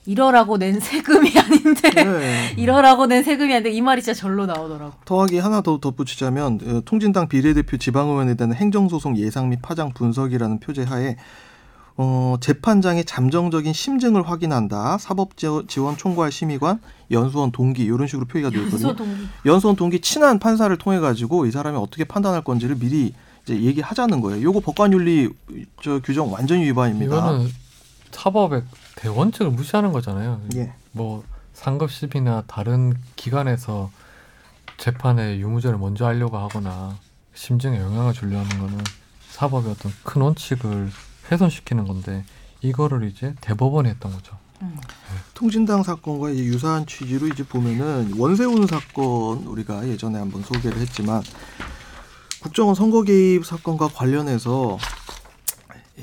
이러라고 0.06 0.58
낸 0.58 0.80
세금이 0.80 1.32
아닌데 1.40 1.90
네. 1.92 2.54
이러라고 2.58 3.06
낸 3.06 3.24
세금이 3.24 3.52
아닌데 3.54 3.72
이 3.72 3.82
말이 3.82 4.02
진짜 4.02 4.20
절로 4.20 4.46
나오더라고. 4.46 4.94
더하기 5.06 5.40
하나 5.40 5.62
더 5.62 5.78
덧붙이자면 5.80 6.60
어, 6.66 6.82
통진당 6.86 7.30
비례대표 7.30 7.78
지방의원에 7.78 8.36
대한 8.36 8.54
행정소송 8.54 9.18
예상 9.18 9.50
및 9.50 9.60
파장 9.62 9.94
분석이라는 9.94 10.60
표제하에 10.60 11.16
어, 11.96 12.38
재판장의 12.42 13.06
잠정적인 13.06 13.72
심증을 13.72 14.28
확인한다. 14.28 14.98
사법지원 14.98 15.68
총괄 15.98 16.32
심의관, 16.32 16.80
연수원 17.12 17.52
동기 17.52 17.84
이런 17.84 18.08
식으로 18.08 18.26
표기가 18.26 18.50
되어 18.50 18.64
있거든요. 18.64 18.96
동기. 18.96 19.28
연수원 19.46 19.76
동기 19.76 20.02
친한 20.02 20.40
판사를 20.40 20.76
통해 20.78 21.00
가지고 21.00 21.46
이 21.46 21.52
사람이 21.52 21.78
어떻게 21.78 22.04
판단할 22.04 22.44
건지를 22.44 22.78
미리 22.78 23.14
이제 23.44 23.62
얘기하자는 23.62 24.22
거예요. 24.22 24.42
요거 24.42 24.62
법관윤리 24.62 25.30
저 25.84 26.00
규정 26.00 26.34
완전히 26.34 26.64
위반입니다. 26.64 27.16
이거는 27.16 27.48
사법의 28.12 28.64
대 29.04 29.10
원칙을 29.10 29.52
무시하는 29.52 29.92
거잖아요. 29.92 30.42
예. 30.56 30.74
뭐 30.94 31.26
상급심이나 31.52 32.46
다른 32.48 32.94
기관에서 33.18 33.92
재판에 34.78 35.40
유무죄를 35.40 35.78
먼저 35.78 36.06
하려고 36.06 36.38
하거나 36.38 36.98
심증에 37.34 37.82
영향을 37.82 38.14
주려 38.14 38.40
하는 38.40 38.60
거는 38.60 38.82
사법의 39.30 39.72
어떤 39.72 39.92
큰 40.04 40.22
원칙을 40.22 40.90
훼손시키는 41.30 41.86
건데 41.86 42.24
이거를 42.62 43.04
이제 43.04 43.36
대법원이 43.42 43.90
했던 43.90 44.14
거죠. 44.14 44.38
음. 44.62 44.80
통진당 45.34 45.84
사건과 45.84 46.30
이제 46.30 46.46
유사한 46.46 46.86
취지로 46.86 47.28
이제 47.28 47.44
보면은 47.44 48.14
원세훈 48.18 48.68
사건 48.68 49.40
우리가 49.40 49.86
예전에 49.86 50.18
한번 50.18 50.44
소개를 50.44 50.78
했지만 50.78 51.22
국정원 52.42 52.74
선거 52.74 53.04
개입 53.04 53.46
사건과 53.46 53.90
관련해서 53.90 54.78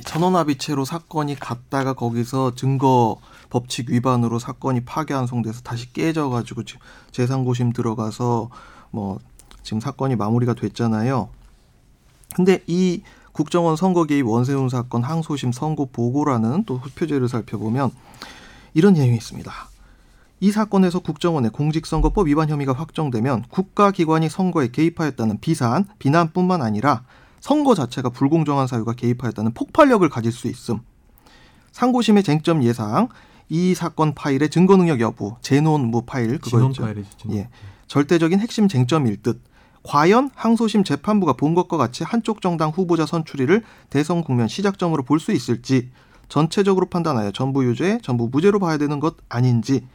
전원합의체로 0.05 0.85
사건이 0.85 1.37
갔다가 1.37 1.95
거기서 1.95 2.55
증거 2.55 3.17
법칙 3.51 3.91
위반으로 3.91 4.39
사건이 4.39 4.85
파기 4.85 5.13
환송돼서 5.13 5.63
다시 5.63 5.93
깨져 5.93 6.29
가지고 6.29 6.65
지금 6.65 6.81
재상고심 7.11 7.73
들어가서 7.73 8.51
뭐 8.91 9.19
지금 9.63 9.81
사건이 9.81 10.17
마무리가 10.17 10.55
됐잖아요. 10.55 11.29
근데 12.35 12.63
이 12.67 13.03
국정원 13.33 13.77
선거 13.77 14.05
개입 14.05 14.27
원세훈 14.27 14.69
사건 14.69 15.03
항소심 15.03 15.53
선고 15.53 15.87
보고라는 15.87 16.65
또 16.65 16.81
표제를 16.95 17.29
살펴보면 17.29 17.91
이런 18.75 18.95
내용이 18.95 19.17
있습니다. 19.17 19.53
이 20.43 20.53
사건에서 20.53 21.01
국정원의 21.01 21.51
공직선거법 21.51 22.29
위반 22.29 22.49
혐의가 22.49 22.73
확정되면 22.73 23.45
국가기관이 23.51 24.29
선거에 24.29 24.69
개입하였다는 24.69 25.39
비산, 25.41 25.87
비난뿐만 25.99 26.63
아니라 26.63 27.03
선거 27.41 27.75
자체가 27.75 28.11
불공정한 28.11 28.67
사유가 28.67 28.93
개입하였다는 28.93 29.53
폭발력을 29.55 30.09
가질 30.09 30.31
수 30.31 30.47
있음. 30.49 30.81
상고심의 31.73 32.23
쟁점 32.23 32.63
예상, 32.63 33.09
이 33.49 33.75
사건 33.75 34.15
파일의 34.15 34.51
증거 34.51 34.77
능력 34.77 35.01
여부, 35.01 35.37
재논무 35.41 36.03
파일 36.03 36.39
진원 36.41 36.73
그거였죠. 36.73 37.33
예. 37.33 37.49
절대적인 37.87 38.39
핵심 38.39 38.69
쟁점일 38.69 39.23
듯. 39.23 39.43
과연 39.83 40.31
항소심 40.35 40.85
재판부가 40.85 41.33
본 41.33 41.55
것과 41.55 41.79
같이 41.79 42.05
한쪽 42.05 42.43
정당 42.43 42.69
후보자 42.71 43.07
선출일을 43.07 43.65
대선 43.89 44.23
국면 44.23 44.47
시작점으로 44.47 45.03
볼 45.05 45.19
수 45.19 45.33
있을지 45.33 45.91
전체적으로 46.29 46.87
판단하여 46.87 47.33
전부 47.33 47.65
유죄, 47.65 47.99
전부 48.03 48.29
무죄로 48.31 48.59
봐야 48.61 48.77
되는 48.77 49.01
것 49.01 49.17
아닌지 49.31 49.87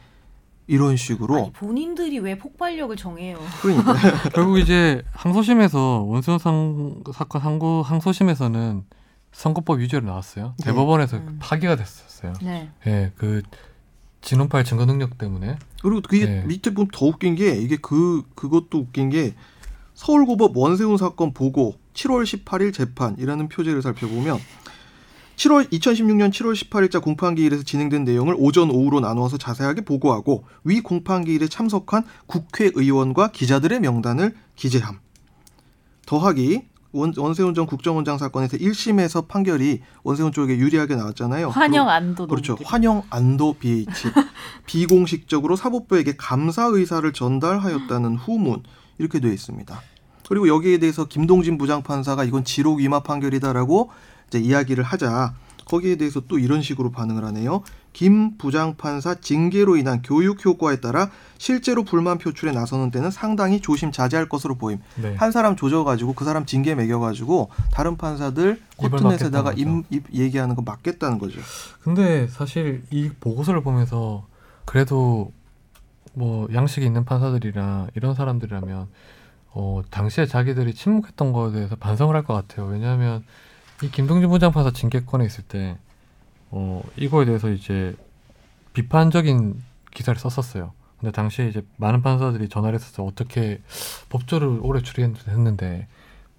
이런 0.66 0.96
식으로 0.96 1.36
아니, 1.36 1.52
본인들이 1.52 2.18
왜 2.18 2.36
폭발력을 2.36 2.94
정해요? 2.96 3.38
그러니까 3.62 3.94
결국 4.34 4.58
이제 4.58 5.02
항소심에서 5.12 6.02
원수원 6.02 6.38
상, 6.38 7.02
사건 7.14 7.40
항고 7.40 7.82
항소심에서는 7.82 8.84
선거법 9.32 9.80
위죄로 9.80 10.06
나왔어요. 10.06 10.54
네. 10.58 10.66
대법원에서 10.66 11.18
음. 11.18 11.38
파기가 11.40 11.76
됐었어요. 11.76 12.32
네. 12.42 12.70
예, 12.86 13.12
그 13.16 13.42
진원 14.22 14.48
파일 14.48 14.64
증거 14.64 14.86
능력 14.86 15.18
때문에 15.18 15.56
그리고 15.82 16.00
그게 16.00 16.26
네. 16.26 16.44
밑에 16.46 16.74
보면 16.74 16.88
더 16.92 17.06
웃긴 17.06 17.36
게 17.36 17.54
이게 17.56 17.76
그 17.76 18.22
그것도 18.34 18.78
웃긴 18.78 19.10
게 19.10 19.34
서울고법 19.94 20.56
원세훈 20.56 20.96
사건 20.96 21.32
보고 21.32 21.76
7월 21.94 22.24
18일 22.24 22.72
재판이라는 22.74 23.48
표제를 23.48 23.82
살펴보면 23.82 24.38
7월 25.36 25.70
2016년 25.70 26.30
7월 26.30 26.54
18일자 26.54 27.02
공판기일에서 27.02 27.62
진행된 27.62 28.04
내용을 28.04 28.34
오전 28.38 28.70
오후로 28.70 29.00
나누어서 29.00 29.36
자세하게 29.36 29.82
보고하고 29.82 30.44
위 30.64 30.80
공판기일에 30.80 31.46
참석한 31.48 32.04
국회의원과 32.26 33.32
기자들의 33.32 33.80
명단을 33.80 34.34
기재함. 34.56 34.98
더하기 36.06 36.62
원, 36.92 37.12
원세훈 37.14 37.52
전 37.52 37.66
국정원장 37.66 38.16
사건에서 38.16 38.56
1심에서 38.56 39.28
판결이 39.28 39.82
원세훈 40.02 40.32
쪽에 40.32 40.56
유리하게 40.56 40.96
나왔잖아요. 40.96 41.50
환영 41.50 41.88
안도 41.90 42.26
그렇죠. 42.26 42.56
환영 42.64 43.02
안도 43.10 43.56
BH 43.58 43.86
비공식적으로 44.64 45.56
사법부에게 45.56 46.14
감사 46.16 46.64
의사를 46.64 47.12
전달하였다는 47.12 48.16
후문 48.16 48.62
이렇게 48.98 49.20
되어 49.20 49.32
있습니다. 49.32 49.78
그리고 50.28 50.48
여기에 50.48 50.78
대해서 50.78 51.04
김동진 51.04 51.58
부장판사가 51.58 52.24
이건 52.24 52.44
지록 52.44 52.78
위마 52.78 53.00
판결이다라고 53.00 53.90
이제 54.28 54.38
이야기를 54.38 54.84
하자 54.84 55.34
거기에 55.66 55.96
대해서 55.96 56.20
또 56.20 56.38
이런 56.38 56.62
식으로 56.62 56.90
반응을 56.92 57.24
하네요. 57.24 57.62
김 57.92 58.36
부장판사 58.36 59.16
징계로 59.16 59.76
인한 59.76 60.02
교육 60.02 60.44
효과에 60.44 60.80
따라 60.80 61.10
실제로 61.38 61.82
불만 61.82 62.18
표출에 62.18 62.52
나서는 62.52 62.90
데는 62.90 63.10
상당히 63.10 63.60
조심 63.60 63.90
자제할 63.90 64.28
것으로 64.28 64.54
보임. 64.56 64.78
네. 64.96 65.14
한 65.16 65.32
사람 65.32 65.56
조져가지고 65.56 66.12
그 66.12 66.24
사람 66.24 66.44
징계 66.46 66.74
매겨가지고 66.74 67.50
다른 67.72 67.96
판사들 67.96 68.60
코트넷에다가 68.76 69.54
입, 69.54 69.66
입 69.90 70.04
얘기하는 70.14 70.54
거 70.54 70.62
맞겠다는 70.62 71.18
거죠. 71.18 71.40
근데 71.82 72.28
사실 72.28 72.84
이 72.90 73.10
보고서를 73.18 73.62
보면서 73.62 74.26
그래도 74.66 75.32
뭐 76.12 76.48
양식이 76.52 76.84
있는 76.86 77.04
판사들이나 77.04 77.88
이런 77.96 78.14
사람들이라면 78.14 78.86
어 79.52 79.82
당시에 79.90 80.26
자기들이 80.26 80.74
침묵했던 80.74 81.32
거에 81.32 81.52
대해서 81.52 81.76
반성을 81.76 82.14
할 82.14 82.22
것 82.24 82.34
같아요. 82.34 82.66
왜냐하면 82.68 83.24
이 83.82 83.90
김동진 83.90 84.28
부장판사 84.30 84.70
징계권에 84.72 85.24
있을 85.26 85.44
때 85.44 85.76
어 86.50 86.82
이거에 86.96 87.24
대해서 87.24 87.50
이제 87.50 87.94
비판적인 88.72 89.62
기사를 89.92 90.18
썼었어요. 90.18 90.72
근데 91.00 91.12
당시에 91.12 91.48
이제 91.48 91.62
많은 91.76 92.02
판사들이 92.02 92.48
전화를 92.48 92.78
했었어 92.78 93.02
어떻게 93.04 93.60
법조를 94.08 94.60
오래 94.62 94.80
추리했는데 94.80 95.86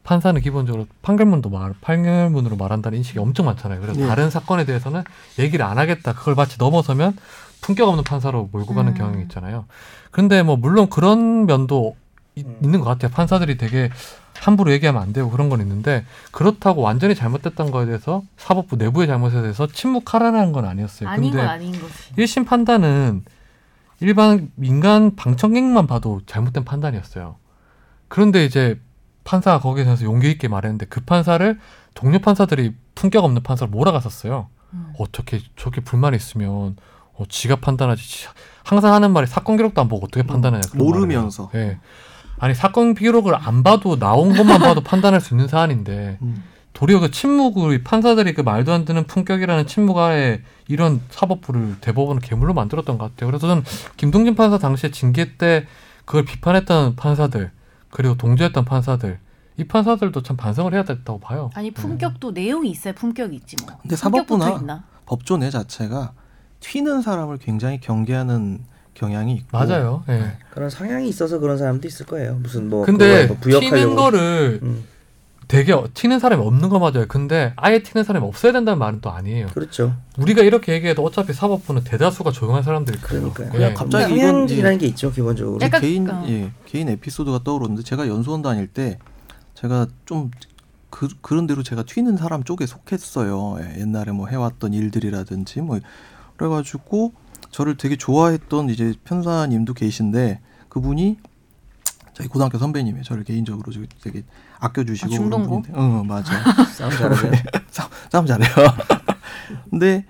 판사는 0.04 0.40
기본적으로 0.42 0.88
판결문도 1.02 1.50
말 1.50 1.74
판결문으로 1.82 2.56
말한다는 2.56 2.98
인식이 2.98 3.20
엄청 3.20 3.46
많잖아요. 3.46 3.82
그래서 3.82 4.00
네. 4.00 4.08
다른 4.08 4.30
사건에 4.30 4.66
대해서는 4.66 5.04
얘기를 5.38 5.66
안 5.66 5.78
하겠다. 5.78 6.14
그걸 6.14 6.36
마치 6.36 6.58
넘어서면 6.58 7.18
품격 7.62 7.90
없는 7.90 8.04
판사로 8.04 8.50
몰고 8.52 8.74
가는 8.74 8.94
음. 8.94 8.98
경향이 8.98 9.22
있잖아요. 9.24 9.66
그런데 10.12 10.42
뭐 10.44 10.56
물론 10.56 10.90
그런 10.90 11.46
면도. 11.46 11.96
있는 12.38 12.80
것 12.80 12.86
같아요. 12.86 13.12
판사들이 13.12 13.58
되게 13.58 13.90
함부로 14.40 14.72
얘기하면 14.72 15.02
안 15.02 15.14
되고 15.14 15.30
그런 15.32 15.50
건 15.50 15.62
있는데 15.62 16.06
그렇다고 16.32 16.82
완전히 16.82 17.16
잘못됐던 17.16 17.72
거에 17.72 17.86
대해서 17.86 18.22
사법부 18.38 18.76
내부의 18.76 19.08
잘못에 19.08 19.42
대해서 19.42 19.68
침묵하라는 19.68 20.52
건 20.52 20.66
아니었어요. 20.66 21.10
아닌 21.10 21.32
근데 21.32 21.38
건 21.44 21.48
아닌 21.50 21.72
거지. 21.72 22.14
1심 22.18 22.46
판단은 22.46 23.24
일반 24.00 24.52
민간 24.56 25.16
방청객만 25.16 25.88
봐도 25.88 26.22
잘못된 26.28 26.66
판단이었어요. 26.66 27.38
그런데 28.10 28.46
이제 28.46 28.80
판사가 29.24 29.60
거기에 29.60 29.84
대해서 29.86 30.06
용기 30.06 30.30
있게 30.32 30.48
말했는데 30.48 30.86
그 30.86 31.02
판사를 31.02 31.60
동료 31.96 32.20
판사들이 32.20 32.76
품격 32.94 33.24
없는 33.26 33.42
판사를 33.42 33.70
몰아갔었어요. 33.72 34.48
음. 34.74 34.94
어떻게 35.00 35.42
저렇게 35.56 35.82
불만이 35.82 36.16
있으면 36.16 36.76
어, 37.14 37.24
지가 37.28 37.56
판단하지. 37.56 38.04
지- 38.08 38.28
항상 38.64 38.94
하는 38.94 39.12
말이 39.12 39.26
사건 39.26 39.58
기록도 39.58 39.82
안 39.82 39.88
보고 39.88 40.06
어떻게 40.06 40.22
판단하냐. 40.24 40.62
말을 40.74 40.80
해요. 40.80 40.84
모르면서. 40.92 41.50
예. 41.56 41.80
아니 42.40 42.54
사건 42.54 42.94
기록을 42.94 43.36
안 43.36 43.64
봐도 43.64 43.98
나온 43.98 44.36
것만 44.36 44.60
봐도 44.60 44.82
판단할 44.82 45.22
수 45.22 45.34
있는 45.34 45.48
사안인데 45.48 46.18
음. 46.22 46.44
도리어 46.74 47.00
그 47.00 47.10
침묵을 47.10 47.84
판사들이 47.84 48.36
그 48.36 48.42
말도 48.42 48.72
안 48.72 48.86
되는 48.86 49.04
품격이라는 49.06 49.66
침묵하에 49.66 50.42
이런 50.68 51.02
사법부를 51.10 51.78
대법원을 51.82 52.22
괴물로 52.22 52.54
만들었던 52.54 53.00
것 53.00 53.06
같아요. 53.06 53.32
그래서 53.32 53.48
저는 53.48 53.64
김동진 53.98 54.36
판사 54.36 54.60
당시에 54.60 54.92
징계 54.92 55.38
때 55.38 55.66
그걸 56.06 56.24
비판했던 56.24 56.96
판사들 56.96 57.52
그리고 57.90 58.16
동조했던 58.16 58.66
판사들 58.66 59.18
이 59.58 59.64
판사들도 59.64 60.22
참 60.22 60.38
반성을 60.38 60.72
해야 60.72 60.84
됐다고 60.84 61.20
봐요. 61.20 61.50
아니 61.56 61.72
품격도 61.72 62.32
내용이 62.32 62.70
있어야 62.70 62.94
품격이 62.94 63.36
있지 63.38 63.56
뭐. 63.66 63.76
근데 63.82 63.96
사법부나 63.96 64.52
있나? 64.52 64.84
법조 65.08 65.38
내 65.38 65.50
자체가 65.50 66.14
튀는 66.60 67.02
사람을 67.02 67.38
굉장히 67.38 67.80
경계하는 67.80 68.64
경향이 68.98 69.34
있고 69.36 69.48
맞아요. 69.58 70.04
예. 70.10 70.14
네. 70.14 70.38
그런 70.50 70.70
성향이 70.70 71.08
있어서 71.08 71.38
그런 71.40 71.58
사람도 71.58 71.88
있을 71.88 72.06
거예요. 72.08 72.36
무슨 72.42 72.70
뭐 72.70 72.84
근데 72.86 73.28
뭐 73.28 73.38
튀는 73.40 73.96
거를 73.96 74.60
음, 74.64 74.84
되게 75.48 75.72
어- 75.72 75.88
튀는 75.94 76.20
사람이 76.20 76.44
없는 76.44 76.70
거 76.70 76.80
맞아요. 76.80 77.06
근데 77.08 77.54
아예 77.58 77.84
튀는 77.84 78.04
사람이 78.04 78.26
없어야 78.26 78.52
된다는 78.52 78.80
말은 78.80 79.02
또 79.02 79.12
아니에요. 79.12 79.48
그렇죠. 79.54 79.96
우리가 80.18 80.42
이렇게 80.42 80.74
얘기해도 80.74 81.04
어차피 81.04 81.32
사법부는 81.34 81.84
대다수가 81.84 82.32
조용한 82.32 82.64
사람들이 82.64 82.98
있어요. 82.98 83.08
그러니까요. 83.32 83.50
그냥 83.52 83.70
예. 83.70 83.74
갑자기 83.76 84.20
성향이라는 84.20 84.78
게 84.80 84.88
있죠 84.88 85.12
기본적으로. 85.12 85.60
제 85.60 85.66
약간- 85.68 85.82
개인 85.82 86.10
어. 86.10 86.26
예 86.28 86.52
개인 86.66 86.90
에피소드가 86.90 87.42
떠오르는데 87.44 87.84
제가 87.84 88.08
연수원 88.08 88.42
다닐 88.42 88.66
때 88.68 88.98
제가 89.54 89.88
좀 90.06 90.32
그, 90.90 91.08
그런 91.22 91.46
대로 91.48 91.62
제가 91.64 91.84
튀는 91.84 92.18
사람 92.18 92.44
쪽에 92.44 92.66
속했어요. 92.66 93.58
예, 93.62 93.82
옛날에 93.82 94.12
뭐 94.12 94.28
해왔던 94.28 94.74
일들이라든지 94.74 95.62
뭐 95.62 95.80
그래가지고 96.38 97.14
저를 97.52 97.78
되게 97.78 97.96
좋아했던 97.96 98.70
이제 98.70 98.94
편사님도 99.04 99.74
계신데 99.74 100.42
그분이 100.70 101.18
저희 102.14 102.28
고등학교 102.28 102.58
선배님이 102.58 103.04
저를 103.04 103.24
개인적으로 103.24 103.72
좀 103.72 103.86
되게 104.02 104.24
아껴주시고 104.60 105.14
아, 105.14 105.16
중동고? 105.16 105.64
응 105.76 106.08
맞아. 106.08 106.34
싸움 106.74 106.92
잘하세요. 106.92 107.32
싸움, 107.70 107.90
싸움 108.12 108.26
잘해요. 108.26 108.50
근데 109.70 110.06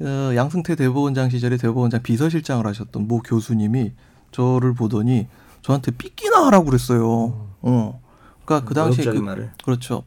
어, 0.00 0.34
양승태 0.34 0.74
대법원장 0.74 1.28
시절에 1.28 1.58
대법원장 1.58 2.02
비서실장을 2.02 2.66
하셨던 2.66 3.06
모 3.06 3.20
교수님이 3.20 3.92
저를 4.32 4.72
보더니 4.72 5.28
저한테 5.62 5.90
삐끼나 5.92 6.46
하라고 6.46 6.64
그랬어요. 6.64 7.50
어. 7.60 8.00
그러니까 8.44 8.66
그 8.66 8.74
당시에 8.74 9.04
그, 9.04 9.18
말을. 9.18 9.50
그렇죠. 9.62 10.04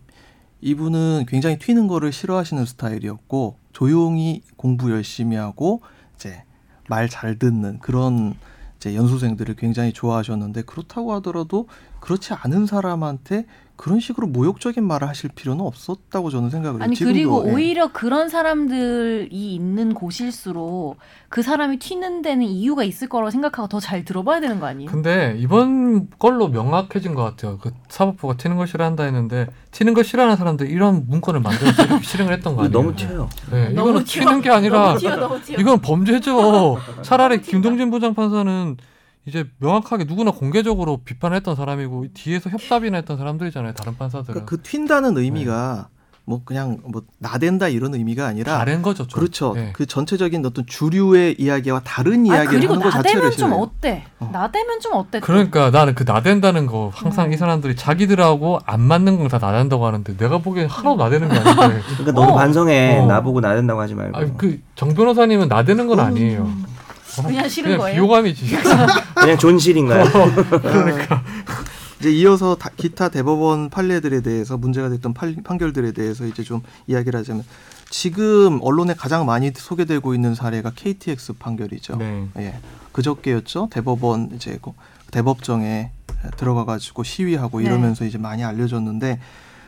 이분은 0.61 1.25
굉장히 1.27 1.59
튀는 1.59 1.87
거를 1.87 2.11
싫어하시는 2.11 2.65
스타일이었고 2.65 3.57
조용히 3.73 4.41
공부 4.55 4.91
열심히 4.91 5.35
하고 5.35 5.81
이제 6.15 6.43
말 6.89 7.07
잘 7.09 7.37
듣는 7.39 7.79
그런 7.79 8.35
이제 8.77 8.95
연수생들을 8.95 9.55
굉장히 9.55 9.93
좋아하셨는데 9.93 10.63
그렇다고 10.63 11.13
하더라도 11.13 11.67
그렇지 11.99 12.33
않은 12.33 12.65
사람한테 12.65 13.45
그런 13.75 13.99
식으로 13.99 14.27
모욕적인 14.27 14.83
말을 14.85 15.07
하실 15.09 15.29
필요는 15.33 15.65
없었다고 15.65 16.29
저는 16.29 16.49
생각을 16.51 16.79
해요. 16.79 16.83
아니 16.85 16.95
지금도, 16.95 17.13
그리고 17.13 17.43
예. 17.47 17.51
오히려 17.53 17.91
그런 17.91 18.29
사람들이 18.29 19.27
있는 19.31 19.93
곳일수록 19.93 20.97
그 21.29 21.41
사람이 21.41 21.79
튀는 21.79 22.21
데는 22.21 22.45
이유가 22.45 22.83
있을 22.83 23.09
거라고 23.09 23.31
생각하고 23.31 23.67
더 23.67 23.79
잘 23.79 24.05
들어봐야 24.05 24.39
되는 24.39 24.59
거 24.59 24.67
아니에요? 24.67 24.89
근데 24.89 25.35
이번 25.39 26.07
걸로 26.19 26.47
명확해진 26.47 27.15
것 27.15 27.23
같아요. 27.23 27.57
그 27.57 27.71
사법부가 27.89 28.37
튀는 28.37 28.55
걸 28.57 28.67
싫어한다 28.67 29.03
했는데 29.03 29.47
튀는 29.71 29.93
걸 29.95 30.03
싫어하는 30.03 30.37
사람들 30.37 30.69
이런 30.69 31.05
문건을 31.09 31.39
만들어서 31.41 31.99
실행을 32.01 32.31
했던 32.33 32.55
거 32.55 32.61
아니에요? 32.63 32.71
너무 32.71 32.95
튀어요. 32.95 33.27
네, 33.51 33.69
너무 33.69 33.89
이거는. 33.89 34.05
튀는 34.05 34.41
게 34.41 34.49
아니라 34.51 34.79
너무 34.89 34.99
튀어, 34.99 35.15
너무 35.17 35.41
튀어. 35.41 35.57
이건 35.59 35.79
범죄죠. 35.81 36.77
차라리. 37.01 37.41
김동진 37.41 37.89
부장판사는 37.91 38.77
이제 39.25 39.45
명확하게 39.59 40.03
누구나 40.03 40.31
공개적으로 40.31 40.97
비판했던 40.97 41.55
사람이고 41.55 42.07
뒤에서 42.13 42.49
협답이나 42.49 42.97
했던 42.97 43.17
사람들이잖아요. 43.17 43.73
다른 43.73 43.97
판사들은. 43.97 44.45
그러니까 44.45 44.49
그 44.49 44.61
튄다는 44.61 45.17
의미가 45.17 45.87
뭐 46.25 46.41
그냥 46.45 46.79
뭐 46.85 47.01
나댄다 47.19 47.67
이런 47.67 47.93
의미가 47.93 48.25
아니라 48.25 48.57
다른 48.57 48.81
거죠. 48.81 49.05
좀. 49.07 49.19
그렇죠. 49.19 49.53
예. 49.57 49.71
그 49.73 49.85
전체적인 49.85 50.45
어떤 50.45 50.65
주류의 50.65 51.35
이야기와 51.37 51.81
다른 51.83 52.29
아 52.31 52.35
이야기를 52.35 52.59
그리고 52.59 52.73
하는 52.73 52.83
것 52.85 52.91
자체를 52.91 53.23
나대면 53.23 53.37
좀. 53.37 53.53
어때? 53.53 54.03
어. 54.19 54.29
나대면 54.31 54.79
좀 54.79 54.93
어때? 54.95 55.19
또? 55.19 55.25
그러니까 55.25 55.69
나는 55.69 55.95
그 55.95 56.03
나댄다는 56.03 56.65
거 56.65 56.91
항상 56.93 57.27
음. 57.27 57.33
이 57.33 57.37
사람들이 57.37 57.75
자기들하고 57.75 58.59
안 58.65 58.79
맞는 58.81 59.17
건다 59.17 59.37
나댄다고 59.37 59.85
하는데 59.85 60.17
내가 60.17 60.37
보기엔 60.37 60.69
하나도 60.69 60.95
나대는 60.95 61.29
게 61.29 61.37
아닌데. 61.37 61.81
그러니까 61.87 62.11
너무 62.13 62.31
어. 62.31 62.35
반성해. 62.35 62.99
어. 62.99 63.05
나보고 63.05 63.41
나댄다고 63.41 63.81
하지 63.81 63.93
말고. 63.93 64.17
아니 64.17 64.37
그정 64.37 64.93
변호사님은 64.93 65.49
나대는 65.49 65.87
건 65.87 65.99
아니에요. 65.99 66.43
어, 66.43 66.72
그냥 67.21 67.47
싫은 67.49 67.63
그냥 67.69 67.79
거예요? 67.79 67.95
비호감이지. 67.95 68.55
그냥 69.15 69.37
존실인가요? 69.37 70.05
이제 71.99 72.11
이어서 72.11 72.55
다- 72.55 72.69
기타 72.75 73.09
대법원 73.09 73.69
판례들에 73.69 74.21
대해서 74.21 74.57
문제가 74.57 74.89
됐던 74.89 75.13
판, 75.13 75.35
판결들에 75.43 75.91
대해서 75.93 76.25
이제 76.25 76.43
좀 76.43 76.61
이야기를 76.87 77.17
하자면 77.19 77.43
지금 77.89 78.59
언론에 78.61 78.93
가장 78.93 79.25
많이 79.25 79.51
소개되고 79.55 80.13
있는 80.13 80.35
사례가 80.35 80.71
KTX 80.75 81.33
판결이죠. 81.33 81.95
네. 81.97 82.27
예. 82.39 82.55
그저께였죠. 82.91 83.69
대법원 83.71 84.31
이제 84.35 84.57
그 84.61 84.71
대법정에 85.11 85.91
들어가 86.37 86.65
가지고 86.65 87.03
시위하고 87.03 87.59
네. 87.59 87.65
이러면서 87.65 88.03
이제 88.03 88.17
많이 88.17 88.43
알려졌는데 88.43 89.19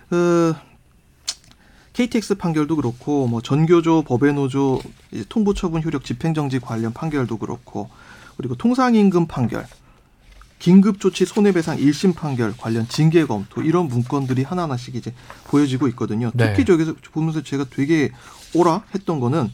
그 0.09 0.55
KTX 1.95 2.35
판결도 2.35 2.75
그렇고 2.75 3.25
뭐 3.25 3.41
전교조 3.41 4.03
법외노조 4.03 4.81
이제 5.11 5.23
통보 5.29 5.53
처분 5.53 5.81
효력 5.81 6.03
집행정지 6.03 6.59
관련 6.59 6.91
판결도 6.91 7.37
그렇고 7.37 7.89
그리고 8.35 8.55
통상임금 8.55 9.27
판결 9.27 9.65
긴급조치 10.59 11.25
손해배상 11.25 11.77
1심 11.77 12.13
판결 12.13 12.53
관련 12.57 12.87
징계 12.89 13.25
검토 13.25 13.61
이런 13.61 13.87
문건들이 13.87 14.43
하나하나씩 14.43 14.95
이제 14.95 15.13
보여지고 15.45 15.87
있거든요. 15.89 16.31
네. 16.33 16.49
특히 16.49 16.65
저기서 16.65 16.95
보면서 17.13 17.41
제가 17.41 17.65
되게 17.69 18.11
오라 18.53 18.83
했던 18.93 19.21
거는 19.21 19.49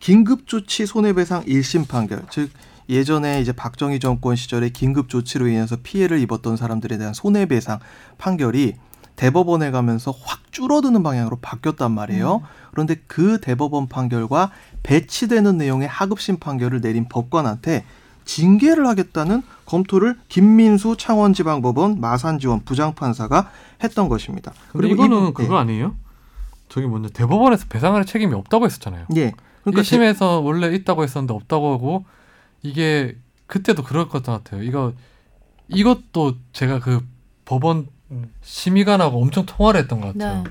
긴급조치 0.00 0.86
손해배상 0.86 1.44
1심 1.44 1.86
판결 1.86 2.24
즉 2.30 2.50
예전에 2.88 3.40
이제 3.40 3.52
박정희 3.52 4.00
정권 4.00 4.34
시절에 4.34 4.70
긴급조치로 4.70 5.46
인해서 5.46 5.76
피해를 5.80 6.18
입었던 6.20 6.56
사람들에 6.56 6.98
대한 6.98 7.14
손해배상 7.14 7.78
판결이 8.18 8.74
대법원에 9.16 9.70
가면서 9.70 10.12
확 10.22 10.52
줄어드는 10.52 11.02
방향으로 11.02 11.36
바뀌었단 11.40 11.90
말이에요. 11.92 12.42
그런데 12.70 12.96
그 13.06 13.40
대법원 13.40 13.88
판결과 13.88 14.50
배치되는 14.82 15.56
내용의 15.58 15.88
하급심 15.88 16.38
판결을 16.38 16.80
내린 16.80 17.08
법관한테 17.08 17.84
징계를 18.24 18.86
하겠다는 18.86 19.42
검토를 19.66 20.16
김민수 20.28 20.96
창원지방법원 20.98 22.00
마산지원 22.00 22.64
부장판사가 22.64 23.50
했던 23.82 24.08
것입니다. 24.08 24.52
그리고 24.72 24.94
이거는 25.04 25.28
이- 25.30 25.34
그거 25.34 25.56
아니에요? 25.58 25.94
저기 26.68 26.86
뭐냐 26.86 27.08
대법원에서 27.14 27.66
배상할 27.68 28.04
책임이 28.04 28.34
없다고 28.34 28.64
했었잖아요. 28.66 29.06
예. 29.16 29.20
예. 29.20 29.32
그러니까 29.62 29.82
1심에서 29.82 30.44
원래 30.44 30.74
있다고 30.74 31.02
했었는데 31.04 31.32
없다고 31.34 31.72
하고 31.72 32.04
이게 32.62 33.16
그때도 33.46 33.82
그럴 33.84 34.08
것 34.08 34.22
같아요. 34.24 34.62
이거 34.62 34.92
이것도 35.68 36.34
제가 36.52 36.80
그 36.80 37.00
법원 37.44 37.86
심의관하고 38.42 39.20
엄청 39.20 39.46
통화를 39.46 39.80
했던 39.80 40.00
것 40.00 40.12
같아요. 40.12 40.44
네. 40.44 40.50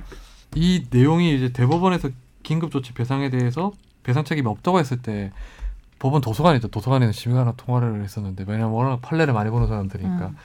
이 0.56 0.86
내용이 0.89 1.36
이제 1.36 1.51
대법원에서 1.51 2.10
긴급조치 2.43 2.93
배상에 2.93 3.30
대해서 3.30 3.72
배상 4.03 4.24
책임이 4.24 4.47
없다고 4.47 4.80
했을 4.80 5.01
때 5.01 5.32
법원 5.99 6.22
도서관이죠. 6.22 6.68
도서관에서 6.68 7.12
심의관하고 7.12 7.58
통화를 7.58 8.03
했었는데 8.03 8.45
왜냐면 8.47 8.72
워낙 8.72 9.01
판례를 9.01 9.34
많이 9.34 9.49
보는 9.49 9.68
사람들이니까 9.68 10.28
음. 10.28 10.38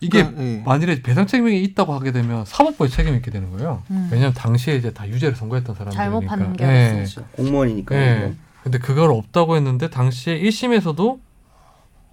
이게 0.00 0.22
그러니까, 0.22 0.42
예. 0.42 0.62
만일에 0.64 1.02
배상 1.02 1.26
책임이 1.26 1.62
있다고 1.62 1.92
하게 1.92 2.10
되면 2.10 2.44
사법부에 2.46 2.88
책임 2.88 3.14
이 3.14 3.16
있게 3.18 3.30
되는 3.30 3.50
거예요. 3.50 3.82
음. 3.90 4.08
왜냐면 4.10 4.32
당시에 4.32 4.76
이제 4.76 4.92
다 4.92 5.06
유죄를 5.06 5.36
선고했던 5.36 5.74
사람들이니까. 5.74 6.02
잘못 6.02 6.26
판결했으니까. 6.26 7.22
예. 7.22 7.36
공무원이니까. 7.36 7.94
예. 7.94 8.34
근데 8.62 8.78
그걸 8.78 9.10
없다고 9.10 9.56
했는데 9.56 9.90
당시에 9.90 10.40
1심에서도 10.40 11.18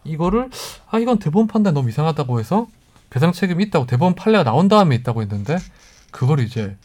이거를 0.03 0.49
아 0.89 0.99
이건 0.99 1.19
대법원 1.19 1.47
판단 1.47 1.73
너무 1.73 1.89
이상하다고 1.89 2.39
해서 2.39 2.67
배상 3.09 3.31
책임이 3.31 3.63
있다고 3.65 3.85
대법원 3.85 4.15
판례가 4.15 4.43
나온 4.43 4.67
다음에 4.67 4.95
있다고 4.95 5.21
했는데 5.21 5.57
그걸 6.11 6.39
이제 6.39 6.75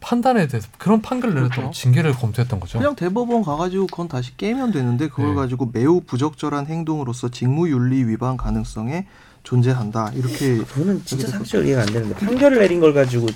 판단에 0.00 0.46
대해서 0.46 0.68
그런 0.78 1.02
판결을 1.02 1.34
내렸다고 1.34 1.62
그렇죠. 1.62 1.80
징계를 1.80 2.12
검토했던 2.12 2.60
거죠. 2.60 2.78
그냥 2.78 2.94
대법원 2.94 3.42
가가지고 3.42 3.86
그건 3.88 4.08
다시 4.08 4.36
깨면 4.36 4.72
되는데 4.72 5.08
그걸 5.08 5.30
네. 5.30 5.34
가지고 5.34 5.70
매우 5.72 6.00
부적절한 6.00 6.66
행동으로서 6.66 7.30
직무윤리 7.30 8.04
위반 8.04 8.36
가능성에 8.36 9.06
존재한다 9.42 10.12
이렇게 10.14 10.64
저는 10.64 11.02
진짜 11.04 11.26
상식적으로 11.28 11.66
이해가 11.66 11.82
안 11.82 11.88
되는데 11.88 12.14
판결을 12.14 12.58
내린 12.58 12.80
걸 12.80 12.92
가지고 12.92 13.26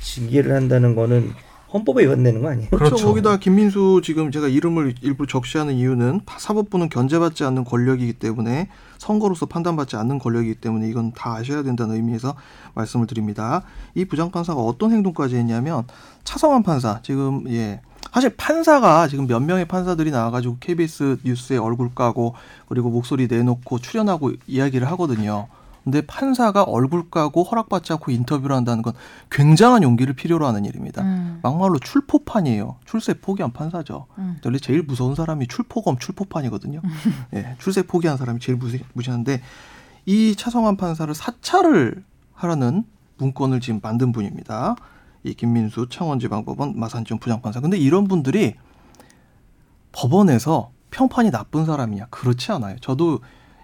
징계를 0.00 0.54
한다는 0.54 0.94
거는 0.94 1.34
헌법에 1.72 2.04
위반되는 2.04 2.40
거 2.42 2.48
아니에요? 2.48 2.70
그렇죠. 2.70 2.96
그렇죠. 2.96 3.06
거기다 3.06 3.36
김민수 3.36 4.00
지금 4.02 4.30
제가 4.30 4.48
이름을 4.48 4.94
일부 5.02 5.26
적시하는 5.26 5.74
이유는 5.74 6.22
사법부는 6.38 6.88
견제받지 6.88 7.44
않는 7.44 7.64
권력이기 7.64 8.14
때문에 8.14 8.68
선거로서 8.96 9.46
판단받지 9.46 9.96
않는 9.96 10.18
권력이기 10.18 10.56
때문에 10.56 10.88
이건 10.88 11.12
다 11.12 11.34
아셔야 11.34 11.62
된다는 11.62 11.96
의미에서 11.96 12.34
말씀을 12.74 13.06
드립니다. 13.06 13.62
이 13.94 14.04
부장판사가 14.04 14.60
어떤 14.60 14.92
행동까지 14.92 15.36
했냐면 15.36 15.84
차성환 16.24 16.62
판사 16.62 17.00
지금 17.02 17.44
예 17.48 17.80
사실 18.12 18.30
판사가 18.30 19.06
지금 19.08 19.26
몇 19.26 19.40
명의 19.40 19.66
판사들이 19.66 20.10
나와가지고 20.10 20.56
KBS 20.60 21.18
뉴스에 21.24 21.58
얼굴 21.58 21.94
까고 21.94 22.34
그리고 22.68 22.88
목소리 22.90 23.26
내놓고 23.26 23.78
출연하고 23.78 24.32
이야기를 24.46 24.90
하거든요. 24.92 25.48
근데 25.90 26.02
판사가 26.02 26.64
얼굴 26.64 27.08
까고 27.08 27.44
허락받지 27.44 27.94
않고 27.94 28.10
인터뷰를 28.12 28.54
한다는 28.54 28.82
건 28.82 28.92
굉장한 29.30 29.82
용기를 29.82 30.12
필요로 30.12 30.46
하는 30.46 30.66
일입니다. 30.66 31.02
음. 31.02 31.40
막말로 31.42 31.78
출포판이에요. 31.78 32.76
출세 32.84 33.14
포기한 33.14 33.54
판사죠. 33.54 34.06
음. 34.18 34.36
원래 34.44 34.58
제일 34.58 34.82
무서운 34.82 35.14
사람이 35.14 35.46
출포검 35.46 35.98
출포판이거든요. 35.98 36.82
예, 37.32 37.56
출세 37.58 37.82
포기한 37.82 38.18
사람이 38.18 38.38
제일 38.38 38.58
무시, 38.58 38.84
무시하는데 38.92 39.40
이 40.04 40.34
차성환 40.36 40.76
판사를 40.76 41.14
사찰을 41.14 42.04
하라는 42.34 42.84
문건을 43.16 43.60
지금 43.60 43.80
만든 43.82 44.12
분입니다. 44.12 44.76
이 45.24 45.32
김민수 45.32 45.88
창원지방법원 45.88 46.78
마산지원 46.78 47.18
부장판사. 47.18 47.60
근데 47.60 47.78
이런 47.78 48.08
분들이 48.08 48.56
법원에서 49.92 50.70
평판이 50.90 51.30
나쁜 51.30 51.64
사람이냐 51.64 52.08
그렇지 52.10 52.52
않아요. 52.52 52.76
저도 52.80 53.20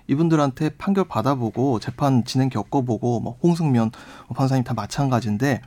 이분들한테 0.06 0.70
판결 0.76 1.04
받아보고 1.04 1.80
재판 1.80 2.24
진행 2.24 2.48
겪어보고 2.48 3.20
뭐 3.20 3.38
홍승면 3.42 3.90
판사님 4.34 4.64
다 4.64 4.74
마찬가지인데 4.74 5.62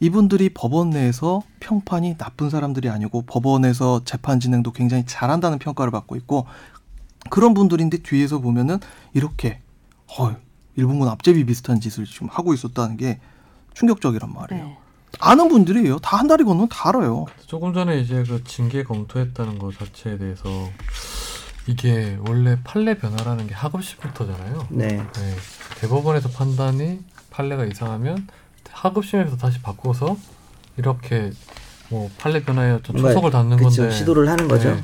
이분들이 0.00 0.50
법원 0.52 0.90
내에서 0.90 1.42
평판이 1.60 2.16
나쁜 2.18 2.50
사람들이 2.50 2.88
아니고 2.88 3.22
법원에서 3.22 4.02
재판 4.04 4.40
진행도 4.40 4.72
굉장히 4.72 5.04
잘한다는 5.06 5.58
평가를 5.58 5.90
받고 5.92 6.16
있고 6.16 6.46
그런 7.30 7.54
분들인데 7.54 7.98
뒤에서 7.98 8.40
보면은 8.40 8.78
이렇게 9.12 9.60
어 10.18 10.34
일본군 10.76 11.08
앞제비 11.08 11.46
비슷한 11.46 11.80
짓을 11.80 12.04
지금 12.04 12.28
하고 12.28 12.52
있었다는 12.52 12.96
게 12.96 13.20
충격적이란 13.74 14.32
말이에요. 14.32 14.64
네. 14.64 14.78
아는 15.20 15.48
분들이에요. 15.48 16.00
다한 16.00 16.26
다리 16.26 16.44
건너면 16.44 16.68
다 16.68 16.88
알아요. 16.88 17.26
조금 17.46 17.72
전에 17.72 18.00
이제 18.00 18.24
그 18.24 18.42
징계 18.44 18.82
검토했다는 18.82 19.58
것 19.58 19.78
자체에 19.78 20.18
대해서 20.18 20.48
이게 21.66 22.18
원래 22.28 22.58
판례 22.62 22.94
변화라는 22.98 23.46
게 23.46 23.54
하급심부터잖아요. 23.54 24.66
네. 24.70 24.88
네. 24.88 25.34
대법원에서 25.80 26.28
판단이 26.30 27.00
판례가 27.30 27.64
이상하면 27.64 28.26
하급심에서 28.70 29.36
다시 29.36 29.60
바꿔서 29.62 30.16
이렇게 30.76 31.30
뭐 31.88 32.10
판례 32.18 32.42
변화에 32.42 32.72
어떤 32.72 32.94
뭔가 32.94 33.10
초석을 33.10 33.30
닫는 33.30 33.56
그렇죠. 33.56 33.82
건데 33.82 33.96
시도를 33.96 34.28
하는 34.28 34.48
거죠. 34.48 34.74
네. 34.74 34.82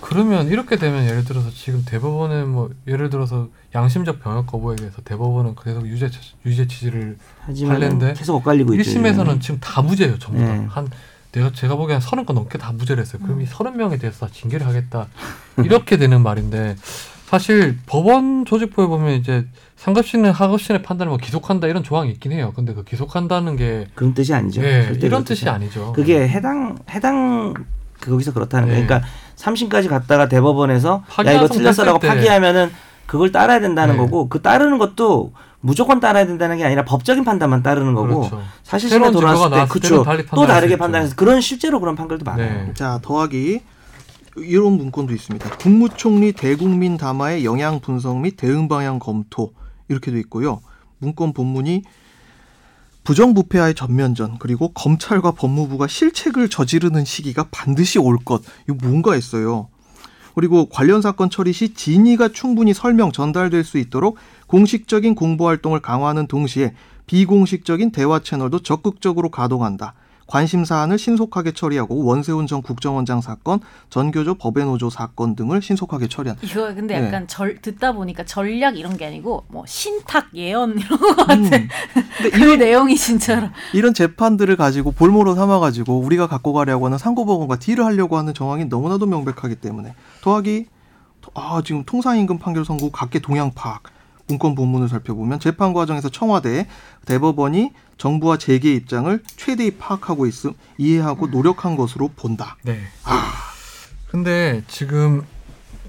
그러면 0.00 0.48
이렇게 0.48 0.76
되면 0.76 1.04
예를 1.04 1.24
들어서 1.24 1.50
지금 1.50 1.84
대법원은 1.84 2.48
뭐 2.48 2.70
예를 2.86 3.08
들어서 3.08 3.48
양심적 3.74 4.20
병역 4.20 4.46
거부에 4.46 4.76
대해서 4.76 5.00
대법원은 5.02 5.54
계속 5.62 5.86
유죄 5.86 6.10
유죄 6.44 6.66
취지를 6.66 7.18
판례인데 7.46 8.14
계속 8.14 8.36
엇갈리고 8.36 8.74
있죠. 8.74 8.90
1심에서는 8.90 9.40
지금 9.40 9.60
다 9.60 9.80
무죄예요 9.82 10.18
전부 10.18 10.40
다. 10.40 10.54
네. 10.54 10.66
한 10.68 10.88
내가 11.32 11.50
제가 11.52 11.76
보기엔 11.76 12.00
서른 12.00 12.24
건 12.26 12.36
넘게 12.36 12.58
다 12.58 12.72
무죄를 12.72 13.02
했어요. 13.02 13.20
음. 13.22 13.26
그럼 13.26 13.40
이 13.42 13.46
서른 13.46 13.76
명에 13.76 13.96
대해서 13.98 14.26
다 14.26 14.32
징계를 14.32 14.66
하겠다 14.66 15.06
이렇게 15.64 15.96
되는 15.96 16.22
말인데 16.22 16.76
사실 17.26 17.78
법원 17.86 18.44
조직부에 18.44 18.86
보면 18.86 19.14
이제 19.14 19.46
상급신은 19.76 20.30
하급신의 20.32 20.82
판단을 20.82 21.08
뭐 21.08 21.16
기속한다 21.16 21.66
이런 21.66 21.82
조항이 21.82 22.10
있긴 22.10 22.32
해요. 22.32 22.52
근데 22.54 22.74
그 22.74 22.84
기속한다는 22.84 23.56
게 23.56 23.86
그런 23.94 24.12
뜻이 24.12 24.34
아니죠. 24.34 24.62
예, 24.62 24.92
이런 25.00 25.24
뜻이 25.24 25.48
아니죠. 25.48 25.92
그게 25.94 26.28
해당 26.28 26.76
해당 26.90 27.54
거기서 28.00 28.34
그렇다는 28.34 28.68
네. 28.68 28.74
거예요. 28.74 28.86
그러니까 28.86 29.08
3심까지 29.36 29.88
갔다가 29.88 30.28
대법원에서 30.28 31.04
야 31.26 31.32
이거 31.32 31.48
틀렸어라고. 31.48 31.98
파기하면은 32.00 32.70
그걸 33.06 33.32
따라야 33.32 33.60
된다는 33.60 33.96
네. 33.96 34.00
거고 34.00 34.28
그 34.28 34.42
따르는 34.42 34.78
것도 34.78 35.32
무조건 35.62 36.00
따라야 36.00 36.26
된다는 36.26 36.58
게 36.58 36.64
아니라 36.64 36.84
법적인 36.84 37.24
판단만 37.24 37.62
따르는 37.62 37.94
거고 37.94 38.28
그렇죠. 38.28 38.42
사실심에 38.64 38.98
새로운 38.98 39.12
돌아왔을 39.12 39.50
때 39.50 39.66
그쵸 39.68 40.04
또 40.34 40.46
다르게. 40.46 40.76
판단해서 40.76 41.14
그런 41.14 41.40
실제로 41.40 41.78
그런 41.80 41.94
판결도 41.94 42.24
많아요. 42.24 42.66
네. 42.66 42.74
자 42.74 42.98
더하기 43.02 43.60
이런 44.38 44.72
문건도 44.72 45.14
있습니다. 45.14 45.56
국무총리 45.58 46.32
대국민 46.32 46.96
담화의 46.96 47.44
영향 47.44 47.80
분석 47.80 48.18
및 48.18 48.36
대응 48.36 48.66
방향 48.66 48.98
검토 48.98 49.52
이렇게 49.88 50.10
돼 50.10 50.18
있고요. 50.18 50.60
문건 50.98 51.32
본문이 51.32 51.84
부정부패와의 53.04 53.74
전면전 53.74 54.38
그리고 54.38 54.72
검찰과 54.72 55.32
법무부가 55.32 55.86
실책을 55.86 56.48
저지르는 56.48 57.04
시기가 57.04 57.48
반드시 57.50 57.98
올 57.98 58.16
것. 58.18 58.42
이거 58.68 58.76
뭔가 58.82 59.12
했어요. 59.12 59.68
그리고 60.34 60.66
관련 60.66 61.02
사건 61.02 61.30
처리 61.30 61.52
시 61.52 61.74
진위가 61.74 62.28
충분히 62.28 62.72
설명 62.74 63.12
전달될 63.12 63.64
수 63.64 63.78
있도록 63.78 64.16
공식적인 64.46 65.14
공보 65.14 65.46
활동을 65.46 65.80
강화하는 65.80 66.26
동시에 66.26 66.74
비공식적인 67.06 67.92
대화 67.92 68.20
채널도 68.20 68.60
적극적으로 68.60 69.30
가동한다. 69.30 69.94
관심 70.32 70.64
사안을 70.64 70.96
신속하게 70.96 71.52
처리하고 71.52 72.06
원세훈 72.06 72.46
전 72.46 72.62
국정원장 72.62 73.20
사건, 73.20 73.60
전교조 73.90 74.36
법외노조 74.36 74.88
사건 74.88 75.36
등을 75.36 75.60
신속하게 75.60 76.08
처리한다. 76.08 76.40
이거 76.46 76.74
근데 76.74 76.98
네. 76.98 77.06
약간 77.06 77.28
절 77.28 77.60
듣다 77.60 77.92
보니까 77.92 78.24
전략 78.24 78.78
이런 78.78 78.96
게 78.96 79.04
아니고 79.04 79.44
뭐 79.48 79.64
신탁 79.66 80.34
예언 80.34 80.78
이런 80.78 80.98
거 80.98 81.16
같아. 81.16 81.34
음. 81.34 81.50
근데 81.50 81.68
그 82.32 82.38
이런, 82.38 82.58
내용이 82.60 82.96
진짜로. 82.96 83.48
이런 83.74 83.92
재판들을 83.92 84.56
가지고 84.56 84.92
볼모로 84.92 85.34
삼아가지고 85.34 85.98
우리가 85.98 86.28
갖고 86.28 86.54
가려고 86.54 86.86
하는 86.86 86.96
상고법원과 86.96 87.58
딜을 87.58 87.84
하려고 87.84 88.16
하는 88.16 88.32
정황이 88.32 88.64
너무나도 88.64 89.04
명백하기 89.04 89.56
때문에 89.56 89.94
더하기 90.22 90.64
아 91.34 91.60
지금 91.62 91.84
통상임금 91.84 92.38
판결 92.38 92.64
선고 92.64 92.90
각계 92.90 93.18
동향 93.18 93.50
파악 93.54 93.82
문건 94.28 94.54
본문을 94.54 94.88
살펴보면 94.88 95.40
재판 95.40 95.74
과정에서 95.74 96.08
청와대 96.08 96.68
대법원이 97.04 97.72
정부와 98.02 98.36
재계 98.36 98.74
입장을 98.74 99.22
최대히 99.36 99.70
파악하고 99.76 100.26
있음 100.26 100.54
이해하고 100.76 101.28
노력한 101.28 101.76
것으로 101.76 102.08
본다. 102.16 102.56
네. 102.62 102.80
근데 104.10 104.62
지금 104.66 105.24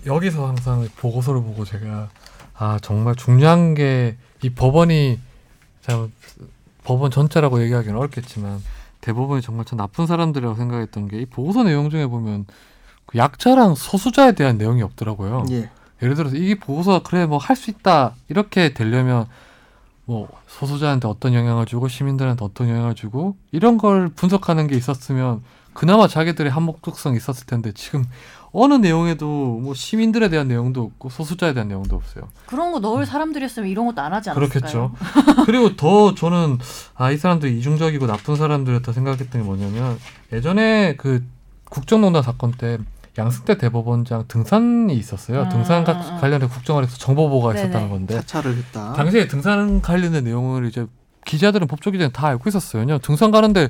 여기서 0.05 0.47
항상 0.47 0.87
보고서를 0.97 1.41
보고 1.41 1.65
제가 1.65 2.09
아 2.55 2.77
정말 2.83 3.15
중요한 3.15 3.73
게 3.73 4.15
이 4.43 4.49
법원이 4.49 5.19
참 5.81 6.11
법원 6.83 7.09
전체라고 7.09 7.63
얘기하기는 7.63 7.97
어렵겠지만 7.97 8.61
대법원이 9.01 9.41
정말 9.41 9.63
참 9.65 9.77
나쁜 9.77 10.05
사람들이라고 10.05 10.55
생각했던 10.55 11.07
게 11.07 11.21
이 11.21 11.25
보고서 11.25 11.63
내용 11.63 11.89
중에 11.89 12.05
보면 12.07 12.45
그 13.07 13.17
약자랑 13.17 13.73
소수자에 13.75 14.33
대한 14.33 14.57
내용이 14.57 14.81
없더라고요. 14.83 15.45
예. 15.51 15.69
예를 16.01 16.15
들어서 16.15 16.35
이 16.35 16.55
보고서가 16.55 16.99
그래 17.09 17.25
뭐 17.25 17.37
할 17.39 17.55
수 17.55 17.71
있다 17.71 18.15
이렇게 18.27 18.73
되려면 18.73 19.25
뭐 20.05 20.27
소수자한테 20.47 21.07
어떤 21.07 21.33
영향을 21.33 21.65
주고 21.65 21.87
시민들한테 21.87 22.43
어떤 22.43 22.69
영향을 22.69 22.93
주고 22.95 23.37
이런 23.51 23.77
걸 23.77 24.09
분석하는 24.09 24.67
게 24.67 24.75
있었으면 24.75 25.43
그나마 25.73 26.07
자기들의 26.07 26.51
한목적성이 26.51 27.17
있었을 27.17 27.45
텐데 27.47 27.71
지금 27.73 28.05
어느 28.51 28.75
내용에도 28.75 29.25
뭐 29.25 29.73
시민들에 29.73 30.29
대한 30.29 30.47
내용도 30.47 30.83
없고 30.83 31.09
소수자에 31.09 31.53
대한 31.53 31.69
내용도 31.69 31.95
없어요. 31.95 32.25
그런 32.45 32.71
거 32.71 32.79
넣을 32.79 33.07
사람들이었으면 33.07 33.67
이런 33.69 33.87
것도 33.87 34.01
안 34.01 34.13
하지 34.13 34.29
않았을까요? 34.29 34.91
그렇겠죠. 34.91 35.45
그리고 35.47 35.75
더 35.75 36.13
저는 36.13 36.59
아 36.95 37.11
이 37.11 37.17
사람들이 37.17 37.57
이중적이고 37.57 38.05
나쁜 38.05 38.35
사람들이었다 38.35 38.91
생각했던 38.93 39.41
게 39.41 39.47
뭐냐면 39.47 39.97
예전에 40.31 40.95
그 40.97 41.23
국정농단 41.69 42.21
사건 42.21 42.51
때 42.51 42.77
양승태 43.17 43.57
대법원장 43.57 44.25
등산이 44.27 44.93
있었어요. 44.95 45.43
음, 45.43 45.49
등산 45.49 45.83
가- 45.83 45.93
음, 45.93 46.15
음. 46.15 46.17
관련해 46.19 46.47
국정원에서 46.47 46.97
정보보고가 46.97 47.53
네네. 47.53 47.65
있었다는 47.67 47.89
건데 47.89 48.15
사찰을 48.15 48.57
했다. 48.57 48.93
당시에 48.93 49.27
등산 49.27 49.81
관련된 49.81 50.23
내용을 50.23 50.65
이제 50.65 50.87
기자들은 51.25 51.67
법조 51.67 51.91
기자는 51.91 52.11
다 52.11 52.27
알고 52.27 52.49
있었어요. 52.49 52.81
왜냐면 52.81 52.99
등산 53.01 53.31
가는데 53.31 53.69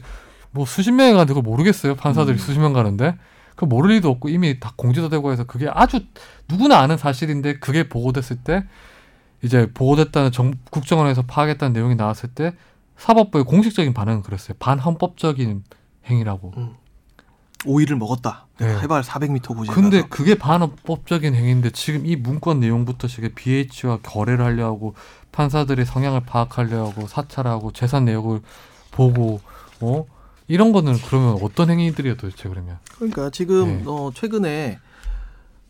뭐 0.52 0.66
수십 0.66 0.92
명이 0.92 1.12
가는데 1.14 1.34
그걸 1.34 1.44
모르겠어요. 1.44 1.96
판사들이 1.96 2.36
음. 2.36 2.40
수십 2.40 2.60
명 2.60 2.74
가는데 2.74 3.18
그 3.56 3.66
모를 3.66 3.96
리도 3.96 4.10
없고 4.10 4.30
이미 4.30 4.60
다 4.60 4.74
공지도 4.76 5.10
되고 5.10 5.32
해서 5.32 5.44
그게 5.44 5.70
아주 5.72 6.00
누구나 6.50 6.80
아는 6.80 6.98
사실인데 6.98 7.60
그게 7.60 7.88
보고됐을 7.90 8.38
때 8.38 8.64
이제 9.44 9.70
보고됐다는 9.74 10.32
정, 10.32 10.54
국정원에서 10.72 11.24
파악했다는 11.24 11.74
내용이 11.74 11.96
나왔을 11.96 12.30
때 12.30 12.54
사법부의 12.98 13.44
공식적인 13.44 13.94
반응은 13.94 14.22
그랬어요. 14.24 14.56
반헌법적인 14.60 15.64
행위라고. 16.10 16.54
오이를 17.66 17.98
먹었다. 17.98 18.48
네. 18.58 18.80
해발 18.80 19.02
400m 19.02 19.56
고지. 19.56 19.72
근데 19.72 20.02
그게 20.04 20.36
반헌법적인 20.36 21.34
행위인데 21.36 21.72
지금 21.72 22.06
이 22.06 22.16
문건 22.16 22.60
내용부터 22.60 23.08
시작해 23.08 23.30
BH와 23.34 24.00
거래를 24.04 24.46
하려 24.46 24.66
하고 24.66 24.94
판사들의 25.32 25.86
성향을 25.86 26.22
파악하려 26.22 26.88
하고 26.88 27.08
사찰하고 27.08 27.72
재산 27.72 28.06
내역을 28.06 28.42
보고 28.92 29.42
어 29.82 30.06
이런 30.48 30.72
거는 30.72 30.98
그러면 31.08 31.40
어떤 31.42 31.70
행위들이야 31.70 32.16
도대체 32.16 32.50
그러면 32.50 32.78
그러니까 32.96 33.30
지금 33.30 33.80
네. 33.80 33.84
어, 33.88 34.12
최근에 34.14 34.80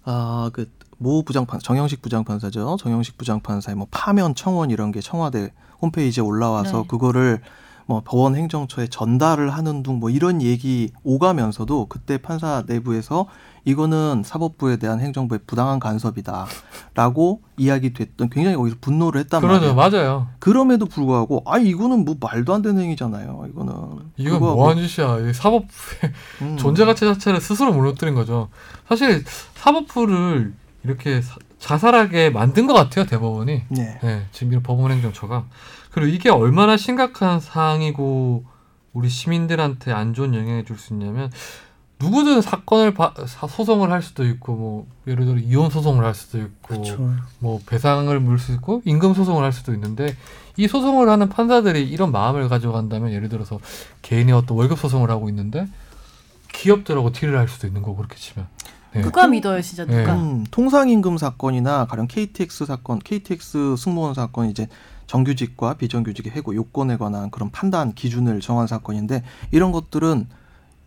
아그 0.03 0.69
모 0.97 1.23
부장판 1.23 1.59
정영식 1.59 2.01
부장판사죠. 2.01 2.77
정영식 2.79 3.17
부장판사의 3.17 3.75
뭐 3.75 3.87
파면 3.89 4.35
청원 4.35 4.69
이런 4.71 4.91
게 4.91 4.99
청와대 5.01 5.51
홈페이지에 5.81 6.23
올라와서 6.23 6.81
네. 6.81 6.87
그거를 6.87 7.41
뭐 7.85 8.01
법원 8.05 8.35
행정처에 8.35 8.87
전달을 8.87 9.49
하는 9.51 9.83
둥 9.83 9.99
뭐 9.99 10.09
이런 10.09 10.41
얘기 10.41 10.91
오가면서도 11.03 11.85
그때 11.87 12.17
판사 12.17 12.63
내부에서 12.67 13.27
이거는 13.65 14.23
사법부에 14.25 14.77
대한 14.77 14.99
행정부의 14.99 15.41
부당한 15.47 15.79
간섭이다라고 15.79 17.41
이야기됐던 17.57 18.29
굉장히 18.29 18.55
거기서 18.57 18.77
분노를 18.81 19.21
했단 19.21 19.41
그러죠 19.41 19.73
말이에요. 19.73 19.97
맞아요 20.03 20.27
그럼에도 20.39 20.85
불구하고 20.85 21.43
아 21.45 21.57
이거는 21.59 22.05
뭐 22.05 22.15
말도 22.19 22.53
안 22.53 22.61
되는 22.61 22.81
행위잖아요. 22.81 23.45
이거는 23.49 23.73
이건 24.17 24.39
뭐하는 24.39 24.85
짓이야 24.87 25.19
이 25.29 25.33
사법 25.33 25.65
음. 26.41 26.57
존재 26.59 26.85
가치 26.85 27.01
자체를 27.05 27.39
스스로 27.41 27.71
무너뜨린 27.73 28.15
거죠 28.15 28.49
사실 28.87 29.23
사법부를 29.55 30.53
이렇게 30.83 31.21
사- 31.21 31.37
자살하게 31.59 32.29
만든 32.31 32.67
것 32.67 32.73
같아요 32.73 33.05
대법원이 33.05 33.61
네. 33.69 33.99
네, 34.03 34.25
지금 34.33 34.61
법원행정처가 34.61 35.45
그리고 35.93 36.07
이게 36.13 36.29
얼마나 36.29 36.75
심각한 36.75 37.39
사항이고 37.39 38.45
우리 38.93 39.09
시민들한테 39.09 39.91
안 39.91 40.13
좋은 40.13 40.33
영향을 40.33 40.65
줄 40.65 40.77
수 40.77 40.93
있냐면 40.93 41.31
누구든 41.99 42.41
사건을 42.41 42.93
바- 42.93 43.13
사- 43.27 43.47
소송을 43.47 43.91
할 43.91 44.01
수도 44.01 44.25
있고 44.25 44.55
뭐 44.55 44.87
예를 45.07 45.25
들어 45.25 45.37
이혼 45.37 45.69
소송을 45.69 46.03
할 46.03 46.13
수도 46.15 46.39
있고 46.39 46.51
그렇죠. 46.67 47.13
뭐 47.39 47.61
배상을 47.65 48.19
물 48.19 48.39
수 48.39 48.51
있고 48.53 48.81
임금 48.85 49.13
소송을 49.13 49.43
할 49.43 49.53
수도 49.53 49.73
있는데 49.73 50.15
이 50.57 50.67
소송을 50.67 51.07
하는 51.09 51.29
판사들이 51.29 51.83
이런 51.87 52.11
마음을 52.11 52.49
가지고 52.49 52.73
간다면 52.73 53.11
예를 53.11 53.29
들어서 53.29 53.59
개인이 54.01 54.31
어떤 54.31 54.57
월급 54.57 54.79
소송을 54.79 55.09
하고 55.11 55.29
있는데 55.29 55.67
기업들하고 56.51 57.11
딜을 57.11 57.37
할 57.37 57.47
수도 57.47 57.67
있는 57.67 57.81
거고 57.81 57.95
그렇게 57.97 58.15
치면 58.15 58.47
네. 58.93 59.01
누가 59.01 59.27
믿어요, 59.27 59.61
진짜 59.61 59.85
네. 59.85 60.01
누가? 60.01 60.13
음, 60.15 60.43
통상임금 60.51 61.17
사건이나 61.17 61.85
가령 61.85 62.07
KTX 62.07 62.65
사건, 62.65 62.99
KTX 62.99 63.75
승무원 63.77 64.13
사건 64.13 64.49
이제 64.49 64.67
정규직과 65.13 65.75
비정규직의 65.75 66.31
해고 66.31 66.55
요건에 66.55 66.97
관한 66.97 67.29
그런 67.29 67.51
판단 67.51 67.93
기준을 67.93 68.39
정한 68.39 68.65
사건인데 68.65 69.23
이런 69.51 69.71
것들은 69.71 70.27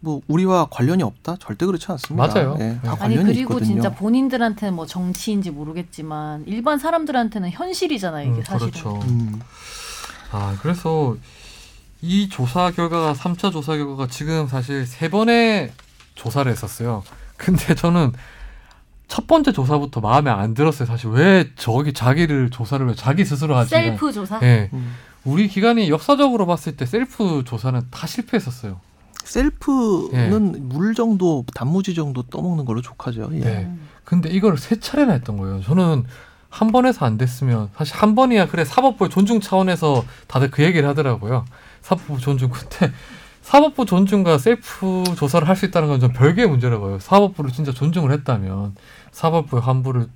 뭐 0.00 0.20
우리와 0.26 0.66
관련이 0.70 1.04
없다 1.04 1.36
절대 1.38 1.64
그렇지 1.64 1.86
않습니다. 1.92 2.26
맞아요. 2.26 2.56
예, 2.58 2.78
다 2.82 2.82
네. 2.82 2.88
아니 2.88 2.98
관련이 2.98 3.24
그리고 3.24 3.54
있거든요. 3.54 3.74
진짜 3.74 3.94
본인들한테는 3.94 4.74
뭐 4.74 4.84
정치인지 4.84 5.52
모르겠지만 5.52 6.44
일반 6.46 6.78
사람들한테는 6.78 7.50
현실이잖아요 7.50 8.32
이게 8.32 8.38
음, 8.38 8.44
사실은. 8.44 8.72
그렇죠. 8.72 9.00
음, 9.08 9.40
아 10.32 10.58
그래서 10.60 11.16
이 12.02 12.28
조사 12.28 12.72
결과가 12.72 13.14
3차 13.14 13.52
조사 13.52 13.76
결과가 13.76 14.08
지금 14.08 14.48
사실 14.48 14.86
세 14.86 15.08
번의 15.08 15.72
조사를 16.16 16.50
했었어요. 16.50 17.04
근데 17.36 17.76
저는 17.76 18.12
첫 19.08 19.26
번째 19.26 19.52
조사부터 19.52 20.00
마음에 20.00 20.30
안 20.30 20.54
들었어요. 20.54 20.86
사실 20.86 21.10
왜 21.10 21.48
저기 21.56 21.92
자기를 21.92 22.50
조사를 22.50 22.84
왜 22.86 22.94
자기 22.94 23.24
스스로 23.24 23.56
하지? 23.56 23.70
셀프 23.70 24.12
조사. 24.12 24.40
예. 24.42 24.68
음. 24.72 24.94
우리 25.24 25.48
기관이 25.48 25.90
역사적으로 25.90 26.46
봤을 26.46 26.76
때 26.76 26.86
셀프 26.86 27.42
조사는 27.44 27.80
다 27.90 28.06
실패했었어요. 28.06 28.80
셀프는 29.24 30.68
물 30.68 30.94
정도 30.94 31.44
단무지 31.54 31.94
정도 31.94 32.22
떠먹는 32.22 32.64
걸로 32.64 32.80
족하죠. 32.82 33.28
예. 33.32 33.38
네. 33.40 33.64
음. 33.64 33.88
근데 34.04 34.28
이걸 34.30 34.56
세 34.56 34.78
차례나 34.78 35.12
했던 35.14 35.36
거예요. 35.36 35.62
저는 35.62 36.04
한 36.48 36.72
번에서 36.72 37.04
안 37.04 37.18
됐으면 37.18 37.70
사실 37.76 37.96
한 37.96 38.14
번이야 38.14 38.46
그래 38.46 38.64
사법부의 38.64 39.10
존중 39.10 39.40
차원에서 39.40 40.04
다들 40.26 40.50
그 40.50 40.62
얘기를 40.62 40.88
하더라고요. 40.88 41.44
사법부 41.82 42.18
존중 42.18 42.50
근데 42.50 42.92
사법부 43.46 43.86
존중과 43.86 44.38
셀프 44.38 45.04
조사를 45.16 45.46
할 45.48 45.56
수 45.56 45.64
있다는 45.66 45.88
건 45.88 46.00
좀 46.00 46.12
별개의 46.12 46.48
문제라고 46.48 46.84
봐요. 46.86 46.98
사법부를 47.00 47.52
진짜 47.52 47.72
존중을 47.72 48.10
했다면 48.12 48.74
사법부의 49.12 49.62
환부를 49.62 50.08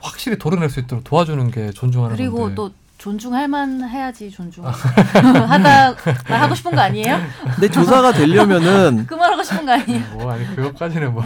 확실히 0.00 0.38
도려낼 0.38 0.68
수 0.68 0.78
있도록 0.80 1.02
도와주는 1.04 1.50
게 1.50 1.70
존중하는 1.72 2.14
그리고 2.16 2.36
건데. 2.38 2.54
또 2.54 2.70
존중할 2.98 3.48
만 3.48 3.82
해야지 3.88 4.30
존중. 4.30 4.64
하다 4.64 5.94
말하고 6.28 6.54
싶은 6.54 6.72
거 6.72 6.80
아니에요? 6.82 7.18
근데 7.54 7.68
조사가 7.68 8.12
되려면은 8.12 9.04
그 9.08 9.14
말하고 9.14 9.42
싶은 9.42 9.66
거 9.66 9.72
아니에요? 9.72 10.02
뭐 10.12 10.30
아니 10.30 10.46
그것까지는 10.54 11.12
뭐 11.12 11.24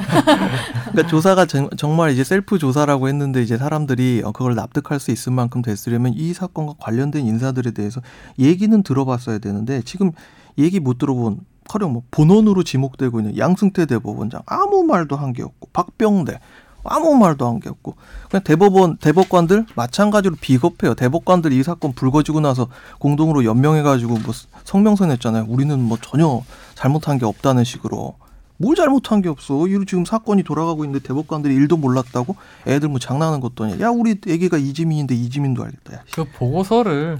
그러니까 0.91 1.07
조사가 1.09 1.47
정, 1.47 1.69
정말 1.77 2.11
이제 2.13 2.25
셀프 2.25 2.59
조사라고 2.59 3.09
했는데 3.09 3.43
이제 3.43 3.59
사람들이 3.59 4.23
어, 4.25 4.33
그걸 4.33 4.55
납득할 4.55 4.99
수 5.01 5.11
있을 5.11 5.33
만큼 5.33 5.61
됐으려면 5.63 6.15
이 6.17 6.33
사건과 6.33 6.75
관련된 6.81 7.27
인사들에 7.27 7.73
대해서 7.73 8.01
얘기는 8.39 8.83
들어봤어야 8.83 9.39
되는데 9.39 9.83
지금 9.83 10.13
얘기 10.59 10.81
못 10.81 10.99
들어본 10.99 11.41
커녕 11.69 11.93
뭐 11.93 12.03
본원으로 12.11 12.63
지목되고 12.65 13.21
있는 13.21 13.37
양승태 13.39 13.87
대법원장 13.87 14.43
아무 14.47 14.83
말도 14.85 15.17
한 15.17 15.33
게 15.33 15.43
없고 15.43 15.69
박병대 15.73 16.41
아무 16.85 17.15
말도 17.17 17.47
한 17.47 17.61
게 17.61 17.69
없고 17.69 17.97
그냥 18.31 18.43
대법원 18.45 18.97
대법관들 18.99 19.67
마찬가지로 19.75 20.37
비겁해요. 20.41 20.95
대법관들 20.95 21.53
이 21.53 21.63
사건 21.63 21.93
불거지고 21.93 22.41
나서 22.41 22.69
공동으로 22.99 23.45
연명해 23.45 23.83
가지고 23.83 24.15
뭐 24.19 24.33
성명서 24.65 25.07
냈잖아요. 25.07 25.45
우리는 25.49 25.79
뭐 25.83 25.99
전혀 26.01 26.41
잘못한 26.75 27.19
게 27.19 27.27
없다는 27.27 27.65
식으로. 27.65 28.15
뭘 28.61 28.75
잘못한 28.75 29.23
게 29.23 29.29
없어. 29.29 29.69
이 29.69 29.85
지금 29.87 30.05
사건이 30.05 30.43
돌아가고 30.43 30.85
있는데 30.85 31.07
대법관들이 31.07 31.55
일도 31.55 31.77
몰랐다고? 31.77 32.35
애들 32.67 32.89
뭐 32.89 32.99
장난하는 32.99 33.41
것도 33.41 33.65
아니야. 33.65 33.79
야 33.81 33.91
우리 33.91 34.13
애기가 34.27 34.57
이지민인데 34.57 35.15
이지민도 35.15 35.63
알겠다 35.63 35.95
야. 35.95 36.03
그 36.15 36.25
보고서를 36.25 37.19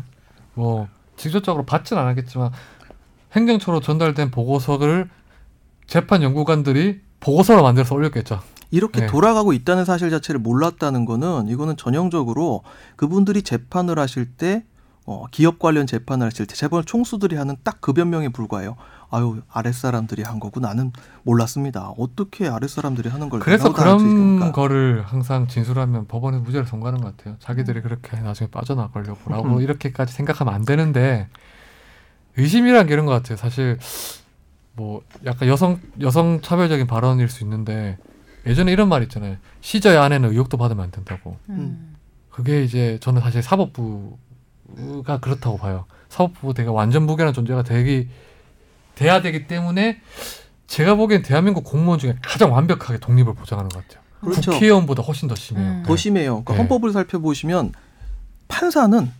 뭐 0.55 0.89
직접적으로 1.17 1.65
받진 1.65 1.97
않았겠지만 1.99 2.51
행정처로 3.35 3.81
전달된 3.81 4.31
보고서를 4.31 5.09
재판 5.87 6.23
연구관들이 6.23 7.01
보고서로 7.21 7.63
만들어서 7.63 7.95
올렸겠죠. 7.95 8.41
이렇게 8.71 9.01
네. 9.03 9.07
돌아가고 9.07 9.53
있다는 9.55 9.85
사실 9.85 10.11
자체를 10.11 10.41
몰랐다는 10.41 11.05
거는 11.07 11.49
이거는 11.49 11.77
전형적으로 11.77 12.63
그분들이 12.97 13.43
재판을 13.43 13.99
하실 13.99 14.27
때 14.27 14.65
어, 15.07 15.25
기업 15.31 15.59
관련 15.59 15.87
재판을 15.87 16.27
하실 16.27 16.45
때 16.47 16.55
재벌 16.55 16.85
총수들이 16.85 17.37
하는 17.37 17.57
딱 17.65 17.79
그 17.81 17.95
변명에 17.95 18.29
불과해요. 18.29 18.77
아유 19.11 19.41
아랫사람들이 19.51 20.23
한 20.23 20.39
거고 20.39 20.61
나는 20.61 20.93
몰랐습니다. 21.23 21.95
어떻게 21.97 22.47
아랫사람들이 22.47 23.09
하는 23.09 23.31
걸 23.31 23.41
그래서 23.41 23.73
그런? 23.73 24.53
거를 24.53 25.03
항상 25.07 25.49
진술하면 25.49 26.07
법원에 26.09 26.37
무죄를 26.39 26.67
선고하는 26.67 27.01
것 27.01 27.17
같아요. 27.17 27.37
자기들이 27.39 27.81
그렇게 27.81 28.21
나중에 28.21 28.51
빠져나가려고 28.51 29.31
라고 29.31 29.57
음. 29.57 29.61
이렇게까지 29.63 30.13
생각하면 30.13 30.53
안 30.53 30.67
되는데 30.67 31.29
의심이란 32.39 32.87
게 32.87 32.95
이런 32.95 33.07
것 33.07 33.13
같아요. 33.13 33.37
사실 33.37 33.79
뭐 34.75 35.03
약간 35.27 35.49
여성 35.49 35.81
여성 36.01 36.41
차별적인 36.41 36.87
발언일 36.87 37.29
수 37.29 37.43
있는데 37.45 37.99
예전에 38.47 38.73
이런 38.73 38.89
말 38.89 39.03
있잖아요. 39.03 39.37
시저의 39.61 39.99
아내는 39.99 40.31
의혹도 40.31 40.57
받으면 40.57 40.85
안 40.85 40.91
된다고. 40.91 41.37
음. 41.49 41.97
그게 42.31 42.63
이제 42.63 42.99
저는 43.01 43.21
사실 43.21 43.43
사법부가 43.43 45.19
그렇다고 45.21 45.59
봐요. 45.59 45.87
사법부 46.09 46.55
되게 46.55 46.69
완전 46.69 47.05
무결한 47.05 47.35
존재가 47.35 47.65
되기 47.65 48.09
돼야 48.95 49.21
되기 49.21 49.47
때문에 49.47 50.01
제가 50.69 50.95
보기엔 50.95 51.23
대한민국 51.23 51.65
공무원 51.65 51.99
중에 51.99 52.17
가장 52.23 52.53
완벽하게 52.53 53.01
독립을 53.01 53.35
보장하는 53.35 53.69
것 53.69 53.87
같아요. 53.87 54.03
그렇죠. 54.21 54.53
국회의원보다 54.53 55.03
훨씬 55.03 55.29
더 55.29 55.35
심해요. 55.35 55.67
음. 55.67 55.83
더 55.85 55.97
심해요. 55.97 56.45
그러니까 56.45 56.53
네. 56.53 56.59
헌법을 56.59 56.93
살펴보시면 56.93 57.73
판사는 58.47 59.11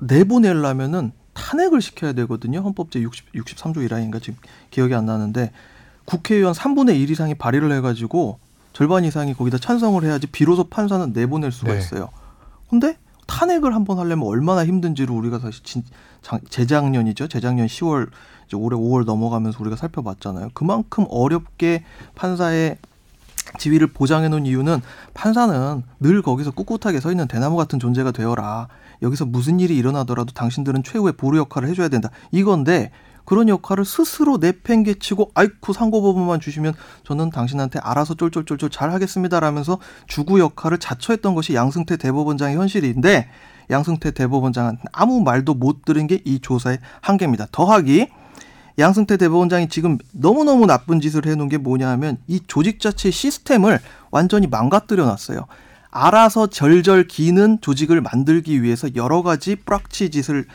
내보내려면은 0.00 1.12
탄핵을 1.34 1.80
시켜야 1.80 2.12
되거든요. 2.12 2.60
헌법 2.60 2.90
제 2.90 3.00
60, 3.00 3.32
63조 3.32 3.76
1항인가 3.88 4.22
지금 4.22 4.38
기억이 4.70 4.94
안 4.94 5.06
나는데 5.06 5.50
국회의원 6.04 6.52
3분의 6.52 7.00
1 7.00 7.10
이상이 7.10 7.34
발의를 7.34 7.72
해가지고 7.72 8.38
절반 8.72 9.04
이상이 9.04 9.34
거기다 9.34 9.58
찬성을 9.58 10.02
해야지 10.04 10.26
비로소 10.26 10.64
판사는 10.64 11.12
내보낼 11.12 11.52
수가 11.52 11.72
네. 11.72 11.78
있어요. 11.78 12.08
근데 12.68 12.96
탄핵을 13.26 13.74
한번 13.74 13.98
하려면 13.98 14.26
얼마나 14.26 14.64
힘든지를 14.64 15.14
우리가 15.14 15.38
사실 15.38 15.62
진, 15.62 15.82
장, 16.22 16.40
재작년이죠. 16.48 17.28
재작년 17.28 17.66
10월 17.66 18.10
이제 18.46 18.56
올해 18.56 18.76
5월 18.76 19.04
넘어가면서 19.04 19.58
우리가 19.60 19.76
살펴봤잖아요. 19.76 20.50
그만큼 20.54 21.06
어렵게 21.08 21.84
판사의 22.14 22.78
지위를 23.58 23.88
보장해 23.88 24.28
놓은 24.28 24.46
이유는 24.46 24.80
판사는 25.14 25.82
늘 26.00 26.22
거기서 26.22 26.52
꿋꿋하게 26.52 27.00
서 27.00 27.10
있는 27.10 27.28
대나무 27.28 27.56
같은 27.56 27.78
존재가 27.78 28.12
되어라. 28.12 28.68
여기서 29.02 29.26
무슨 29.26 29.60
일이 29.60 29.76
일어나더라도 29.76 30.32
당신들은 30.32 30.82
최후의 30.84 31.14
보루 31.14 31.38
역할을 31.38 31.68
해줘야 31.68 31.88
된다. 31.88 32.10
이건데 32.30 32.90
그런 33.24 33.48
역할을 33.48 33.84
스스로 33.84 34.38
내팽개치고 34.38 35.32
아이쿠 35.34 35.72
상고법원만 35.72 36.40
주시면 36.40 36.74
저는 37.04 37.30
당신한테 37.30 37.78
알아서 37.80 38.14
쫄쫄쫄쫄 38.14 38.70
잘 38.70 38.90
하겠습니다라면서 38.92 39.78
주구 40.06 40.40
역할을 40.40 40.78
자처했던 40.78 41.34
것이 41.34 41.54
양승태 41.54 41.98
대법원장의 41.98 42.56
현실인데 42.56 43.28
양승태 43.70 44.10
대법원장은 44.12 44.78
아무 44.92 45.20
말도 45.20 45.54
못 45.54 45.84
들은 45.84 46.06
게 46.06 46.20
이 46.24 46.40
조사의 46.40 46.78
한계입니다. 47.00 47.46
더하기 47.52 48.08
양승태 48.78 49.16
대법원장이 49.18 49.68
지금 49.68 49.98
너무너무 50.12 50.66
나쁜 50.66 51.00
짓을 51.00 51.26
해놓은 51.26 51.48
게 51.48 51.58
뭐냐 51.58 51.88
하면 51.90 52.18
이 52.26 52.40
조직 52.46 52.80
자체 52.80 53.10
시스템을 53.10 53.78
완전히 54.10 54.46
망가뜨려 54.46 55.04
놨어요. 55.04 55.46
알아서 55.92 56.48
절절 56.48 57.06
기는 57.06 57.60
조직을 57.60 58.00
만들기 58.00 58.62
위해서 58.62 58.88
여러 58.96 59.22
가지 59.22 59.54
뿌락치 59.56 60.10
짓을 60.10 60.46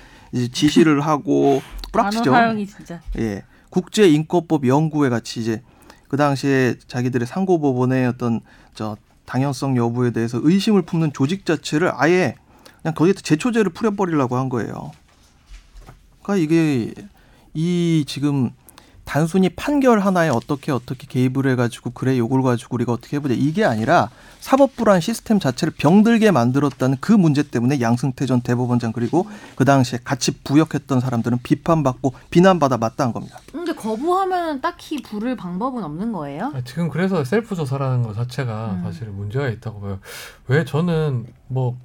지시를 0.52 1.02
하고 1.02 1.62
뿌락치죠. 1.94 2.32
사용이 2.32 2.68
진짜. 2.68 3.00
예. 3.18 3.44
국제인권법 3.70 4.68
연구회 4.68 5.10
같이 5.10 5.40
이제 5.40 5.62
그 6.08 6.18
당시에 6.18 6.76
자기들의 6.88 7.28
상고법원의 7.28 8.08
어떤 8.08 8.42
저 8.74 8.98
당연성 9.26 9.78
여부에 9.78 10.12
대해서 10.12 10.40
의심을 10.42 10.82
품는 10.82 11.14
조직 11.14 11.46
자체를 11.46 11.92
아예 11.94 12.36
그냥 12.82 12.96
거기에 12.96 13.14
제초제를 13.14 13.72
풀어버리려고 13.74 14.38
한 14.38 14.50
거예요. 14.50 14.92
그러니까 16.24 16.44
이게 16.44 16.94
이 17.54 18.06
지금 18.08 18.52
단순히 19.08 19.48
판결 19.48 20.00
하나에 20.00 20.28
어떻게 20.28 20.74
어떻게 20.74 21.08
개입을 21.08 21.50
해가지고 21.52 21.92
그래 21.92 22.18
요걸 22.18 22.44
가지고 22.44 22.76
우리가 22.76 22.92
어떻게 22.92 23.16
해보자 23.16 23.34
이게 23.34 23.64
아니라 23.64 24.10
사법부란 24.42 25.00
시스템 25.00 25.40
자체를 25.40 25.74
병들게 25.78 26.30
만들었다는 26.32 26.98
그 27.00 27.14
문제 27.14 27.42
때문에 27.42 27.80
양승태 27.80 28.26
전 28.26 28.42
대법원장 28.42 28.92
그리고 28.92 29.26
그 29.56 29.64
당시에 29.64 30.00
같이 30.04 30.32
부역했던 30.44 31.00
사람들은 31.00 31.40
비판받고 31.42 32.14
비난받아 32.30 32.78
마땅한 32.78 33.14
겁니다. 33.14 33.40
근데 33.50 33.74
거부하면 33.74 34.60
딱히 34.60 35.02
부를 35.02 35.38
방법은 35.38 35.86
없는 35.86 36.12
거예요? 36.12 36.52
아, 36.54 36.62
지금 36.66 36.90
그래서 36.90 37.24
셀프 37.24 37.56
조사라는 37.56 38.04
것 38.04 38.14
자체가 38.14 38.74
음. 38.74 38.84
사실 38.84 39.08
문제가 39.08 39.48
있다고 39.48 39.80
봐요. 39.80 40.00
왜 40.48 40.66
저는 40.66 41.28
뭐 41.48 41.78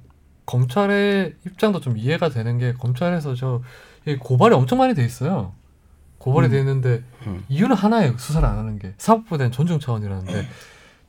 검찰의 0.45 1.35
입장도 1.45 1.79
좀 1.79 1.97
이해가 1.97 2.27
되는 2.27 2.57
게 2.57 2.73
검찰에서 2.73 3.33
저이 3.33 4.17
고발이 4.19 4.53
엄청 4.53 4.79
많이 4.79 4.93
돼 4.93 5.05
있어요. 5.05 5.53
고발이 6.23 6.47
음. 6.47 6.51
돼 6.51 6.59
있는데 6.59 7.03
음. 7.27 7.43
이유는 7.49 7.75
하나예요. 7.75 8.17
수사를 8.17 8.47
안 8.47 8.57
하는 8.57 8.79
게 8.79 8.93
사법부에 8.97 9.37
대한 9.37 9.51
존중 9.51 9.79
차원이라는데 9.81 10.47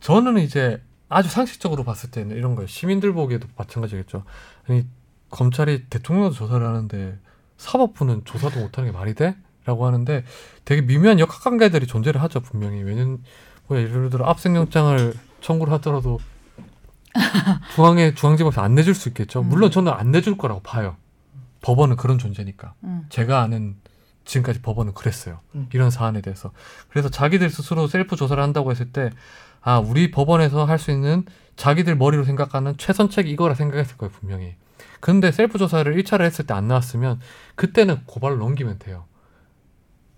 저는 0.00 0.38
이제 0.38 0.82
아주 1.08 1.28
상식적으로 1.28 1.84
봤을 1.84 2.10
때는 2.10 2.36
이런 2.36 2.56
거예요. 2.56 2.66
시민들 2.66 3.12
보기에도 3.12 3.46
마찬가지겠죠. 3.56 4.24
아니 4.68 4.84
검찰이 5.30 5.84
대통령도 5.88 6.34
조사를 6.34 6.66
하는데 6.66 7.18
사법부는 7.58 8.24
조사도 8.24 8.58
못하는 8.58 8.90
게 8.90 8.98
말이 8.98 9.14
돼? 9.14 9.36
라고 9.64 9.86
하는데 9.86 10.24
되게 10.64 10.82
미묘한 10.82 11.20
역학관계들이 11.20 11.86
존재를 11.86 12.20
하죠 12.22 12.40
분명히 12.40 12.82
왜냐면 12.82 13.22
뭐 13.68 13.78
예를 13.78 14.10
들어 14.10 14.26
압승영장을 14.26 15.14
청구를 15.40 15.72
하더라도 15.74 16.18
중앙에 17.76 18.14
중앙지법에서 18.14 18.60
안 18.60 18.74
내줄 18.74 18.96
수 18.96 19.08
있겠죠. 19.10 19.42
음. 19.42 19.48
물론 19.48 19.70
저는 19.70 19.92
안 19.92 20.10
내줄 20.10 20.36
거라고 20.36 20.60
봐요. 20.60 20.96
법원은 21.62 21.94
그런 21.94 22.18
존재니까. 22.18 22.74
음. 22.82 23.06
제가 23.10 23.40
아는 23.40 23.76
지금까지 24.24 24.62
법원은 24.62 24.94
그랬어요. 24.94 25.40
음. 25.54 25.68
이런 25.72 25.90
사안에 25.90 26.20
대해서. 26.20 26.50
그래서 26.88 27.08
자기들 27.08 27.50
스스로 27.50 27.86
셀프 27.86 28.16
조사를 28.16 28.42
한다고 28.42 28.70
했을 28.70 28.90
때, 28.92 29.10
아, 29.60 29.78
우리 29.78 30.10
법원에서 30.10 30.64
할 30.64 30.78
수 30.78 30.90
있는 30.90 31.24
자기들 31.56 31.96
머리로 31.96 32.24
생각하는 32.24 32.76
최선책이 32.76 33.30
이거라 33.30 33.54
생각했을 33.54 33.96
거예요, 33.96 34.10
분명히. 34.12 34.54
근데 35.00 35.30
셀프 35.30 35.58
조사를 35.58 35.94
1차를 36.02 36.22
했을 36.22 36.46
때 36.46 36.54
안 36.54 36.68
나왔으면, 36.68 37.20
그때는 37.54 38.00
고발을 38.06 38.38
넘기면 38.38 38.78
돼요. 38.78 39.04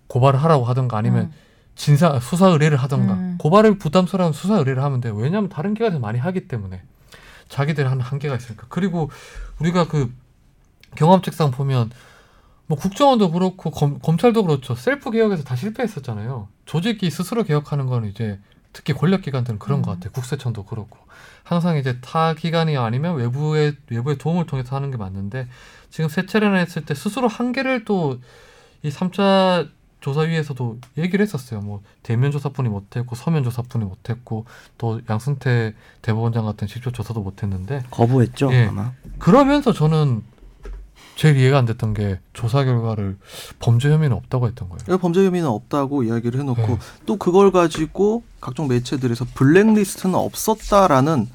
고발을 0.09 0.43
하라고 0.45 0.65
하던가 0.65 0.97
아니면 0.99 1.25
음. 1.27 1.33
진사, 1.75 2.19
수사 2.21 2.47
의뢰를 2.49 2.79
하던가. 2.79 3.15
음. 3.15 3.37
고발을 3.39 3.79
부담스러운 3.79 4.33
수사 4.33 4.57
의뢰를 4.57 4.83
하면 4.83 5.01
돼요. 5.01 5.15
왜냐하면 5.15 5.51
다른 5.51 5.75
기관에서 5.75 5.99
많이 5.99 6.19
하기 6.19 6.49
때문에. 6.49 6.83
자기들 7.49 7.89
하는 7.91 8.01
한계가 8.03 8.37
있으니까. 8.37 8.67
그리고 8.69 9.11
우리가 9.61 9.87
그 9.89 10.13
경험칙상 10.95 11.51
보면 11.51 11.91
뭐 12.67 12.77
국정원도 12.77 13.31
그렇고 13.31 13.71
검, 13.71 13.99
검찰도 14.01 14.45
그렇죠. 14.45 14.75
셀프 14.75 15.11
개혁에서 15.11 15.45
다 15.45 15.55
실패했었잖아요. 15.57 16.49
조직이 16.65 17.11
스스로 17.11 17.45
개혁하는 17.45 17.87
거는 17.87 18.09
이제 18.09 18.39
특히 18.73 18.93
권력 18.93 19.23
기관들은 19.23 19.59
그런 19.59 19.81
음. 19.81 19.83
것 19.83 19.93
같아요. 19.93 20.11
국세청도 20.13 20.65
그렇고 20.65 20.99
항상 21.45 21.79
이제 21.79 21.99
타 22.01 22.35
기관이 22.35 22.77
아니면 22.77 23.17
외부의 23.17 23.77
외부의 23.89 24.19
도움을 24.19 24.47
통해서 24.47 24.75
하는 24.77 24.91
게 24.91 24.97
맞는데 24.97 25.49
지금 25.91 26.09
세 26.09 26.27
차례나 26.27 26.57
했을 26.57 26.85
때 26.85 26.95
스스로 26.95 27.29
한계를 27.29 27.85
또이 27.85 28.19
3차 28.85 29.71
조사위에서도 30.01 30.79
얘기를 30.99 31.23
했었어요. 31.23 31.61
뭐 31.61 31.83
대면 32.03 32.31
조사뿐이 32.31 32.69
못했고 32.69 33.17
서면 33.17 33.45
조사뿐이 33.45 33.85
못했고 33.85 34.45
또 34.77 35.01
양승태 35.09 35.75
대법원장 36.03 36.45
같은 36.45 36.69
직접 36.69 36.93
조사도 36.93 37.23
못했는데 37.23 37.83
거부했죠 37.91 38.53
예. 38.53 38.67
아마. 38.67 38.93
그러면서 39.19 39.73
저는 39.73 40.23
제일 41.17 41.37
이해가 41.39 41.59
안 41.59 41.65
됐던 41.65 41.95
게 41.95 42.21
조사 42.35 42.63
결과를 42.63 43.17
범죄 43.59 43.91
혐의는 43.91 44.15
없다고 44.17 44.47
했던 44.47 44.69
거예요. 44.69 44.79
그러니까 44.85 45.03
범죄 45.03 45.25
혐의는 45.25 45.49
없다고 45.49 46.03
이야기를 46.05 46.39
해놓고 46.41 46.61
네. 46.67 46.79
또 47.07 47.17
그걸 47.17 47.51
가지고 47.51 48.23
각종 48.41 48.69
매체들에서 48.69 49.25
블랙리스트는 49.35 50.15
없었다라는 50.15 51.29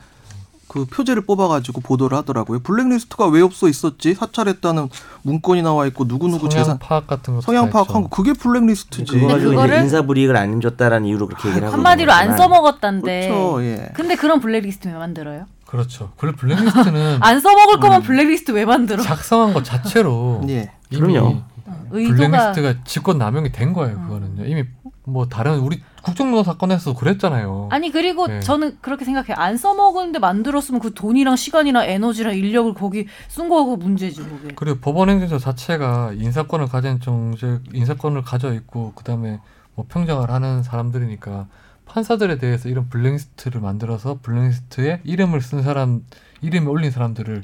그 0.67 0.85
표제를 0.85 1.23
뽑아가지고 1.25 1.81
보도를 1.81 2.17
하더라고요. 2.19 2.59
블랙리스트가 2.59 3.27
왜 3.27 3.41
없어 3.41 3.67
있었지? 3.67 4.13
사찰했다는 4.13 4.87
문건이 5.23 5.63
나와 5.63 5.85
있고 5.87 6.07
누구 6.07 6.27
누구 6.29 6.49
성향 6.49 6.63
재산 6.63 6.79
파악 6.79 7.07
같은 7.07 7.35
거 7.35 7.41
성향 7.41 7.69
파악한 7.69 8.03
거 8.03 8.07
그게 8.07 8.31
블랙리스트지. 8.31 9.03
그거 9.19 9.27
그거를- 9.35 9.67
이제 9.67 9.77
인사 9.81 10.01
불이익을 10.03 10.37
안 10.37 10.61
줬다라는 10.61 11.07
이유로 11.09 11.27
그렇게 11.27 11.49
얘기를 11.49 11.67
하고 11.67 11.75
한마디로 11.75 12.13
안 12.13 12.37
써먹었단데. 12.37 13.27
그렇죠. 13.27 13.63
예. 13.63 13.89
근데 13.95 14.15
그런 14.15 14.39
블랙리스트 14.39 14.87
왜 14.87 14.93
만들어요? 14.93 15.45
그렇죠. 15.71 16.11
그래 16.17 16.33
블랙리스트는 16.33 17.19
안 17.23 17.39
써먹을 17.39 17.79
거면 17.79 18.01
음. 18.01 18.03
블랙리스트 18.03 18.51
왜 18.51 18.65
만들어? 18.65 19.01
작성한 19.01 19.53
것 19.53 19.63
자체로 19.63 20.41
예. 20.49 20.69
이미 20.89 21.13
그럼요. 21.13 21.27
어, 21.27 21.47
의도가 21.91 22.27
블랙리스트가 22.27 22.83
직권 22.83 23.17
남용이 23.17 23.53
된 23.53 23.71
거예요. 23.71 23.95
음. 23.95 24.03
그거는요. 24.03 24.45
이미 24.45 24.65
뭐 25.05 25.27
다른 25.27 25.59
우리 25.59 25.81
국정농단 26.03 26.43
사건에서도 26.43 26.97
그랬잖아요. 26.97 27.69
아니 27.71 27.89
그리고 27.89 28.27
네. 28.27 28.41
저는 28.41 28.79
그렇게 28.81 29.05
생각해요. 29.05 29.35
안 29.37 29.55
써먹었는데 29.55 30.19
만들었으면 30.19 30.81
그 30.81 30.93
돈이랑 30.93 31.37
시간이랑 31.37 31.85
에너지랑 31.85 32.35
인력을 32.35 32.73
거기 32.73 33.07
쓴 33.29 33.47
거가 33.47 33.77
문제지 33.77 34.21
그게. 34.21 34.53
그리고 34.53 34.79
법원행정처 34.79 35.39
자체가 35.39 36.11
인사권을 36.15 36.67
가진 36.67 36.99
정제 36.99 37.59
인사권을 37.73 38.23
가져 38.23 38.53
있고 38.53 38.91
그다음에 38.95 39.39
뭐 39.75 39.85
평정을 39.87 40.29
하는 40.29 40.63
사람들이니까 40.63 41.47
판사들에 41.95 42.37
대해서 42.37 42.69
이런 42.69 42.87
블랙리스트를 42.89 43.59
만들어서 43.59 44.19
블랙리스트에 44.21 45.01
이름을 45.03 45.41
쓴 45.41 45.61
사람 45.61 46.05
이름을 46.41 46.69
올린 46.69 46.89
사람들을 46.89 47.43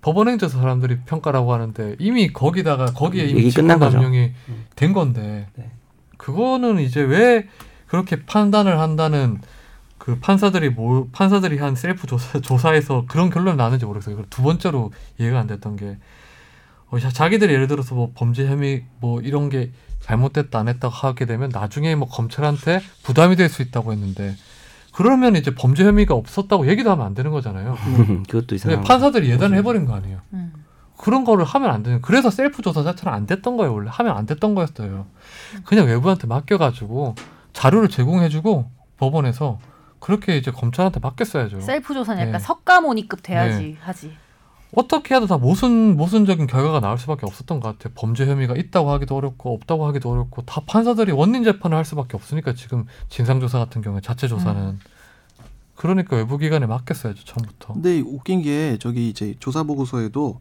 법원행정처 0.00 0.58
사람들이 0.58 0.98
평가라고 1.06 1.52
하는데 1.52 1.96
이미 1.98 2.32
거기다가 2.32 2.86
거기에 2.86 3.24
이미 3.24 3.50
끝난. 3.50 3.80
직권남용이 3.80 4.32
음. 4.48 4.64
된 4.76 4.92
건데 4.92 5.48
네. 5.56 5.70
그거는 6.18 6.78
이제 6.78 7.00
왜 7.00 7.48
그렇게 7.86 8.24
판단을 8.24 8.78
한다는 8.78 9.40
그 9.98 10.18
판사들이 10.20 10.70
뭐 10.70 11.08
판사들이 11.10 11.58
한 11.58 11.74
셀프 11.74 12.06
조사 12.06 12.38
조사에서 12.40 13.06
그런 13.08 13.28
결론을 13.30 13.56
나는지 13.56 13.86
모르겠어요. 13.86 14.14
그리고 14.16 14.30
두 14.30 14.42
번째로 14.42 14.92
이해가 15.18 15.40
안 15.40 15.46
됐던 15.48 15.76
게 15.76 15.96
어, 16.90 16.98
자- 17.00 17.10
자기들이 17.10 17.52
예를 17.52 17.66
들어서 17.66 17.94
뭐 17.96 18.12
범죄 18.14 18.46
혐의 18.46 18.84
뭐 19.00 19.20
이런 19.20 19.48
게 19.48 19.72
잘못됐다 20.04 20.58
안 20.58 20.68
했다고 20.68 20.92
하게 20.94 21.24
되면 21.24 21.48
나중에 21.52 21.94
뭐 21.94 22.06
검찰한테 22.08 22.80
부담이 23.02 23.36
될 23.36 23.48
수 23.48 23.62
있다고 23.62 23.92
했는데 23.92 24.36
그러면 24.92 25.34
이제 25.36 25.54
범죄 25.54 25.84
혐의가 25.84 26.14
없었다고 26.14 26.68
얘기도 26.68 26.90
하면 26.92 27.06
안 27.06 27.14
되는 27.14 27.30
거잖아요. 27.30 27.76
그것도 28.28 28.54
이상한. 28.54 28.82
판사들이 28.84 29.28
예단을 29.30 29.56
해버린 29.58 29.86
거 29.86 29.94
아니에요. 29.94 30.20
음. 30.34 30.52
그런 30.96 31.24
거를 31.24 31.44
하면 31.44 31.70
안 31.70 31.82
되는. 31.82 32.00
그래서 32.00 32.30
셀프 32.30 32.62
조사 32.62 32.82
자체는 32.84 33.12
안 33.12 33.26
됐던 33.26 33.56
거예요. 33.56 33.72
원래 33.74 33.88
하면 33.92 34.16
안 34.16 34.26
됐던 34.26 34.54
거였어요. 34.54 35.06
그냥 35.64 35.86
외부한테 35.86 36.26
맡겨가지고 36.28 37.16
자료를 37.52 37.88
제공해주고 37.88 38.70
법원에서 38.98 39.58
그렇게 39.98 40.36
이제 40.36 40.50
검찰한테 40.50 41.00
맡겼어야죠. 41.00 41.60
셀프 41.60 41.92
조사는 41.94 42.20
약간 42.20 42.32
네. 42.34 42.38
석가모니급 42.38 43.20
돼야지 43.22 43.76
하지. 43.80 44.12
어떻게 44.76 45.14
해도 45.14 45.26
다 45.26 45.38
모순 45.38 45.96
모순적인 45.96 46.46
결과가 46.46 46.80
나올 46.80 46.98
수밖에 46.98 47.26
없었던 47.26 47.60
것 47.60 47.68
같아요. 47.78 47.92
범죄 47.96 48.26
혐의가 48.26 48.56
있다고 48.56 48.90
하기도 48.90 49.16
어렵고 49.16 49.54
없다고 49.54 49.86
하기도 49.86 50.10
어렵고 50.10 50.42
다 50.42 50.62
판사들이 50.66 51.12
원님 51.12 51.44
재판을 51.44 51.76
할 51.76 51.84
수밖에 51.84 52.16
없으니까 52.16 52.54
지금 52.54 52.86
진상 53.08 53.40
조사 53.40 53.58
같은 53.58 53.82
경우에 53.82 54.00
자체 54.00 54.28
조사는 54.28 54.60
음. 54.60 54.80
그러니까 55.76 56.16
외부 56.16 56.38
기관에 56.38 56.66
맡겼어야죠 56.66 57.24
처음부터. 57.24 57.74
근데 57.74 58.00
웃긴 58.00 58.42
게 58.42 58.78
저기 58.78 59.08
이제 59.08 59.34
조사 59.40 59.62
보고서에도 59.62 60.40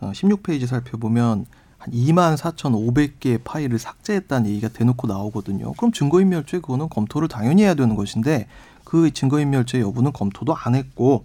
어, 0.00 0.12
16페이지 0.12 0.66
살펴보면 0.66 1.46
한 1.78 1.92
2만 1.92 2.36
4,500개의 2.36 3.40
파일을 3.42 3.78
삭제했다는 3.78 4.50
얘기가 4.50 4.68
대놓고 4.68 5.06
나오거든요. 5.06 5.72
그럼 5.72 5.92
증거인멸죄 5.92 6.60
그거는 6.60 6.88
검토를 6.88 7.28
당연히 7.28 7.62
해야 7.62 7.74
되는 7.74 7.96
것인데 7.96 8.46
그 8.84 9.10
증거인멸죄 9.12 9.80
여부는 9.80 10.12
검토도 10.12 10.54
안 10.54 10.74
했고 10.74 11.24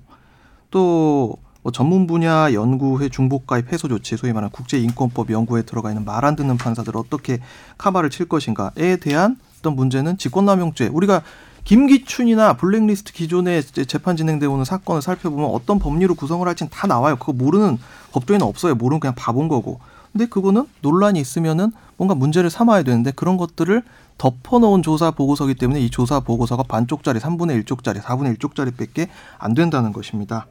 또 0.72 1.38
뭐 1.68 1.74
전문 1.74 2.08
분야 2.08 2.54
연구회 2.54 3.10
중복가입 3.10 3.74
해소 3.74 3.90
조치 3.90 4.16
소위 4.16 4.32
말하는 4.32 4.52
국제인권법 4.52 5.32
연구에 5.32 5.64
들어가 5.64 5.90
있는 5.90 6.06
말 6.06 6.24
안 6.24 6.38
듣는 6.38 6.58
판사들을 6.58 6.98
어떻게 6.98 7.40
카바를 7.78 8.10
칠 8.10 8.30
것인가에 8.30 8.96
대한 9.02 9.36
어떤 9.60 9.76
문제는 9.76 10.18
직권남용죄 10.18 10.88
우리가 10.88 11.24
김기춘이나 11.66 12.54
블랙리스트 12.54 13.12
기존에 13.12 13.62
재판 13.62 14.16
진행되어 14.16 14.50
오는 14.50 14.64
사건을 14.64 15.02
살펴보면 15.02 15.50
어떤 15.50 15.78
법리로 15.78 16.16
구성을 16.16 16.48
할지는 16.48 16.70
다 16.70 16.88
나와요. 16.88 17.18
그거 17.18 17.34
모르는 17.34 17.78
법조인은 18.14 18.48
없어요. 18.48 18.76
모르는 18.76 19.02
그냥 19.02 19.14
바본 19.16 19.50
거고. 19.50 19.82
근데 20.14 20.26
그거는 20.26 20.68
논란이 20.82 21.20
있으면은 21.20 21.74
뭔가 21.98 22.16
문제를 22.16 22.50
삼아야 22.50 22.84
되는데 22.84 23.12
그런 23.12 23.36
것들을 23.36 23.84
덮어놓은 24.18 24.84
조사 24.84 25.12
보고서기 25.12 25.56
때문에 25.56 25.82
이 25.82 25.90
조사 25.90 26.22
보고서가 26.22 26.64
반쪽짜리, 26.64 27.20
3분의 27.20 27.66
1쪽짜리, 27.66 28.00
4분의 28.02 28.38
1쪽짜리 28.38 28.78
밖에 28.78 29.10
안 29.38 29.54
된다는 29.54 29.92
것입니다. 29.92 30.48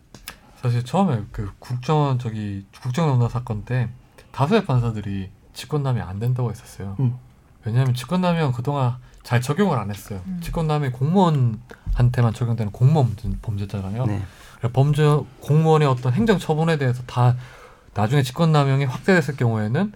사실 0.60 0.84
처음에 0.84 1.22
그 1.32 1.50
국정원 1.58 2.18
저기 2.18 2.66
국정농단 2.80 3.28
사건 3.28 3.64
때 3.64 3.88
다수의 4.32 4.64
판사들이 4.64 5.30
직권남용 5.52 6.06
안 6.06 6.18
된다고 6.18 6.50
했었어요. 6.50 6.96
음. 7.00 7.16
왜냐하면 7.64 7.94
직권남용 7.94 8.52
그동안 8.52 8.96
잘 9.22 9.40
적용을 9.40 9.78
안 9.78 9.90
했어요. 9.90 10.20
음. 10.26 10.38
직권남용 10.42 10.92
공무원한테만 10.92 12.32
적용되는 12.34 12.72
공무원 12.72 13.14
범죄- 13.16 13.38
범죄잖아요. 13.42 14.06
네. 14.06 14.22
그래서 14.58 14.72
범죄 14.72 15.02
공무원의 15.40 15.88
어떤 15.88 16.12
행정 16.12 16.38
처분에 16.38 16.78
대해서 16.78 17.02
다 17.06 17.36
나중에 17.94 18.22
직권남용이 18.22 18.84
확대됐을 18.84 19.36
경우에는 19.36 19.92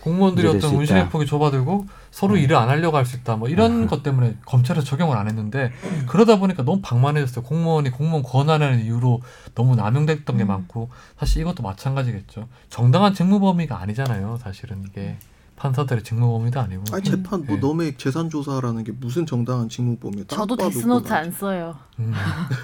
공무원들이 0.00 0.46
어떤 0.48 0.60
수 0.70 0.76
운신의. 0.76 1.08
폭이 1.10 1.26
좁아들고 1.26 1.86
서로 2.10 2.36
일을 2.36 2.56
안 2.56 2.68
하려고 2.68 2.96
할 2.96 3.04
수 3.06 3.16
있다. 3.16 3.36
뭐 3.36 3.48
이런 3.48 3.82
음. 3.82 3.86
것 3.86 4.02
때문에 4.02 4.36
검찰에 4.44 4.80
적용을 4.82 5.16
안 5.16 5.28
했는데 5.28 5.72
그러다 6.08 6.38
보니까 6.38 6.64
너무 6.64 6.80
방만해졌어요. 6.82 7.44
공무원이 7.44 7.90
공무원 7.90 8.22
권한하는 8.22 8.84
이유로 8.84 9.22
너무 9.54 9.76
남용됐던 9.76 10.36
게 10.36 10.44
음. 10.44 10.48
많고 10.48 10.90
사실 11.18 11.40
이것도 11.42 11.62
마찬가지겠죠. 11.62 12.48
정당한 12.68 13.14
직무 13.14 13.38
범위가 13.40 13.80
아니잖아요. 13.80 14.38
사실은 14.42 14.84
이게 14.88 15.18
판사들의 15.56 16.02
직무 16.04 16.26
범위도 16.38 16.58
아니고. 16.60 16.84
아니 16.92 17.04
재판 17.04 17.44
뭐 17.46 17.56
네. 17.56 17.60
너의 17.60 17.94
재산 17.96 18.30
조사라는 18.30 18.82
게 18.82 18.92
무슨 18.92 19.26
정당한 19.26 19.68
직무범위야? 19.68 20.24
저도 20.28 20.56
데스노트 20.56 21.12
안 21.12 21.30
써요. 21.30 21.76
음. 21.98 22.12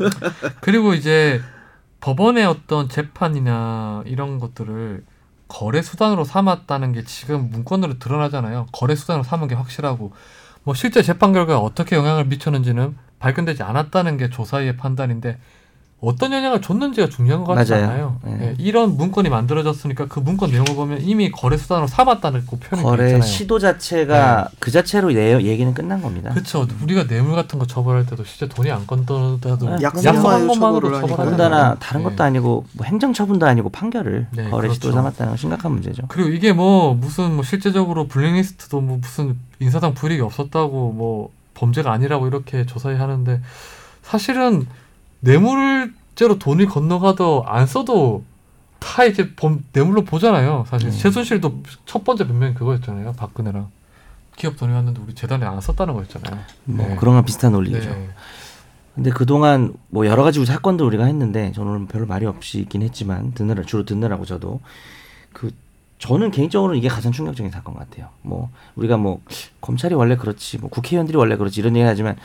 그리고 0.60 0.94
이제 0.94 1.40
법원의 2.00 2.46
어떤 2.46 2.88
재판이나 2.88 4.02
이런 4.06 4.38
것들을 4.38 5.04
거래 5.48 5.82
수단으로 5.82 6.24
삼았다는 6.24 6.92
게 6.92 7.04
지금 7.04 7.50
문건으로 7.50 7.98
드러나잖아요. 7.98 8.66
거래 8.72 8.94
수단으로 8.94 9.22
삼은 9.22 9.48
게 9.48 9.54
확실하고 9.54 10.12
뭐 10.64 10.74
실제 10.74 11.02
재판 11.02 11.32
결과에 11.32 11.56
어떻게 11.56 11.96
영향을 11.96 12.24
미쳤는지는 12.26 12.96
발견되지 13.18 13.62
않았다는 13.62 14.16
게 14.16 14.30
조사의 14.30 14.76
판단인데 14.76 15.38
어떤 15.98 16.30
영향을 16.30 16.60
줬는지가 16.60 17.08
중요한 17.08 17.42
것 17.42 17.54
같지 17.54 17.72
맞아요. 17.72 17.84
않아요. 17.86 18.16
네. 18.22 18.38
예, 18.42 18.54
이런 18.58 18.98
문건이 18.98 19.30
만들어졌으니까 19.30 20.06
그 20.08 20.20
문건 20.20 20.50
내용을 20.50 20.74
보면 20.74 21.00
이미 21.00 21.30
거래 21.30 21.56
수단으로 21.56 21.86
삼았다는 21.86 22.44
그 22.46 22.58
표현이 22.58 22.82
거래 22.86 23.04
있잖아요. 23.06 23.22
시도 23.22 23.58
자체가 23.58 24.50
그 24.58 24.70
자체로 24.70 25.10
내 25.10 25.42
얘기는 25.42 25.72
끝난 25.72 26.02
겁니다. 26.02 26.30
그렇죠. 26.34 26.66
우리가 26.82 27.06
뇌물 27.06 27.34
같은 27.34 27.58
거 27.58 27.66
처벌할 27.66 28.04
때도 28.04 28.24
실제 28.24 28.46
돈이 28.46 28.70
안 28.70 28.86
건더라도 28.86 29.70
네, 29.76 29.82
약속한 29.82 30.46
것만으로 30.46 30.54
처벌을 30.54 30.94
하니까. 30.96 31.08
처벌하잖아요. 31.08 31.16
더군다나 31.16 31.74
다른 31.80 32.02
네. 32.02 32.10
것도 32.10 32.24
아니고 32.24 32.66
뭐 32.72 32.86
행정 32.86 33.14
처분도 33.14 33.46
아니고 33.46 33.70
판결을 33.70 34.26
네, 34.32 34.50
거래 34.50 34.68
시도 34.68 34.88
그렇죠. 34.88 34.96
삼았다는 34.98 35.30
건 35.30 35.36
심각한 35.38 35.72
문제죠. 35.72 36.02
그리고 36.08 36.28
이게 36.28 36.52
뭐 36.52 36.92
무슨 36.92 37.34
뭐 37.34 37.42
실제적으로 37.42 38.06
블랙리스트도 38.06 38.82
뭐 38.82 38.98
무슨 39.00 39.38
인사상 39.60 39.94
불이익이 39.94 40.22
없었다고 40.22 40.92
뭐 40.92 41.30
범죄가 41.54 41.90
아니라고 41.90 42.26
이렇게 42.26 42.66
조사를 42.66 43.00
하는데 43.00 43.40
사실은 44.02 44.66
뇌물죄로 45.20 46.38
돈이 46.38 46.66
건너가도 46.66 47.44
안 47.46 47.66
써도 47.66 48.24
다 48.78 49.04
이제 49.04 49.34
범, 49.34 49.64
뇌물로 49.72 50.04
보잖아요. 50.04 50.64
사실 50.68 50.88
음. 50.88 50.92
최순실도 50.92 51.62
첫 51.86 52.04
번째 52.04 52.26
변명이 52.26 52.54
그거였잖아요. 52.54 53.14
박근혜랑 53.14 53.68
기업 54.36 54.56
돈이 54.56 54.72
왔는데 54.72 55.00
우리 55.02 55.14
재단에 55.14 55.46
안 55.46 55.60
썼다는 55.60 55.94
거였잖아요. 55.94 56.38
뭐 56.64 56.86
네. 56.88 56.96
그런 56.96 57.14
건 57.14 57.24
비슷한 57.24 57.52
논리죠. 57.52 57.78
네. 57.90 58.08
근데 58.94 59.10
그동안 59.10 59.74
뭐 59.88 60.06
여러 60.06 60.22
가지 60.22 60.44
사건들 60.44 60.84
우리가 60.86 61.04
했는데 61.04 61.52
저는 61.52 61.86
별로 61.86 62.06
말이 62.06 62.24
없이 62.26 62.60
있긴 62.60 62.82
했지만 62.82 63.32
듣느라 63.32 63.62
주로 63.62 63.84
듣느라고 63.84 64.24
저도 64.24 64.60
그 65.32 65.50
저는 65.98 66.30
개인적으로 66.30 66.74
이게 66.74 66.88
가장 66.88 67.12
충격적인 67.12 67.50
사건 67.50 67.74
같아요. 67.74 68.08
뭐 68.22 68.50
우리가 68.74 68.96
뭐 68.98 69.20
검찰이 69.60 69.94
원래 69.94 70.16
그렇지 70.16 70.58
뭐 70.58 70.70
국회의원들이 70.70 71.16
원래 71.16 71.36
그렇지 71.36 71.60
이런 71.60 71.74
얘기 71.76 71.84
하지만 71.86 72.16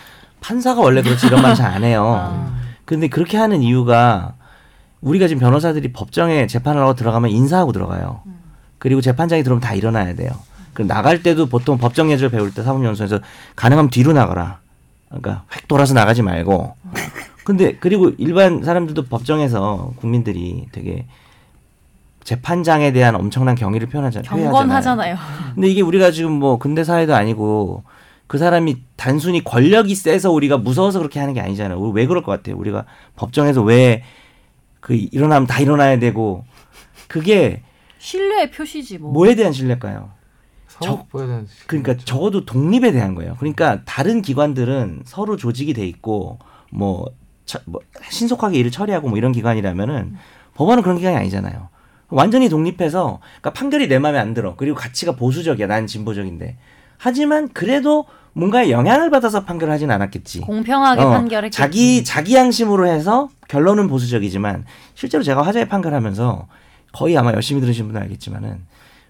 판사가 0.41 0.81
원래 0.81 1.01
그렇지 1.01 1.27
이런 1.27 1.41
말 1.41 1.55
잘 1.55 1.71
안 1.73 1.83
해요. 1.83 2.03
아. 2.05 2.61
근데 2.91 3.07
그렇게 3.07 3.37
하는 3.37 3.61
이유가 3.61 4.33
우리가 4.99 5.29
지금 5.29 5.39
변호사들이 5.39 5.93
법정에 5.93 6.45
재판을 6.45 6.81
하고 6.81 6.93
들어가면 6.93 7.29
인사하고 7.31 7.71
들어가요. 7.71 8.21
그리고 8.79 8.99
재판장이 8.99 9.43
들어오면 9.43 9.61
다 9.61 9.73
일어나야 9.73 10.13
돼요. 10.13 10.29
그럼 10.73 10.89
나갈 10.89 11.23
때도 11.23 11.45
보통 11.45 11.77
법정 11.77 12.11
예절 12.11 12.31
배울 12.31 12.53
때 12.53 12.63
사법연수원에서 12.63 13.19
가능하면 13.55 13.91
뒤로 13.91 14.11
나가라. 14.11 14.59
그러니까 15.07 15.45
획 15.55 15.69
돌아서 15.69 15.93
나가지 15.93 16.21
말고. 16.21 16.75
근데 17.45 17.77
그리고 17.79 18.11
일반 18.17 18.61
사람들도 18.61 19.05
법정에서 19.05 19.93
국민들이 19.95 20.65
되게 20.73 21.05
재판장에 22.25 22.91
대한 22.91 23.15
엄청난 23.15 23.55
경의를 23.55 23.87
표현하잖아요. 23.87 24.29
경건하잖아요. 24.29 25.15
근데 25.55 25.69
이게 25.69 25.79
우리가 25.81 26.11
지금 26.11 26.33
뭐 26.33 26.59
근대 26.59 26.83
사회도 26.83 27.15
아니고 27.15 27.83
그 28.32 28.38
사람이 28.38 28.77
단순히 28.95 29.43
권력이 29.43 29.93
세서 29.93 30.32
우리가 30.32 30.57
무서워서 30.57 30.99
그렇게 30.99 31.19
하는 31.19 31.34
게 31.34 31.41
아니잖아요. 31.41 31.77
우리 31.77 31.91
왜 32.01 32.07
그럴 32.07 32.23
것 32.23 32.32
같아요? 32.32 32.55
우리가 32.57 32.86
법정에서 33.17 33.61
왜 33.61 34.03
그 34.79 34.95
일어나면 34.95 35.47
다 35.47 35.59
일어나야 35.59 35.99
되고 35.99 36.45
그게 37.09 37.61
신뢰의 37.99 38.51
표시지 38.51 38.97
뭐. 38.99 39.11
뭐에 39.11 39.36
대한 39.36 39.51
신뢰일까요? 39.53 40.11
사법부에 40.67 41.27
대한 41.27 41.47
그러니까 41.67 41.97
적어도 41.97 42.45
독립에 42.45 42.93
대한 42.93 43.13
거예요. 43.15 43.36
그러니까 43.38 43.82
다른 43.84 44.21
기관들은 44.21 45.01
서로 45.05 45.36
조직이 45.36 45.73
돼 45.73 45.86
있고 45.86 46.39
뭐, 46.71 47.05
처- 47.45 47.59
뭐 47.65 47.82
신속하게 48.09 48.57
일을 48.59 48.71
처리하고 48.71 49.09
뭐 49.09 49.17
이런 49.17 49.34
기관이라면은 49.34 50.15
법원은 50.55 50.82
그런 50.84 50.97
기관이 50.97 51.17
아니잖아요. 51.17 51.67
완전히 52.07 52.47
독립해서 52.47 53.19
그러니까 53.41 53.51
판결이 53.51 53.89
내 53.89 53.99
마음에 53.99 54.19
안 54.19 54.34
들어. 54.34 54.55
그리고 54.55 54.77
가치가 54.77 55.15
보수적이야. 55.17 55.67
난 55.67 55.86
진보적인데. 55.86 56.57
하지만 56.97 57.49
그래도 57.49 58.05
뭔가 58.34 58.69
영향을 58.69 59.09
받아서 59.09 59.43
판결을 59.43 59.73
하진 59.73 59.91
않았겠지. 59.91 60.41
공평하게 60.41 61.01
어, 61.01 61.09
판결했겠지. 61.09 61.57
자기 61.57 62.03
자기 62.03 62.36
양심으로 62.36 62.88
해서 62.88 63.29
결론은 63.47 63.88
보수적이지만 63.88 64.65
실제로 64.95 65.23
제가 65.23 65.41
화재 65.41 65.65
판결하면서 65.65 66.47
거의 66.93 67.17
아마 67.17 67.34
열심히 67.34 67.61
들으신 67.61 67.88
분은 67.88 68.01
알겠지만은 68.03 68.61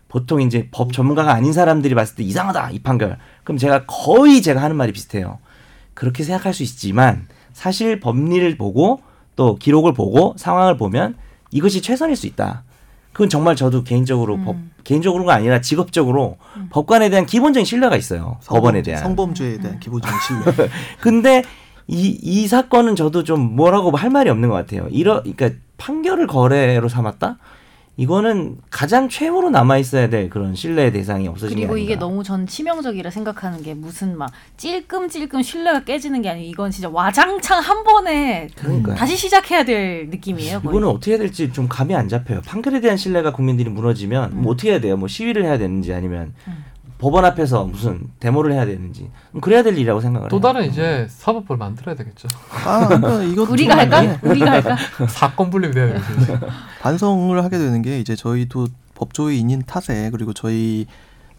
보통 0.07 0.41
이제 0.41 0.67
법 0.71 0.91
전문가가 0.91 1.33
아닌 1.33 1.53
사람들이 1.53 1.95
봤을 1.95 2.15
때 2.15 2.23
이상하다 2.23 2.71
이 2.71 2.79
판결. 2.79 3.17
그럼 3.43 3.57
제가 3.57 3.85
거의 3.85 4.41
제가 4.41 4.61
하는 4.61 4.75
말이 4.75 4.91
비슷해요. 4.91 5.39
그렇게 5.93 6.23
생각할 6.23 6.53
수 6.53 6.63
있지만 6.63 7.27
사실 7.53 7.99
법리를 7.99 8.57
보고 8.57 9.01
또 9.35 9.55
기록을 9.55 9.93
보고 9.93 10.33
상황을 10.37 10.77
보면 10.77 11.15
이것이 11.51 11.81
최선일 11.81 12.15
수 12.15 12.27
있다. 12.27 12.63
그건 13.11 13.29
정말 13.29 13.55
저도 13.55 13.83
개인적으로 13.83 14.35
음. 14.35 14.45
법 14.45 14.55
개인적으로가 14.83 15.33
아니라 15.33 15.61
직업적으로 15.61 16.37
법관에 16.71 17.09
대한 17.09 17.25
기본적인 17.25 17.65
신뢰가 17.65 17.95
있어요. 17.95 18.37
법원에 18.47 18.81
대한. 18.81 19.03
성범죄에 19.03 19.59
대한 19.59 19.79
기본적인 19.79 20.17
신뢰. 20.27 20.69
근데 20.99 21.43
이, 21.87 22.17
이 22.21 22.47
사건은 22.47 22.95
저도 22.95 23.23
좀 23.23 23.55
뭐라고 23.55 23.95
할 23.95 24.09
말이 24.09 24.29
없는 24.29 24.49
것 24.49 24.55
같아요. 24.55 24.87
이러, 24.89 25.21
그러니까 25.21 25.51
판결을 25.77 26.27
거래로 26.27 26.89
삼았다? 26.89 27.37
이거는 27.97 28.57
가장 28.69 29.09
최후로 29.09 29.49
남아 29.49 29.77
있어야 29.77 30.09
될 30.09 30.29
그런 30.29 30.55
신뢰의 30.55 30.93
대상이 30.93 31.27
없어진 31.27 31.57
게 31.57 31.67
그리고. 31.67 31.77
이게 31.77 31.95
너무 31.97 32.23
전 32.23 32.47
치명적이라 32.47 33.09
생각하는 33.11 33.61
게 33.61 33.73
무슨 33.73 34.17
막 34.17 34.31
찔끔찔끔 34.57 35.41
신뢰가 35.43 35.83
깨지는 35.83 36.21
게 36.21 36.29
아니고 36.29 36.47
이건 36.47 36.71
진짜 36.71 36.89
와장창 36.89 37.59
한 37.59 37.83
번에 37.83 38.47
그러니까요. 38.55 38.95
다시 38.95 39.17
시작해야 39.17 39.65
될 39.65 40.09
느낌이에요. 40.09 40.61
거의. 40.61 40.71
이거는 40.71 40.87
어떻게 40.87 41.11
해야 41.11 41.17
될지 41.19 41.51
좀 41.51 41.67
감이 41.67 41.93
안 41.93 42.07
잡혀요. 42.07 42.41
판결에 42.45 42.79
대한 42.79 42.95
신뢰가 42.97 43.33
국민들이 43.33 43.69
무너지면 43.69 44.41
뭐 44.41 44.53
어떻게 44.53 44.71
해야 44.71 44.79
돼요? 44.79 44.95
뭐 44.95 45.07
시위를 45.07 45.43
해야 45.43 45.57
되는지 45.57 45.93
아니면 45.93 46.33
음. 46.47 46.63
법원 47.01 47.25
앞에서 47.25 47.65
무슨 47.65 48.11
데모를 48.19 48.53
해야 48.53 48.63
되는지 48.63 49.09
그래야 49.41 49.63
될 49.63 49.73
일이라고 49.73 50.01
생각을 50.01 50.29
또 50.29 50.35
해요. 50.35 50.41
다른 50.41 50.69
이제 50.69 51.07
사법부를 51.09 51.57
만들어야 51.57 51.95
되겠죠. 51.95 52.27
아, 52.63 52.87
그러니까 52.87 53.23
이것도 53.25 53.51
우리가 53.53 53.85
좀 53.85 53.93
할까? 53.93 54.19
우리가 54.21 54.51
할까? 54.51 54.77
사건 55.09 55.49
분립이 55.49 55.73
돼야 55.73 55.87
되겠죠. 55.87 56.21
이제. 56.21 56.39
반성을 56.81 57.43
하게 57.43 57.57
되는 57.57 57.81
게 57.81 57.99
이제 57.99 58.15
저희도 58.15 58.67
법조인인 58.93 59.63
탓에 59.63 60.11
그리고 60.11 60.31
저희 60.31 60.85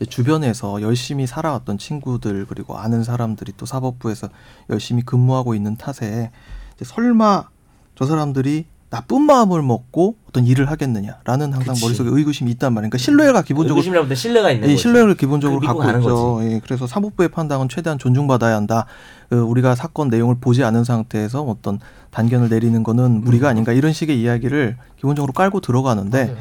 주변에서 0.09 0.83
열심히 0.83 1.29
살아왔던 1.29 1.79
친구들 1.79 2.47
그리고 2.47 2.77
아는 2.77 3.05
사람들이 3.05 3.53
또 3.57 3.65
사법부에서 3.65 4.31
열심히 4.69 5.03
근무하고 5.03 5.55
있는 5.55 5.77
탓에 5.77 6.33
이제 6.75 6.85
설마 6.85 7.49
저 7.95 8.05
사람들이 8.05 8.67
나쁜 8.93 9.23
마음을 9.23 9.63
먹고 9.63 10.17
어떤 10.29 10.45
일을 10.45 10.71
하겠느냐라는 10.71 11.55
항상 11.55 11.73
그치. 11.73 11.83
머릿속에 11.83 12.11
의구심이 12.13 12.51
있단 12.51 12.75
말이에요. 12.75 12.91
그러니까 12.91 12.99
신뢰가 12.99 13.41
기본적으로 13.41 13.81
의구심이라고 13.81 14.15
신뢰가 14.15 14.51
있는 14.51 14.69
이 14.69 14.73
거죠. 14.73 14.83
신뢰를 14.83 15.15
기본적으로 15.15 15.61
갖고 15.61 15.83
있죠. 15.99 16.41
예, 16.43 16.61
그래서 16.63 16.87
사법부의 16.87 17.31
판단은 17.31 17.71
최대한 17.71 17.99
존중받아야 17.99 18.55
한다. 18.55 18.85
그 19.31 19.41
우리가 19.41 19.77
사건 19.77 20.11
내용을 20.11 20.37
보지 20.43 20.63
않은 20.63 20.85
상태에서 20.85 21.41
어떤 21.41 21.81
단견을 22.11 22.51
내리는 22.51 22.83
거는 22.83 23.23
무리가 23.25 23.49
아닌가 23.49 23.73
이런 23.73 23.95
식의 23.95 24.21
이야기를 24.21 24.77
기본적으로 24.97 25.33
깔고 25.33 25.61
들어가는데 25.61 26.25
맞아요. 26.27 26.37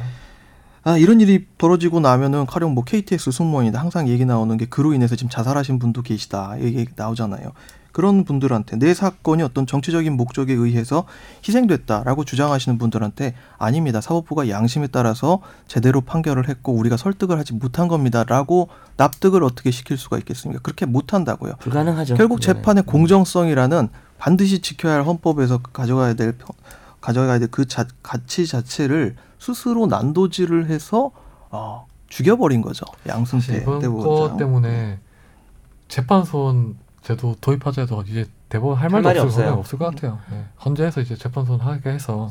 아 0.84 0.98
이런 0.98 1.22
일이 1.22 1.46
벌어지고 1.56 2.00
나면은 2.00 2.44
가령 2.44 2.74
뭐 2.74 2.84
KTX 2.84 3.30
승무원이다 3.30 3.80
항상 3.80 4.08
얘기 4.08 4.26
나오는 4.26 4.54
게 4.58 4.66
그로 4.66 4.92
인해서 4.92 5.16
지금 5.16 5.30
자살하신 5.30 5.78
분도 5.78 6.02
계시다 6.02 6.56
얘기 6.60 6.84
나오잖아요. 6.96 7.52
그런 7.92 8.24
분들한테 8.24 8.76
내 8.78 8.94
사건이 8.94 9.42
어떤 9.42 9.66
정치적인 9.66 10.16
목적에 10.16 10.52
의해서 10.54 11.04
희생됐다라고 11.46 12.24
주장하시는 12.24 12.78
분들한테 12.78 13.34
아닙니다. 13.58 14.00
사법부가 14.00 14.48
양심에 14.48 14.86
따라서 14.88 15.40
제대로 15.68 16.00
판결을 16.00 16.48
했고 16.48 16.72
우리가 16.72 16.96
설득을 16.96 17.38
하지 17.38 17.52
못한 17.54 17.88
겁니다라고 17.88 18.68
납득을 18.96 19.44
어떻게 19.44 19.70
시킬 19.70 19.96
수가 19.98 20.18
있겠습니까? 20.18 20.60
그렇게 20.62 20.86
못 20.86 21.12
한다고요. 21.14 21.54
불가능하죠. 21.60 22.14
결국 22.14 22.40
네. 22.40 22.46
재판의 22.46 22.84
공정성이라는 22.84 23.88
반드시 24.18 24.60
지켜야 24.60 24.94
할 24.94 25.04
헌법에서 25.04 25.58
가져가야 25.58 26.14
될 26.14 26.32
평- 26.38 26.48
가져가야 27.00 27.38
될 27.40 27.48
그 27.50 27.66
가치 28.02 28.46
자체를 28.46 29.16
스스로 29.38 29.86
난도질을 29.86 30.68
해서 30.70 31.10
어, 31.50 31.86
죽여버린 32.08 32.62
거죠. 32.62 32.84
양승태 33.08 33.56
이번 33.62 33.80
거. 33.92 34.36
때문에 34.38 34.98
재판소원 35.88 36.76
제도 37.02 37.34
도입하자 37.40 37.82
해도 37.82 38.02
이제 38.06 38.26
대법원 38.48 38.78
할 38.78 38.88
말도 38.90 39.08
말이 39.08 39.18
없을, 39.18 39.42
없어요. 39.42 39.58
없을 39.58 39.78
것 39.78 39.86
같아요. 39.86 40.18
예. 40.32 40.44
헌재에서 40.64 41.00
이제 41.00 41.16
재판소원 41.16 41.60
하게 41.60 41.90
해서 41.90 42.30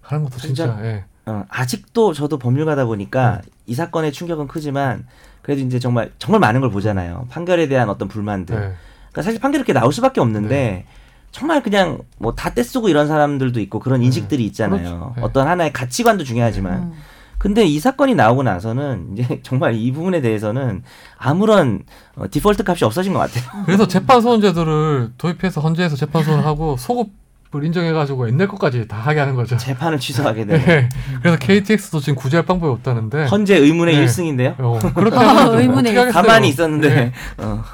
하는 0.00 0.24
것도 0.24 0.38
진짜, 0.38 0.66
진짜 0.66 0.84
예. 0.84 1.04
어, 1.26 1.44
아직도 1.48 2.14
저도 2.14 2.38
법률가다 2.38 2.86
보니까 2.86 3.40
이 3.66 3.74
사건의 3.74 4.12
충격은 4.12 4.48
크지만 4.48 5.06
그래도 5.42 5.62
이제 5.62 5.78
정말 5.78 6.12
정말 6.18 6.40
많은 6.40 6.60
걸 6.60 6.70
보잖아요. 6.70 7.26
판결에 7.30 7.68
대한 7.68 7.88
어떤 7.88 8.08
불만들. 8.08 8.54
예. 8.54 8.58
그러니까 8.58 9.22
사실 9.22 9.40
판결이 9.40 9.60
이렇게 9.60 9.72
나올 9.72 9.92
수밖에 9.92 10.20
없는데 10.20 10.86
정말 11.30 11.62
그냥 11.62 11.98
뭐 12.18 12.32
다 12.34 12.54
떼쓰고 12.54 12.88
이런 12.88 13.06
사람들도 13.06 13.60
있고 13.60 13.78
그런 13.78 14.02
인식들이 14.02 14.44
있잖아요. 14.46 14.82
그렇죠. 14.82 15.12
네. 15.16 15.22
어떤 15.22 15.46
하나의 15.46 15.72
가치관도 15.72 16.24
중요하지만. 16.24 16.92
음. 17.38 17.40
근데 17.40 17.64
이 17.64 17.78
사건이 17.78 18.14
나오고 18.14 18.42
나서는 18.42 19.10
이제 19.16 19.40
정말 19.44 19.74
이 19.74 19.92
부분에 19.92 20.20
대해서는 20.20 20.82
아무런 21.16 21.82
어, 22.16 22.24
디폴트 22.30 22.64
값이 22.66 22.84
없어진 22.84 23.12
것 23.12 23.18
같아요. 23.20 23.44
그래서 23.66 23.86
재판소원 23.88 24.40
제도를 24.40 25.12
도입해서 25.18 25.60
헌재에서 25.60 25.96
재판소원을 25.96 26.44
하고 26.44 26.76
소급 26.76 27.10
을 27.54 27.64
인정해가지고 27.64 28.28
옛날 28.28 28.46
것까지 28.46 28.86
다 28.86 28.98
하게 28.98 29.20
하는 29.20 29.34
거죠. 29.34 29.56
재판을 29.56 29.98
취소하게 29.98 30.44
되는. 30.44 30.68
예. 30.68 30.88
그래서 31.22 31.38
KTX도 31.38 32.00
지금 32.00 32.14
구제할 32.14 32.44
방법이 32.44 32.70
없다는데. 32.70 33.24
헌재 33.24 33.56
의문의 33.56 33.94
네. 33.94 34.02
일승인데요 34.02 34.54
어, 34.58 34.78
그렇게 34.94 35.16
의문의? 35.62 35.94
가만히 36.12 36.50
있었는데. 36.50 36.94
네. 36.94 37.12
어. 37.38 37.64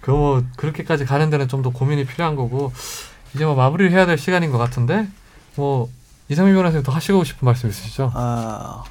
그뭐 0.00 0.44
그렇게까지 0.56 1.04
가는 1.06 1.28
데는 1.30 1.48
좀 1.48 1.62
더 1.62 1.70
고민이 1.70 2.04
필요한 2.04 2.36
거고 2.36 2.72
이제 3.34 3.44
뭐 3.44 3.54
마무리를 3.54 3.90
해야 3.90 4.06
될 4.06 4.18
시간인 4.18 4.52
것 4.52 4.58
같은데 4.58 5.08
뭐 5.56 5.88
이상민 6.28 6.54
변호사님 6.54 6.82
더 6.82 6.92
하시고 6.92 7.24
싶은 7.24 7.44
말씀 7.46 7.68
있으시죠? 7.68 8.10
아 8.14 8.82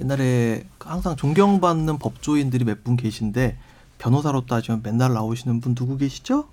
옛날에 0.00 0.64
항상 0.80 1.16
존경받는 1.16 1.98
법조인들이 1.98 2.64
몇 2.64 2.82
분 2.82 2.96
계신데 2.96 3.56
변호사로 3.98 4.46
따지면 4.46 4.80
맨날 4.82 5.12
나오시는 5.12 5.60
분 5.60 5.74
누구 5.74 5.96
계시죠? 5.96 6.48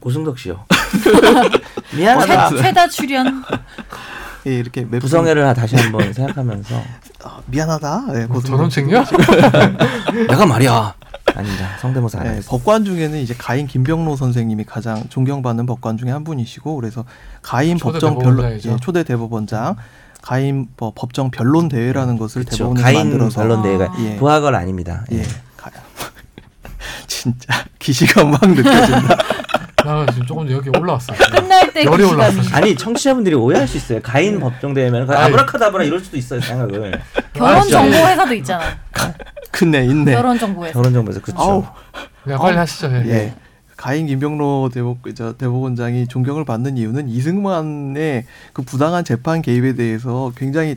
고승덕 0.00 0.38
씨요. 0.38 0.66
미안하다. 1.96 2.50
최, 2.50 2.56
최다 2.62 2.88
출연. 2.88 3.42
예, 4.46 4.54
이렇게 4.54 4.86
부성애를 4.86 5.54
다시 5.54 5.76
한번 5.76 6.12
생각하면서 6.12 6.74
아, 7.24 7.40
미안하다. 7.46 8.04
예, 8.14 8.26
뭐 8.26 8.40
저런 8.42 8.68
챙겨? 8.68 9.02
내가 10.28 10.46
말이야. 10.46 10.94
아닙니다. 11.34 11.68
성대모사 11.80 12.18
하겠습니다. 12.20 12.48
법관 12.50 12.84
중에는 12.84 13.18
이제 13.18 13.34
가인 13.36 13.66
김병로 13.66 14.14
선생님이 14.16 14.64
가장 14.64 15.02
존경받는 15.08 15.66
법관 15.66 15.96
중에 15.96 16.10
한 16.10 16.22
분이시고 16.22 16.76
그래서 16.76 17.04
가인 17.42 17.78
법정 17.78 18.18
변론. 18.18 18.60
예, 18.64 18.76
초대 18.80 19.02
대법원장 19.04 19.76
가인 20.22 20.68
뭐 20.76 20.92
법정 20.94 21.30
변론 21.30 21.68
대회라는 21.68 22.18
것을 22.18 22.44
그렇죠. 22.44 22.56
대법원에서 22.74 22.82
가인 22.84 22.96
만들어서 23.10 23.40
변론 23.40 23.62
대회가 23.62 23.92
예. 24.00 24.16
부하걸 24.16 24.54
아닙니다. 24.54 25.04
예. 25.12 25.18
예. 25.20 25.22
가- 25.56 25.70
진짜 27.06 27.64
기시가 27.78 28.24
막 28.24 28.40
느껴진다. 28.46 29.18
나 29.84 30.06
지금 30.06 30.26
조금 30.26 30.50
여기 30.50 30.70
올라왔어. 30.70 31.12
끝날 31.14 31.72
때 31.72 31.84
열이 31.84 32.02
그 32.02 32.10
올라왔어. 32.10 32.40
아니 32.56 32.74
청취자분들이 32.74 33.34
오해할 33.34 33.68
수 33.68 33.76
있어요. 33.76 34.00
가인 34.02 34.40
법정대회면 34.40 35.10
아이. 35.10 35.24
아브라카다브라 35.24 35.84
이럴 35.84 36.00
수도 36.00 36.16
있어요 36.16 36.40
생각을. 36.40 37.00
결혼 37.34 37.56
아. 37.58 37.62
정보 37.62 37.96
회사도 37.96 38.34
있잖아. 38.34 38.64
근데 39.50 39.84
있네. 39.84 40.12
결혼 40.12 40.38
정보 40.38 40.64
회사. 40.64 40.72
결혼 40.72 40.92
정보에서 40.92 41.20
그렇죠. 41.20 41.72
야, 42.30 42.38
빨리 42.38 42.56
하시죠. 42.56 42.90
예. 42.90 43.04
예. 43.08 43.34
가인 43.76 44.06
김병로 44.06 44.70
대법 44.72 44.98
저 45.14 45.36
대법원장이 45.36 46.08
존경을 46.08 46.44
받는 46.44 46.78
이유는 46.78 47.08
이승만의 47.08 48.24
그 48.52 48.62
부당한 48.62 49.04
재판 49.04 49.42
개입에 49.42 49.74
대해서 49.74 50.32
굉장히 50.36 50.76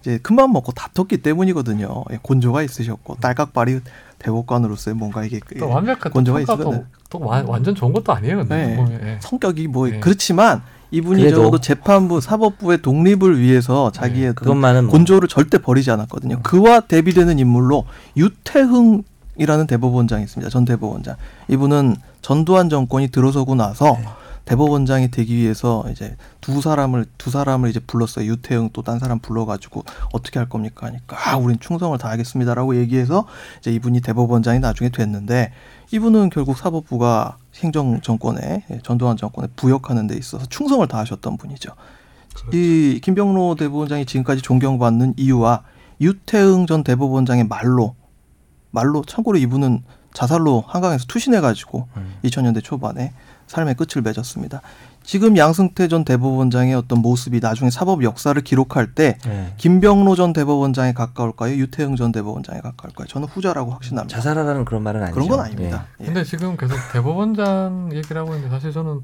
이제 0.00 0.18
큰맘 0.18 0.52
먹고 0.52 0.72
다퉜기 0.72 1.18
때문이거든요. 1.18 2.04
예, 2.12 2.18
곤조가 2.22 2.62
있으셨고 2.62 3.16
딸깍발이 3.16 3.80
대법관으로서의 4.18 4.94
뭔가 4.94 5.24
이게 5.24 5.40
또 5.58 5.68
완벽한 5.68 6.12
곤조가 6.12 6.40
있으면 6.42 6.86
또 7.14 7.20
완, 7.24 7.46
완전 7.46 7.74
좋은 7.76 7.92
것도 7.92 8.12
아니에요. 8.12 8.38
근데 8.38 8.74
네. 8.76 8.98
예. 9.04 9.18
성격이 9.20 9.68
뭐 9.68 9.88
네. 9.88 10.00
그렇지만 10.00 10.62
이분이 10.90 11.22
그래도- 11.22 11.36
적어도 11.36 11.60
재판부 11.60 12.20
사법부의 12.20 12.82
독립을 12.82 13.38
위해서 13.40 13.90
자기의 13.92 14.30
어떤 14.30 14.34
그것만은 14.34 14.84
뭐. 14.86 14.92
곤조를 14.92 15.28
절대 15.28 15.58
버리지 15.58 15.90
않았거든요. 15.92 16.40
그와 16.42 16.80
대비되는 16.80 17.38
인물로 17.38 17.84
유태흥 18.16 19.02
이라는 19.36 19.66
대법원장이 19.66 20.22
있습니다. 20.24 20.48
전 20.50 20.64
대법원장. 20.64 21.16
이분은 21.48 21.96
전두환 22.22 22.68
정권이 22.68 23.08
들어서고 23.08 23.54
나서 23.56 23.96
네. 23.98 24.04
대법원장이 24.44 25.10
되기 25.10 25.36
위해서 25.36 25.84
이제 25.90 26.16
두 26.40 26.60
사람을 26.60 27.06
두 27.16 27.30
사람을 27.30 27.70
이제 27.70 27.80
불렀어요. 27.80 28.26
유태흥 28.26 28.70
또딴 28.72 28.98
사람 28.98 29.18
불러가지고 29.18 29.84
어떻게 30.12 30.38
할 30.38 30.48
겁니까 30.48 30.86
하니까 30.86 31.16
아, 31.18 31.36
우린 31.36 31.58
충성을 31.58 31.96
다하겠습니다라고 31.96 32.76
얘기해서 32.76 33.26
이제 33.58 33.72
이분이 33.72 34.00
대법원장이 34.02 34.60
나중에 34.60 34.90
됐는데 34.90 35.52
이분은 35.92 36.30
결국 36.30 36.58
사법부가 36.58 37.38
행정 37.56 38.00
정권에 38.00 38.64
예, 38.70 38.80
전두환 38.82 39.16
정권에 39.16 39.48
부역하는 39.56 40.06
데 40.06 40.16
있어서 40.16 40.44
충성을 40.46 40.86
다하셨던 40.86 41.38
분이죠. 41.38 41.70
이 42.52 43.00
김병로 43.02 43.54
대법원장이 43.54 44.06
지금까지 44.06 44.42
존경받는 44.42 45.14
이유와 45.16 45.62
유태흥 46.00 46.66
전 46.66 46.84
대법원장의 46.84 47.46
말로 47.46 47.94
말로 48.70 49.04
참고로 49.04 49.38
이분은 49.38 49.84
자살로 50.12 50.64
한강에서 50.66 51.06
투신해가지고 51.06 51.88
음. 51.96 52.14
2000년대 52.24 52.62
초반에 52.62 53.12
삶의 53.46 53.74
끝을 53.74 54.02
맺었습니다. 54.02 54.60
지금 55.02 55.36
양승태 55.36 55.86
전 55.88 56.04
대법원장의 56.04 56.74
어떤 56.74 57.00
모습이 57.00 57.40
나중에 57.40 57.70
사법 57.70 58.02
역사를 58.02 58.40
기록할 58.40 58.94
때 58.94 59.18
예. 59.26 59.52
김병로 59.58 60.16
전 60.16 60.32
대법원장에 60.32 60.94
가까울까요? 60.94 61.54
유태흥 61.56 61.96
전 61.96 62.10
대법원장에 62.10 62.60
가까울까요? 62.60 63.06
저는 63.06 63.28
후자라고 63.28 63.70
확신합니다. 63.72 64.16
자살하라는 64.16 64.64
그런 64.64 64.82
말은 64.82 65.02
아니죠. 65.02 65.14
그런 65.14 65.28
건 65.28 65.40
아닙니다. 65.40 65.86
예. 66.00 66.06
근데 66.06 66.24
지금 66.24 66.56
계속 66.56 66.76
대법원장 66.92 67.90
얘기를 67.92 68.20
하고 68.20 68.34
있는데 68.34 68.48
사실 68.48 68.72
저는 68.72 69.02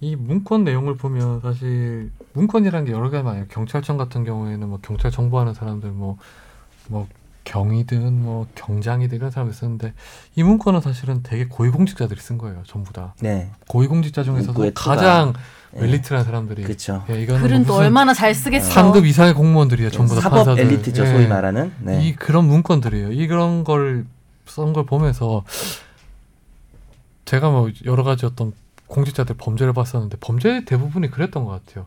이 0.00 0.16
문건 0.16 0.64
내용을 0.64 0.96
보면 0.96 1.40
사실 1.40 2.10
문건이라는 2.32 2.86
게 2.86 2.92
여러 2.92 3.10
가지 3.10 3.22
많아요. 3.22 3.44
경찰청 3.50 3.98
같은 3.98 4.24
경우에는 4.24 4.68
뭐 4.68 4.78
경찰 4.80 5.10
정보하는 5.10 5.52
사람들 5.52 5.90
뭐뭐 5.90 7.08
경이든 7.46 8.22
뭐 8.22 8.46
경장이든 8.54 9.16
이런 9.16 9.30
사람들 9.30 9.54
쓰는데 9.54 9.94
이 10.34 10.42
문건은 10.42 10.82
사실은 10.82 11.22
되게 11.22 11.46
고위공직자들이 11.46 12.20
쓴 12.20 12.36
거예요. 12.36 12.62
전부 12.66 12.92
다 12.92 13.14
예. 13.24 13.28
네. 13.28 13.50
고위공직자 13.68 14.22
중에서도. 14.24 14.70
가장 14.74 15.32
예. 15.76 15.80
멜리트라는 15.80 16.24
사람들이 16.24 16.62
그렇죠. 16.64 17.04
예, 17.08 17.22
이거는 17.22 17.40
글은 17.40 17.62
뭐 17.62 17.66
또 17.68 17.74
얼마나 17.76 18.12
잘 18.12 18.34
쓰겠어. 18.34 18.70
상급 18.70 19.06
이상의 19.06 19.32
공무원들이야 19.34 19.90
전부 19.90 20.14
다 20.14 20.20
사법 20.22 20.36
판사들. 20.44 20.64
엘리트죠 20.64 21.04
예. 21.04 21.06
소위 21.06 21.26
말하는. 21.26 21.72
네. 21.80 22.04
이 22.06 22.14
그런 22.16 22.44
문건들이에요. 22.46 23.12
이런 23.12 23.64
걸 23.64 24.04
쓴 24.46 24.72
걸 24.72 24.86
보면서 24.86 25.42
제가 27.24 27.50
뭐 27.50 27.68
여러 27.84 28.04
가지 28.04 28.26
어떤 28.26 28.52
공직자들 28.86 29.36
범죄를 29.36 29.72
봤었는데 29.72 30.18
범죄 30.20 30.64
대부분이 30.64 31.10
그랬던 31.10 31.44
것 31.44 31.50
같아요. 31.66 31.86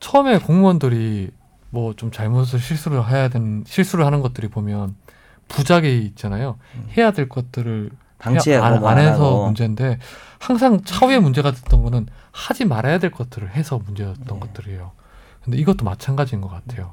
처음에 0.00 0.38
공무원들이 0.38 1.30
뭐 1.70 1.94
좀 1.94 2.10
잘못을 2.10 2.58
실수를 2.58 3.08
해야 3.08 3.28
되는 3.28 3.64
실수를 3.66 4.04
하는 4.06 4.20
것들이 4.20 4.48
보면 4.48 4.94
부작이 5.48 5.98
있잖아요. 6.06 6.58
해야 6.96 7.10
될 7.12 7.28
것들을 7.28 7.90
방치하고 8.18 8.86
안, 8.88 8.98
안 8.98 9.04
해서. 9.04 9.44
문제인데 9.46 9.98
항상 10.38 10.82
차후에 10.84 11.18
문제가 11.18 11.50
됐던 11.52 11.82
거는 11.82 12.06
하지 12.32 12.64
말아야 12.64 12.98
될 12.98 13.10
것들을 13.10 13.50
해서 13.54 13.78
문제였던 13.84 14.24
네. 14.26 14.40
것들이에요. 14.40 14.92
근데 15.44 15.58
이것도 15.58 15.84
마찬가지인 15.84 16.40
것 16.40 16.48
같아요. 16.48 16.92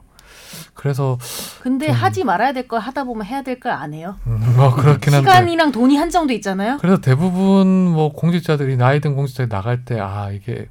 그래서 0.73 1.17
근데 1.61 1.87
좀- 1.87 1.95
하지 1.95 2.23
말아야 2.23 2.53
될 2.53 2.67
걸 2.67 2.79
하다 2.79 3.03
보면 3.03 3.25
해야 3.25 3.41
될 3.41 3.59
걸 3.59 3.71
안 3.73 3.93
해요. 3.93 4.15
음, 4.27 4.53
뭐 4.55 4.73
그렇긴 4.73 5.13
한데 5.13 5.29
시간이랑 5.29 5.71
돈이 5.71 5.97
한정돼 5.97 6.33
있잖아요. 6.35 6.77
그래서 6.79 6.99
대부분 7.01 7.67
뭐 7.91 8.11
공직자들이 8.13 8.77
나이 8.77 8.99
든 9.01 9.15
공직자들이 9.15 9.49
나갈 9.49 9.83
때 9.85 9.99
아 9.99 10.31
이게 10.31 10.67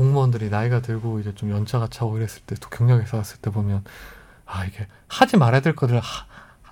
공무원들이 0.00 0.50
나이가 0.50 0.80
들고 0.82 1.20
이제 1.20 1.34
좀 1.34 1.50
연차가 1.50 1.86
차고 1.88 2.18
이랬을 2.18 2.42
때 2.46 2.54
또 2.60 2.68
경력에 2.68 3.06
쌓았을 3.06 3.38
때 3.38 3.50
보면 3.50 3.82
아 4.44 4.66
이게 4.66 4.86
하지 5.08 5.38
말아야 5.38 5.62
될 5.62 5.74
것을 5.74 5.98
하, 5.98 6.26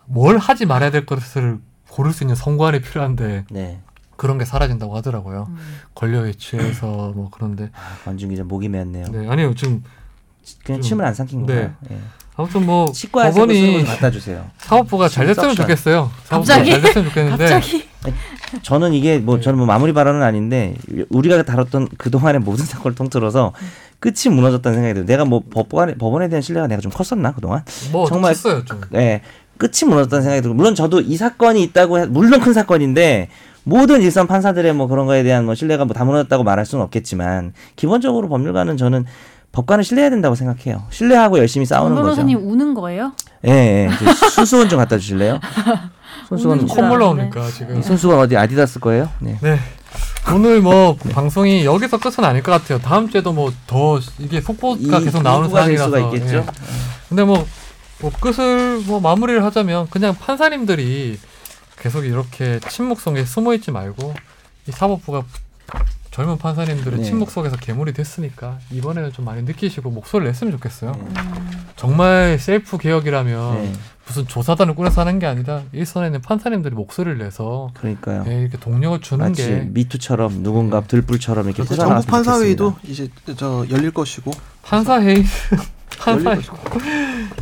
뭘 0.05 0.37
하지 0.37 0.66
말아야 0.66 0.91
될 0.91 1.07
것을 1.07 1.59
고를 1.89 2.12
수 2.12 2.22
있는 2.25 2.35
선관이 2.37 2.83
필요한데 2.83 3.47
네. 3.51 3.81
그런 4.16 4.37
게 4.37 4.45
사라진다고 4.45 4.95
하더라고요. 4.97 5.47
음. 5.49 5.57
권력에 5.95 6.33
취해서 6.35 7.12
뭐 7.16 7.31
그런데 7.33 7.70
아, 7.72 7.97
권준 8.05 8.29
기자 8.29 8.45
목이 8.45 8.68
메었네요. 8.68 9.07
네 9.07 9.29
아니요 9.31 9.55
지금 9.55 9.83
그냥 10.62 10.83
좀- 10.83 10.89
침을 10.91 11.05
안 11.07 11.14
삼킨 11.14 11.47
네. 11.47 11.62
건가요? 11.62 11.77
예. 11.93 11.99
아무튼 12.37 12.66
뭐 12.66 12.93
쓰는 12.93 13.11
법원이 13.12 13.85
갖다 13.85 14.11
주세요. 14.11 14.45
사법부가 14.59 15.09
잘 15.09 15.26
됐으면. 15.26 15.55
좋겠어요. 15.55 16.11
갑자기? 16.28 16.70
잘 16.72 16.80
됐으면 16.82 17.09
좋겠는데 17.09 17.49
갑자기 17.49 17.89
저는 18.62 18.93
이게 18.93 19.18
뭐 19.18 19.37
네. 19.37 19.43
저는 19.43 19.57
뭐 19.59 19.66
마무리 19.66 19.93
발언은 19.93 20.22
아닌데 20.22 20.74
우리가 21.11 21.43
다뤘던 21.45 21.89
그 21.97 22.11
동안의 22.11 22.41
모든 22.41 22.64
사건을 22.64 22.95
통틀어서 22.95 23.53
끝이 24.01 24.35
무너졌다는 24.35 24.76
생각이 24.76 24.95
들어요. 24.95 25.07
내가 25.07 25.24
뭐 25.24 25.43
법관에 25.49 25.95
법원에 25.95 26.28
대한 26.28 26.43
신뢰가 26.43 26.66
내가 26.66 26.80
좀 26.80 26.91
컸었나 26.93 27.32
그 27.32 27.41
동안? 27.41 27.62
뭐 27.93 28.07
정말 28.09 28.35
컸어요 28.35 28.64
좀. 28.64 28.80
예. 28.95 29.22
끝이 29.57 29.89
무너졌다는 29.89 30.22
생각이 30.22 30.43
들고 30.43 30.55
물론 30.55 30.74
저도 30.74 31.01
이 31.01 31.16
사건이 31.16 31.62
있다고 31.62 32.01
해, 32.01 32.07
물론 32.07 32.41
큰 32.41 32.53
사건인데 32.53 33.28
모든 33.62 34.03
일선 34.03 34.26
판사들의 34.26 34.74
뭐 34.74 34.89
그런 34.89 35.07
거에 35.07 35.22
대한 35.22 35.45
뭐 35.47 35.55
신뢰가 35.55 35.85
뭐 35.85 35.95
다 35.95 36.05
무너졌다고 36.05 36.43
말할 36.43 36.66
수는 36.66 36.85
없겠지만 36.85 37.53
기본적으로 37.76 38.28
법률가는 38.28 38.77
저는 38.77 39.06
법관을 39.55 39.85
신뢰해야 39.85 40.10
된다고 40.10 40.35
생각해요. 40.35 40.82
신뢰하고 40.90 41.39
열심히 41.39 41.64
정 41.66 41.78
싸우는 41.78 41.94
거죠. 41.97 42.05
변호사님 42.05 42.39
우는 42.51 42.74
거예요? 42.74 43.12
예, 43.47 43.51
예. 43.51 43.90
저 44.20 44.28
손수건 44.31 44.68
좀 44.68 44.78
갖다 44.78 44.98
주실래요? 44.98 45.39
손수건 46.28 46.66
콧물. 46.66 46.98
나오니까 46.98 47.48
지금. 47.51 47.78
이 47.78 47.82
손수건 47.82 48.18
어디 48.18 48.36
아디다스 48.36 48.81
거예요? 48.81 49.09
네. 49.20 49.39
네. 49.40 49.59
오늘 50.35 50.60
뭐 50.60 50.97
방송이 51.12 51.64
여기서 51.64 51.98
끝은 51.98 52.24
아닐 52.24 52.43
것 52.43 52.51
같아요. 52.52 52.78
다음 52.81 53.09
주에도 53.09 53.32
뭐 53.32 53.52
더 53.66 54.01
이게 54.18 54.40
속보가 54.40 55.01
계속 55.01 55.22
나오는 55.22 55.48
상황이라서. 55.48 55.85
수가 55.85 55.98
있겠죠. 56.14 56.36
예. 56.39 56.44
근데 57.09 57.22
뭐, 57.24 57.47
뭐 58.01 58.10
끝을 58.20 58.81
뭐 58.86 59.01
마무리를 59.01 59.44
하자면 59.44 59.86
그냥 59.90 60.14
판사님들이 60.16 61.18
계속 61.78 62.05
이렇게 62.05 62.59
침묵 62.68 63.01
속에 63.01 63.24
숨어 63.24 63.55
있지 63.55 63.70
말고 63.70 64.14
이 64.66 64.72
사법부가 64.72 65.22
젊은 66.15 66.39
판사님들의 66.39 67.01
네. 67.01 67.05
침묵 67.05 67.28
속에서 67.28 67.57
괴물이 67.57 67.93
됐으니까 67.93 68.61
이번에는 68.70 69.12
좀 69.12 69.24
많이 69.24 69.43
느끼시고 69.43 69.91
목소리를 69.91 70.31
냈으면 70.31 70.53
좋겠어요. 70.53 70.93
네. 70.93 71.01
음. 71.01 71.66
정말 71.74 72.39
셀프 72.39 72.78
개혁이라면 72.78 73.55
네. 73.55 73.73
무슨 74.07 74.24
조사단을 74.28 74.77
꾸려서 74.77 75.01
하는 75.01 75.19
게 75.19 75.27
아니라 75.27 75.62
일선에 75.73 76.07
있는 76.07 76.23
판사님들이 76.23 76.73
목소리를 76.77 77.19
내서 77.19 77.73
그러니까요. 77.74 78.23
예, 78.28 78.43
이렇게 78.43 78.59
동력을 78.59 79.01
주는 79.01 79.27
마치 79.27 79.45
게 79.45 79.69
미투처럼 79.73 80.45
누군가 80.45 80.82
네. 80.82 80.86
들불처럼 80.86 81.47
이렇게 81.47 81.65
솟아나왔으면 81.65 82.03
전국 82.03 82.11
판사회의도 82.12 82.74
좋겠습니다. 82.82 83.12
이제 83.24 83.35
저 83.36 83.66
열릴 83.69 83.91
것이고 83.91 84.31
판사 84.62 85.03
회의 85.03 85.24
판사 85.99 86.12
열릴 86.12 86.27
회의 86.28 86.36
것이고 86.36 86.57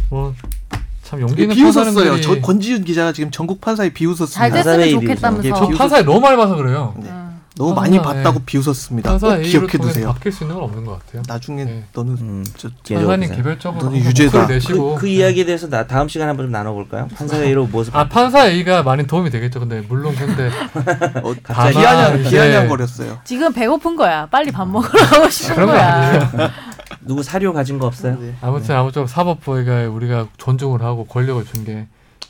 뭐참 0.08 1.20
용기 1.20 1.42
있는 1.42 1.56
비웃었어요. 1.56 2.22
저 2.22 2.40
권지윤 2.40 2.84
기자가 2.84 3.12
지금 3.12 3.30
전국 3.30 3.60
판사에 3.60 3.92
비웃었습니다. 3.92 4.32
잘 4.32 4.50
됐으면 4.50 4.64
판사회의 4.64 4.92
좋겠다면서. 4.92 5.72
저 5.72 5.76
판사에 5.76 6.02
너무 6.04 6.20
많이 6.20 6.38
봐서 6.38 6.56
그래요. 6.56 6.94
네. 6.96 7.10
음. 7.10 7.31
너무 7.56 7.74
판사, 7.74 7.80
많이 7.82 7.96
예. 7.96 8.02
봤다고 8.02 8.40
비웃었습니다. 8.46 9.18
꼭 9.18 9.42
기억해 9.42 9.78
두세요. 9.78 10.12
바뀔 10.12 10.32
수 10.32 10.44
있는 10.44 10.54
건 10.56 10.64
없는 10.64 10.84
것 10.86 10.98
같아요. 10.98 11.22
나중에 11.28 11.64
네. 11.64 11.84
너는 11.92 12.12
음, 12.14 12.44
저, 12.56 12.70
판사님. 12.88 13.34
개별적으로 13.34 13.84
너는 13.84 13.98
유죄다. 13.98 14.46
내시고 14.46 14.94
그, 14.94 15.00
그 15.02 15.06
이야기에 15.08 15.44
대해서 15.44 15.68
나 15.68 15.86
다음 15.86 16.08
시간에 16.08 16.28
한번 16.28 16.46
좀 16.46 16.52
나눠볼까요? 16.52 17.08
판사 17.14 17.36
A로 17.42 17.66
무엇을 17.66 17.94
아 17.96 18.08
판사 18.08 18.46
A가 18.48 18.82
많이 18.82 19.06
도움이 19.06 19.28
되겠죠. 19.30 19.60
근데 19.60 19.82
물론 19.82 20.14
근데 20.14 20.48
어, 21.22 21.34
갑자기 21.42 21.78
비아냥 21.78 22.20
이제- 22.20 22.30
비아냥 22.30 22.68
거렸어요. 22.68 23.18
지금 23.24 23.52
배고픈 23.52 23.96
거야. 23.96 24.26
빨리 24.26 24.50
밥 24.50 24.66
먹으러 24.68 25.04
가고 25.06 25.28
싶은 25.28 25.54
그런 25.54 25.68
거 25.68 25.74
거야. 25.74 26.50
누구 27.04 27.22
사료 27.22 27.52
가진 27.52 27.78
거 27.78 27.86
없어요? 27.86 28.16
네. 28.18 28.34
아무튼 28.40 28.76
아무쪼록 28.76 29.08
사법부가 29.08 29.88
우리가 29.88 30.28
존중을 30.38 30.82
하고 30.82 31.04
권력을 31.04 31.44
준 31.44 31.64
게 31.64 31.86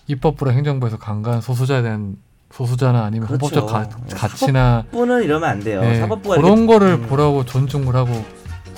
입법부랑 0.09 0.57
행정부에서 0.57 0.99
강간 0.99 1.41
소수자에 1.41 1.81
대한 1.83 2.17
소수자나 2.53 3.05
아니면 3.05 3.29
그렇죠. 3.29 3.57
헌법적 3.61 3.67
가, 3.67 3.89
가치나 4.17 4.85
사법부는 4.87 5.23
이러면 5.25 5.49
안 5.49 5.61
돼요. 5.61 5.81
예, 5.85 6.01
사법부가 6.01 6.37
그런 6.37 6.59
이렇게- 6.59 6.67
거를 6.67 6.89
음. 6.95 7.07
보라고 7.09 7.45
존중을 7.45 7.95
하고 7.97 8.25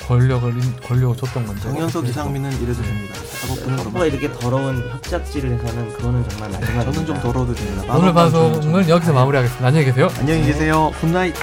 권력을 0.07 0.49
인- 0.51 0.77
권력을 0.87 1.17
줬던 1.17 1.47
건데 1.47 1.61
장현석 1.63 2.07
이상민은 2.09 2.53
이래도 2.63 2.83
됩니다. 2.83 3.15
사법부는 3.15 3.79
사법부가 3.79 4.07
이렇게 4.07 4.33
더러운 4.33 4.77
협잡질을 4.91 5.53
해서는 5.59 5.89
그거는 5.95 6.29
정말 6.29 6.51
마지막입니다. 6.51 6.93
저는 6.93 7.07
좀 7.07 7.21
더러워도 7.21 7.55
됩니다. 7.55 7.97
오늘 7.97 8.13
방송은 8.13 8.89
여기서 8.89 9.13
마무리하겠습니다. 9.13 9.67
안녕히 9.67 9.87
계세요. 9.87 10.09
안녕히 10.21 10.45
계세요. 10.45 10.93
Good 11.01 11.15
night. 11.15 11.35